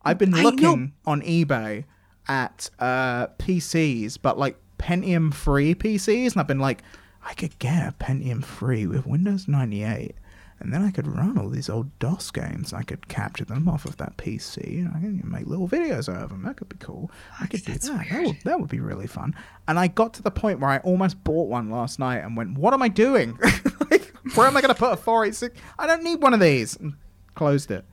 I've 0.03 0.17
been 0.17 0.31
looking 0.31 0.93
on 1.05 1.21
eBay 1.23 1.83
at 2.29 2.69
uh, 2.79 3.27
PCs, 3.37 4.17
but 4.21 4.39
like 4.39 4.57
Pentium 4.79 5.33
free 5.33 5.75
PCs, 5.75 6.31
and 6.31 6.39
I've 6.39 6.47
been 6.47 6.59
like, 6.59 6.83
I 7.23 7.33
could 7.33 7.57
get 7.59 7.87
a 7.87 7.91
Pentium 7.91 8.43
free 8.43 8.87
with 8.87 9.05
Windows 9.05 9.47
98, 9.47 10.15
and 10.59 10.73
then 10.73 10.83
I 10.83 10.91
could 10.91 11.07
run 11.07 11.37
all 11.37 11.49
these 11.49 11.69
old 11.69 11.97
DOS 11.99 12.31
games. 12.31 12.73
I 12.73 12.83
could 12.83 13.07
capture 13.07 13.45
them 13.45 13.67
off 13.67 13.85
of 13.85 13.97
that 13.97 14.17
PC, 14.17 14.79
and 14.79 14.89
I 14.89 14.99
can 14.99 15.21
make 15.23 15.47
little 15.47 15.67
videos 15.67 16.07
out 16.13 16.23
of 16.23 16.29
them. 16.29 16.43
That 16.43 16.57
could 16.57 16.69
be 16.69 16.77
cool. 16.77 17.11
I 17.39 17.47
could 17.47 17.63
do 17.65 17.73
that. 17.73 18.09
That 18.09 18.25
would, 18.25 18.37
that 18.43 18.59
would 18.59 18.69
be 18.69 18.79
really 18.79 19.07
fun. 19.07 19.35
And 19.67 19.79
I 19.79 19.87
got 19.87 20.13
to 20.15 20.21
the 20.21 20.31
point 20.31 20.59
where 20.59 20.69
I 20.69 20.77
almost 20.79 21.23
bought 21.23 21.47
one 21.47 21.69
last 21.69 21.99
night 21.99 22.19
and 22.19 22.37
went, 22.37 22.57
"What 22.57 22.73
am 22.73 22.81
I 22.81 22.89
doing? 22.89 23.37
like, 23.91 24.13
where 24.35 24.47
am 24.47 24.57
I 24.57 24.61
going 24.61 24.73
to 24.73 24.79
put 24.79 24.93
a 24.93 24.97
486? 24.97 25.59
I 25.79 25.87
don't 25.87 26.03
need 26.03 26.21
one 26.21 26.33
of 26.33 26.39
these." 26.39 26.75
And 26.75 26.95
closed 27.35 27.71
it. 27.71 27.85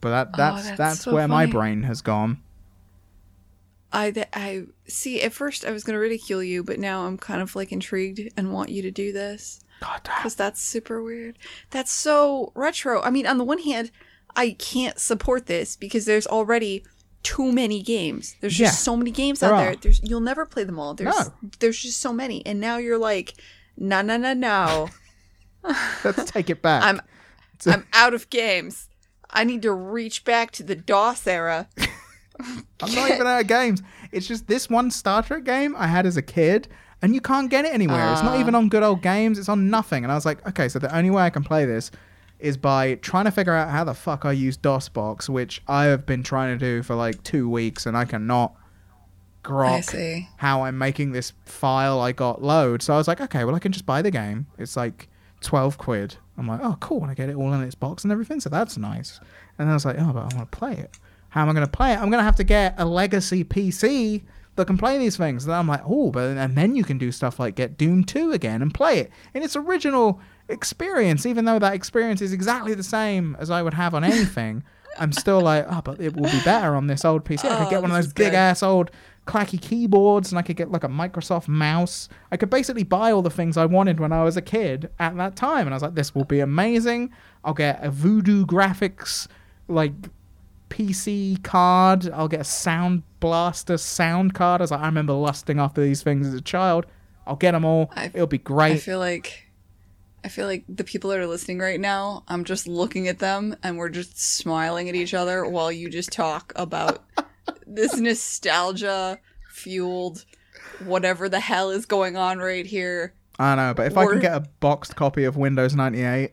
But 0.00 0.10
that 0.10 0.36
that's 0.36 0.64
that's 0.64 0.78
that's, 0.78 1.00
so 1.02 1.14
where 1.14 1.28
my 1.28 1.46
brain 1.46 1.84
has 1.84 2.02
gone. 2.02 2.42
I 3.92 4.10
th- 4.10 4.28
I 4.32 4.64
see. 4.86 5.20
At 5.22 5.32
first, 5.32 5.64
I 5.64 5.70
was 5.70 5.84
gonna 5.84 5.98
ridicule 5.98 6.42
you, 6.42 6.62
but 6.64 6.78
now 6.78 7.06
I'm 7.06 7.18
kind 7.18 7.42
of 7.42 7.54
like 7.54 7.72
intrigued 7.72 8.20
and 8.36 8.52
want 8.52 8.70
you 8.70 8.82
to 8.82 8.90
do 8.90 9.12
this 9.12 9.60
because 10.02 10.34
that's 10.34 10.60
super 10.62 11.02
weird. 11.02 11.38
That's 11.70 11.90
so 11.92 12.52
retro. 12.54 13.02
I 13.02 13.10
mean, 13.10 13.26
on 13.26 13.38
the 13.38 13.44
one 13.44 13.58
hand, 13.58 13.90
I 14.34 14.52
can't 14.58 14.98
support 14.98 15.46
this 15.46 15.76
because 15.76 16.04
there's 16.06 16.26
already 16.26 16.84
too 17.22 17.52
many 17.52 17.82
games. 17.82 18.34
There's 18.40 18.58
Yeah. 18.58 18.68
just 18.68 18.82
so 18.82 18.96
many 18.96 19.10
games 19.10 19.40
There 19.40 19.52
out 19.52 19.58
are. 19.60 19.64
there. 19.66 19.76
There's 19.76 20.00
you'll 20.02 20.20
never 20.20 20.46
play 20.46 20.64
them 20.64 20.78
all. 20.78 20.94
There's 20.94 21.14
No. 21.14 21.34
there's 21.60 21.78
just 21.80 22.00
so 22.00 22.12
many. 22.12 22.44
And 22.46 22.60
now 22.60 22.78
you're 22.78 22.98
like, 22.98 23.34
no, 23.76 24.00
no, 24.02 24.16
no, 24.16 24.32
no. 24.34 24.88
Let's 26.04 26.30
take 26.30 26.48
it 26.50 26.62
back. 26.62 26.82
I'm 26.82 27.00
I'm 27.66 27.86
out 27.92 28.14
of 28.14 28.28
games. 28.30 28.88
I 29.30 29.44
need 29.44 29.62
to 29.62 29.72
reach 29.72 30.24
back 30.24 30.50
to 30.52 30.62
the 30.62 30.74
DOS 30.74 31.26
era. 31.26 31.68
I'm 32.82 32.94
not 32.94 33.10
even 33.10 33.26
out 33.26 33.40
of 33.40 33.46
games. 33.46 33.82
It's 34.10 34.26
just 34.26 34.46
this 34.46 34.68
one 34.70 34.90
Star 34.90 35.22
Trek 35.22 35.44
game 35.44 35.74
I 35.76 35.86
had 35.86 36.06
as 36.06 36.16
a 36.16 36.22
kid, 36.22 36.68
and 37.00 37.14
you 37.14 37.20
can't 37.20 37.50
get 37.50 37.64
it 37.64 37.72
anywhere. 37.74 38.12
it's 38.12 38.22
not 38.22 38.36
Ah. 38.36 38.40
even 38.40 38.54
on 38.54 38.68
good 38.68 38.82
old 38.82 39.02
games. 39.02 39.38
It's 39.38 39.48
on 39.48 39.70
nothing. 39.70 40.04
And 40.04 40.12
I 40.12 40.14
was 40.14 40.24
like, 40.26 40.46
okay, 40.48 40.68
so 40.68 40.78
the 40.78 40.94
only 40.96 41.10
way 41.10 41.22
I 41.22 41.30
can 41.30 41.44
play 41.44 41.64
this 41.64 41.90
is 42.38 42.56
by 42.56 42.96
trying 42.96 43.24
to 43.26 43.30
figure 43.30 43.54
out 43.54 43.70
how 43.70 43.84
the 43.84 43.94
fuck 43.94 44.24
I 44.24 44.32
use 44.32 44.56
DOSBox, 44.58 45.28
which 45.28 45.62
I 45.68 45.84
have 45.84 46.04
been 46.06 46.22
trying 46.24 46.58
to 46.58 46.64
do 46.64 46.82
for 46.82 46.94
like 46.96 47.22
two 47.22 47.48
weeks, 47.48 47.86
and 47.86 47.96
I 47.96 48.04
cannot 48.04 48.54
I 49.44 49.48
grok 49.48 49.84
see. 49.84 50.28
how 50.36 50.62
I'm 50.62 50.78
making 50.78 51.12
this 51.12 51.32
file 51.44 52.00
I 52.00 52.12
got 52.12 52.42
load. 52.42 52.82
So 52.82 52.94
I 52.94 52.96
was 52.96 53.08
like, 53.08 53.20
okay, 53.20 53.44
well 53.44 53.54
I 53.54 53.58
can 53.60 53.72
just 53.72 53.86
buy 53.86 54.02
the 54.02 54.10
game. 54.10 54.46
It's 54.58 54.76
like 54.76 55.08
twelve 55.40 55.78
quid. 55.78 56.16
I'm 56.38 56.46
like, 56.48 56.60
oh 56.62 56.76
cool, 56.80 57.02
and 57.02 57.10
I 57.10 57.14
get 57.14 57.28
it 57.28 57.36
all 57.36 57.52
in 57.52 57.62
its 57.62 57.74
box 57.74 58.04
and 58.04 58.12
everything. 58.12 58.40
So 58.40 58.48
that's 58.50 58.76
nice. 58.78 59.18
And 59.58 59.66
then 59.66 59.68
I 59.68 59.74
was 59.74 59.84
like, 59.84 59.96
oh, 59.98 60.12
but 60.12 60.32
I 60.32 60.36
want 60.36 60.50
to 60.50 60.58
play 60.58 60.72
it. 60.74 60.96
How 61.32 61.42
am 61.42 61.48
I 61.48 61.52
going 61.52 61.66
to 61.66 61.70
play 61.70 61.92
it? 61.92 61.96
I'm 61.96 62.08
going 62.10 62.18
to 62.20 62.24
have 62.24 62.36
to 62.36 62.44
get 62.44 62.74
a 62.78 62.84
legacy 62.84 63.42
PC 63.44 64.22
that 64.56 64.66
can 64.66 64.76
play 64.76 64.98
these 64.98 65.16
things. 65.16 65.44
And 65.44 65.54
I'm 65.54 65.66
like, 65.66 65.80
oh, 65.86 66.10
but 66.10 66.36
and 66.36 66.54
then 66.56 66.76
you 66.76 66.84
can 66.84 66.98
do 66.98 67.10
stuff 67.10 67.40
like 67.40 67.54
get 67.56 67.78
Doom 67.78 68.04
2 68.04 68.32
again 68.32 68.60
and 68.62 68.72
play 68.72 68.98
it 68.98 69.10
in 69.34 69.42
its 69.42 69.56
original 69.56 70.20
experience, 70.48 71.24
even 71.26 71.44
though 71.46 71.58
that 71.58 71.72
experience 71.74 72.20
is 72.20 72.32
exactly 72.32 72.74
the 72.74 72.82
same 72.82 73.36
as 73.40 73.50
I 73.50 73.62
would 73.62 73.74
have 73.74 73.94
on 73.94 74.04
anything. 74.04 74.62
I'm 74.98 75.10
still 75.12 75.40
like, 75.40 75.64
oh, 75.70 75.80
but 75.82 76.00
it 76.02 76.14
will 76.14 76.30
be 76.30 76.40
better 76.44 76.74
on 76.76 76.86
this 76.86 77.02
old 77.04 77.24
PC. 77.24 77.46
I 77.46 77.56
could 77.56 77.66
Oh, 77.68 77.70
get 77.70 77.80
one 77.80 77.90
of 77.90 77.96
those 77.96 78.12
good. 78.12 78.24
big 78.26 78.34
ass 78.34 78.62
old 78.62 78.90
clacky 79.26 79.58
keyboards 79.58 80.30
and 80.32 80.38
I 80.38 80.42
could 80.42 80.56
get 80.56 80.70
like 80.70 80.84
a 80.84 80.88
Microsoft 80.88 81.48
mouse. 81.48 82.10
I 82.30 82.36
could 82.36 82.50
basically 82.50 82.82
buy 82.82 83.10
all 83.10 83.22
the 83.22 83.30
things 83.30 83.56
I 83.56 83.64
wanted 83.64 84.00
when 84.00 84.12
I 84.12 84.22
was 84.22 84.36
a 84.36 84.42
kid 84.42 84.90
at 84.98 85.16
that 85.16 85.34
time. 85.34 85.66
And 85.66 85.70
I 85.70 85.76
was 85.76 85.82
like, 85.82 85.94
this 85.94 86.14
will 86.14 86.24
be 86.26 86.40
amazing. 86.40 87.10
I'll 87.42 87.54
get 87.54 87.82
a 87.82 87.90
Voodoo 87.90 88.44
Graphics 88.44 89.28
like 89.66 89.92
PC 90.72 91.42
card. 91.42 92.08
I'll 92.10 92.28
get 92.28 92.40
a 92.40 92.44
Sound 92.44 93.02
Blaster 93.20 93.76
sound 93.76 94.34
card. 94.34 94.60
I 94.60 94.64
was 94.64 94.70
like, 94.70 94.80
I 94.80 94.86
remember 94.86 95.12
lusting 95.12 95.58
after 95.60 95.82
these 95.82 96.02
things 96.02 96.26
as 96.26 96.34
a 96.34 96.40
child. 96.40 96.86
I'll 97.26 97.36
get 97.36 97.52
them 97.52 97.64
all. 97.64 97.90
I- 97.94 98.10
It'll 98.14 98.26
be 98.26 98.38
great. 98.38 98.72
I 98.72 98.76
feel 98.78 98.98
like 98.98 99.48
I 100.24 100.28
feel 100.28 100.46
like 100.46 100.64
the 100.68 100.84
people 100.84 101.10
that 101.10 101.18
are 101.18 101.26
listening 101.26 101.58
right 101.58 101.80
now, 101.80 102.22
I'm 102.28 102.44
just 102.44 102.66
looking 102.68 103.08
at 103.08 103.18
them 103.18 103.56
and 103.62 103.76
we're 103.76 103.88
just 103.88 104.18
smiling 104.20 104.88
at 104.88 104.94
each 104.94 105.14
other 105.14 105.44
while 105.44 105.70
you 105.72 105.90
just 105.90 106.12
talk 106.12 106.52
about 106.56 107.02
this 107.66 107.96
nostalgia 107.96 109.18
fueled 109.50 110.24
whatever 110.84 111.28
the 111.28 111.40
hell 111.40 111.70
is 111.70 111.86
going 111.86 112.16
on 112.16 112.38
right 112.38 112.66
here. 112.66 113.14
I 113.38 113.56
know, 113.56 113.74
but 113.74 113.86
if 113.86 113.96
I 113.96 114.06
can 114.06 114.20
get 114.20 114.32
a 114.34 114.40
boxed 114.60 114.94
copy 114.96 115.24
of 115.24 115.36
Windows 115.36 115.74
98, 115.74 116.32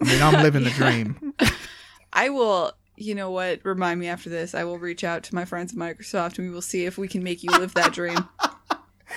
I 0.00 0.04
mean, 0.04 0.22
I'm 0.22 0.42
living 0.42 0.64
the 0.64 0.70
dream. 0.70 1.32
I 2.12 2.30
will, 2.30 2.72
you 3.00 3.14
know 3.14 3.30
what, 3.30 3.60
remind 3.64 3.98
me 4.00 4.08
after 4.08 4.28
this. 4.30 4.54
I 4.54 4.64
will 4.64 4.78
reach 4.78 5.02
out 5.04 5.22
to 5.24 5.34
my 5.34 5.44
friends 5.44 5.72
at 5.72 5.78
Microsoft 5.78 6.38
and 6.38 6.46
we 6.48 6.54
will 6.54 6.62
see 6.62 6.84
if 6.86 6.98
we 6.98 7.08
can 7.08 7.22
make 7.22 7.42
you 7.42 7.50
live 7.50 7.74
that 7.74 7.92
dream. 7.92 8.18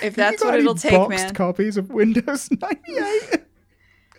If 0.02 0.16
that's 0.16 0.42
what 0.42 0.56
it'll 0.58 0.74
take, 0.74 1.08
man. 1.08 1.32
copies 1.34 1.76
of 1.76 1.90
Windows 1.90 2.50
98. 2.60 3.44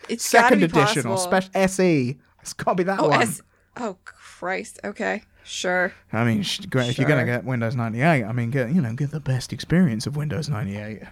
It's 0.07 0.23
Second 0.25 0.63
edition 0.63 1.05
or 1.05 1.17
special 1.17 1.51
SE. 1.53 2.17
It's 2.41 2.53
got 2.53 2.71
to 2.71 2.75
be 2.75 2.83
that 2.83 2.97
Oh, 3.01 3.09
one. 3.09 3.21
S- 3.23 3.41
oh 3.75 3.97
Christ. 4.05 4.79
Okay. 4.85 5.23
Sure. 5.43 5.91
I 6.13 6.23
mean, 6.23 6.43
sh- 6.43 6.61
great, 6.69 6.89
if 6.91 6.97
you're 6.97 7.09
gonna 7.09 7.25
get 7.25 7.43
Windows 7.43 7.75
98, 7.75 8.23
I 8.23 8.31
mean, 8.31 8.51
get 8.51 8.73
you 8.73 8.79
know, 8.81 8.93
get 8.93 9.11
the 9.11 9.19
best 9.19 9.51
experience 9.51 10.07
of 10.07 10.15
Windows 10.15 10.47
98. 10.47 11.01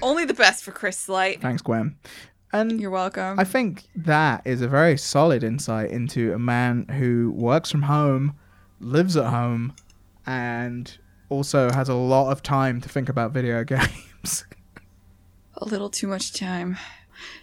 Only 0.00 0.24
the 0.24 0.34
best 0.34 0.64
for 0.64 0.72
Chris 0.72 0.96
Slight. 0.96 1.40
Thanks, 1.42 1.60
Gwen. 1.60 1.96
And 2.52 2.80
You're 2.80 2.90
welcome. 2.90 3.38
I 3.38 3.44
think 3.44 3.84
that 3.94 4.42
is 4.44 4.62
a 4.62 4.68
very 4.68 4.96
solid 4.96 5.44
insight 5.44 5.90
into 5.90 6.32
a 6.32 6.38
man 6.38 6.86
who 6.88 7.30
works 7.32 7.70
from 7.70 7.82
home, 7.82 8.34
lives 8.80 9.16
at 9.16 9.26
home, 9.26 9.74
and 10.26 10.96
also 11.28 11.70
has 11.70 11.88
a 11.88 11.94
lot 11.94 12.30
of 12.30 12.42
time 12.42 12.80
to 12.80 12.88
think 12.88 13.08
about 13.08 13.32
video 13.32 13.64
games. 13.64 14.44
a 15.56 15.64
little 15.64 15.90
too 15.90 16.06
much 16.06 16.32
time. 16.32 16.78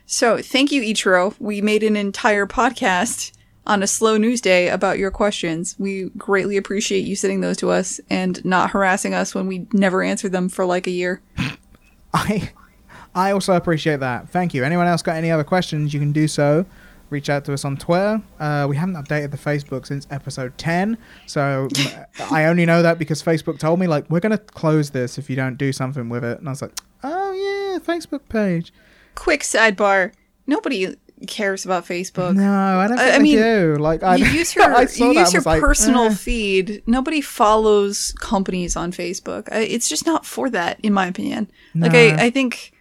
So, 0.05 0.41
thank 0.41 0.71
you, 0.71 0.81
Ichiro. 0.81 1.35
We 1.39 1.61
made 1.61 1.83
an 1.83 1.95
entire 1.95 2.45
podcast 2.47 3.31
on 3.67 3.83
a 3.83 3.87
slow 3.87 4.17
news 4.17 4.41
day 4.41 4.69
about 4.69 4.97
your 4.99 5.11
questions. 5.11 5.75
We 5.79 6.09
greatly 6.17 6.57
appreciate 6.57 7.05
you 7.05 7.15
sending 7.15 7.41
those 7.41 7.57
to 7.57 7.71
us 7.71 7.99
and 8.09 8.43
not 8.45 8.71
harassing 8.71 9.13
us 9.13 9.33
when 9.35 9.47
we 9.47 9.67
never 9.73 10.03
answered 10.03 10.31
them 10.31 10.49
for 10.49 10.65
like 10.65 10.87
a 10.87 10.91
year. 10.91 11.21
I 12.13 12.51
I 13.15 13.31
also 13.31 13.53
appreciate 13.53 14.01
that. 14.01 14.29
Thank 14.29 14.53
you. 14.53 14.63
Anyone 14.63 14.87
else 14.87 15.01
got 15.01 15.15
any 15.15 15.31
other 15.31 15.43
questions? 15.43 15.93
You 15.93 15.99
can 15.99 16.11
do 16.11 16.27
so. 16.27 16.65
Reach 17.09 17.29
out 17.29 17.45
to 17.45 17.53
us 17.53 17.63
on 17.63 17.77
Twitter. 17.77 18.21
Uh, 18.39 18.65
we 18.67 18.75
haven't 18.75 18.95
updated 18.95 19.31
the 19.31 19.37
Facebook 19.37 19.85
since 19.87 20.05
episode 20.11 20.57
10. 20.57 20.97
So 21.27 21.67
I 22.31 22.45
only 22.45 22.65
know 22.65 22.81
that 22.81 22.99
because 22.99 23.23
Facebook 23.23 23.57
told 23.59 23.79
me, 23.79 23.87
like, 23.87 24.09
we're 24.09 24.19
going 24.19 24.31
to 24.31 24.37
close 24.37 24.89
this 24.89 25.17
if 25.17 25.29
you 25.29 25.35
don't 25.35 25.55
do 25.57 25.71
something 25.71 26.09
with 26.09 26.23
it. 26.23 26.39
And 26.39 26.47
I 26.47 26.51
was 26.51 26.61
like, 26.61 26.73
oh, 27.03 27.31
yeah, 27.31 27.79
Facebook 27.79 28.27
page. 28.27 28.73
Quick 29.15 29.41
sidebar 29.41 30.11
nobody 30.47 30.95
cares 31.27 31.65
about 31.65 31.85
Facebook. 31.85 32.35
No, 32.35 32.53
I 32.79 32.87
don't 32.87 32.99
I- 32.99 33.03
think 33.03 33.13
I 33.13 33.17
they 33.17 33.23
mean, 33.23 33.37
do. 33.37 33.75
Like, 33.77 34.03
I, 34.03 34.15
you 34.15 34.25
use 34.39 34.55
your 34.55 34.69
you 34.81 35.13
use 35.19 35.33
your 35.33 35.41
like, 35.43 35.61
personal 35.61 36.05
eh. 36.05 36.13
feed. 36.13 36.83
Nobody 36.85 37.21
follows 37.21 38.13
companies 38.19 38.75
on 38.75 38.91
Facebook. 38.91 39.51
I, 39.51 39.59
it's 39.59 39.87
just 39.89 40.05
not 40.05 40.25
for 40.25 40.49
that, 40.49 40.79
in 40.81 40.93
my 40.93 41.07
opinion. 41.07 41.49
Like 41.73 41.93
I, 41.93 42.25
I 42.25 42.29
think 42.29 42.73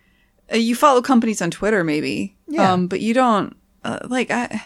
uh, 0.53 0.57
you 0.57 0.75
follow 0.75 1.01
companies 1.03 1.41
on 1.43 1.51
Twitter, 1.51 1.85
maybe. 1.85 2.37
Yeah. 2.49 2.73
Um, 2.73 2.87
but 2.87 3.01
you 3.01 3.15
don't. 3.15 3.57
Uh, 3.85 3.99
like 4.09 4.31
I, 4.31 4.63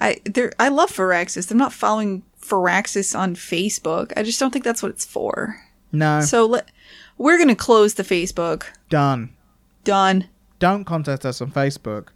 I 0.00 0.20
there. 0.24 0.52
I 0.58 0.68
love 0.68 0.90
Firaxis. 0.90 1.50
I'm 1.50 1.56
not 1.58 1.72
following 1.72 2.22
Firaxis 2.40 3.18
on 3.18 3.34
Facebook. 3.34 4.12
I 4.16 4.22
just 4.22 4.38
don't 4.40 4.50
think 4.52 4.64
that's 4.64 4.82
what 4.82 4.90
it's 4.90 5.04
for. 5.06 5.60
No, 5.92 6.20
So 6.22 6.46
let 6.46 6.70
we're 7.18 7.38
gonna 7.38 7.54
close 7.54 7.94
the 7.94 8.02
Facebook. 8.02 8.64
done. 8.88 9.34
Done. 9.84 10.28
Don't 10.58 10.84
contact 10.84 11.24
us 11.26 11.40
on 11.42 11.50
Facebook, 11.50 12.08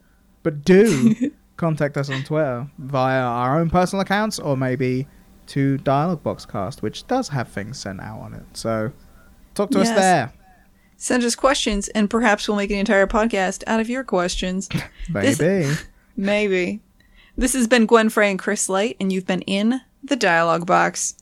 but 0.43 0.65
do 0.65 1.33
contact 1.57 1.97
us 1.97 2.09
on 2.09 2.23
Twitter 2.23 2.71
via 2.79 3.21
our 3.21 3.59
own 3.59 3.69
personal 3.71 4.03
accounts 4.03 4.39
or 4.39 4.57
maybe 4.57 5.07
to 5.49 5.79
Dialogue 5.79 6.23
Boxcast, 6.23 6.81
which 6.83 7.07
does 7.09 7.29
have 7.29 7.49
things 7.49 7.79
sent 7.79 8.01
out 8.01 8.21
on 8.21 8.35
it. 8.35 8.45
So 8.53 8.93
talk 9.55 9.71
to 9.73 9.81
us 9.81 9.91
there. 9.91 10.33
Send 10.97 11.23
us 11.25 11.35
questions, 11.35 11.89
and 11.89 12.09
perhaps 12.09 12.49
we'll 12.49 12.57
make 12.57 12.71
an 12.71 12.79
entire 12.79 13.07
podcast 13.07 13.63
out 13.67 13.81
of 13.81 13.89
your 13.89 14.05
questions. 14.05 14.69
This- 15.13 15.39
Maybe. 15.39 15.75
Maybe. 16.17 16.81
This 17.37 17.53
has 17.53 17.69
been 17.69 17.85
Gwen 17.87 18.09
Frey 18.09 18.31
and 18.31 18.39
Chris 18.39 18.63
Slight, 18.63 18.97
and 18.99 19.13
you've 19.13 19.27
been 19.27 19.43
in 19.43 19.83
the 20.03 20.17
dialogue 20.17 20.67
box. 20.67 21.15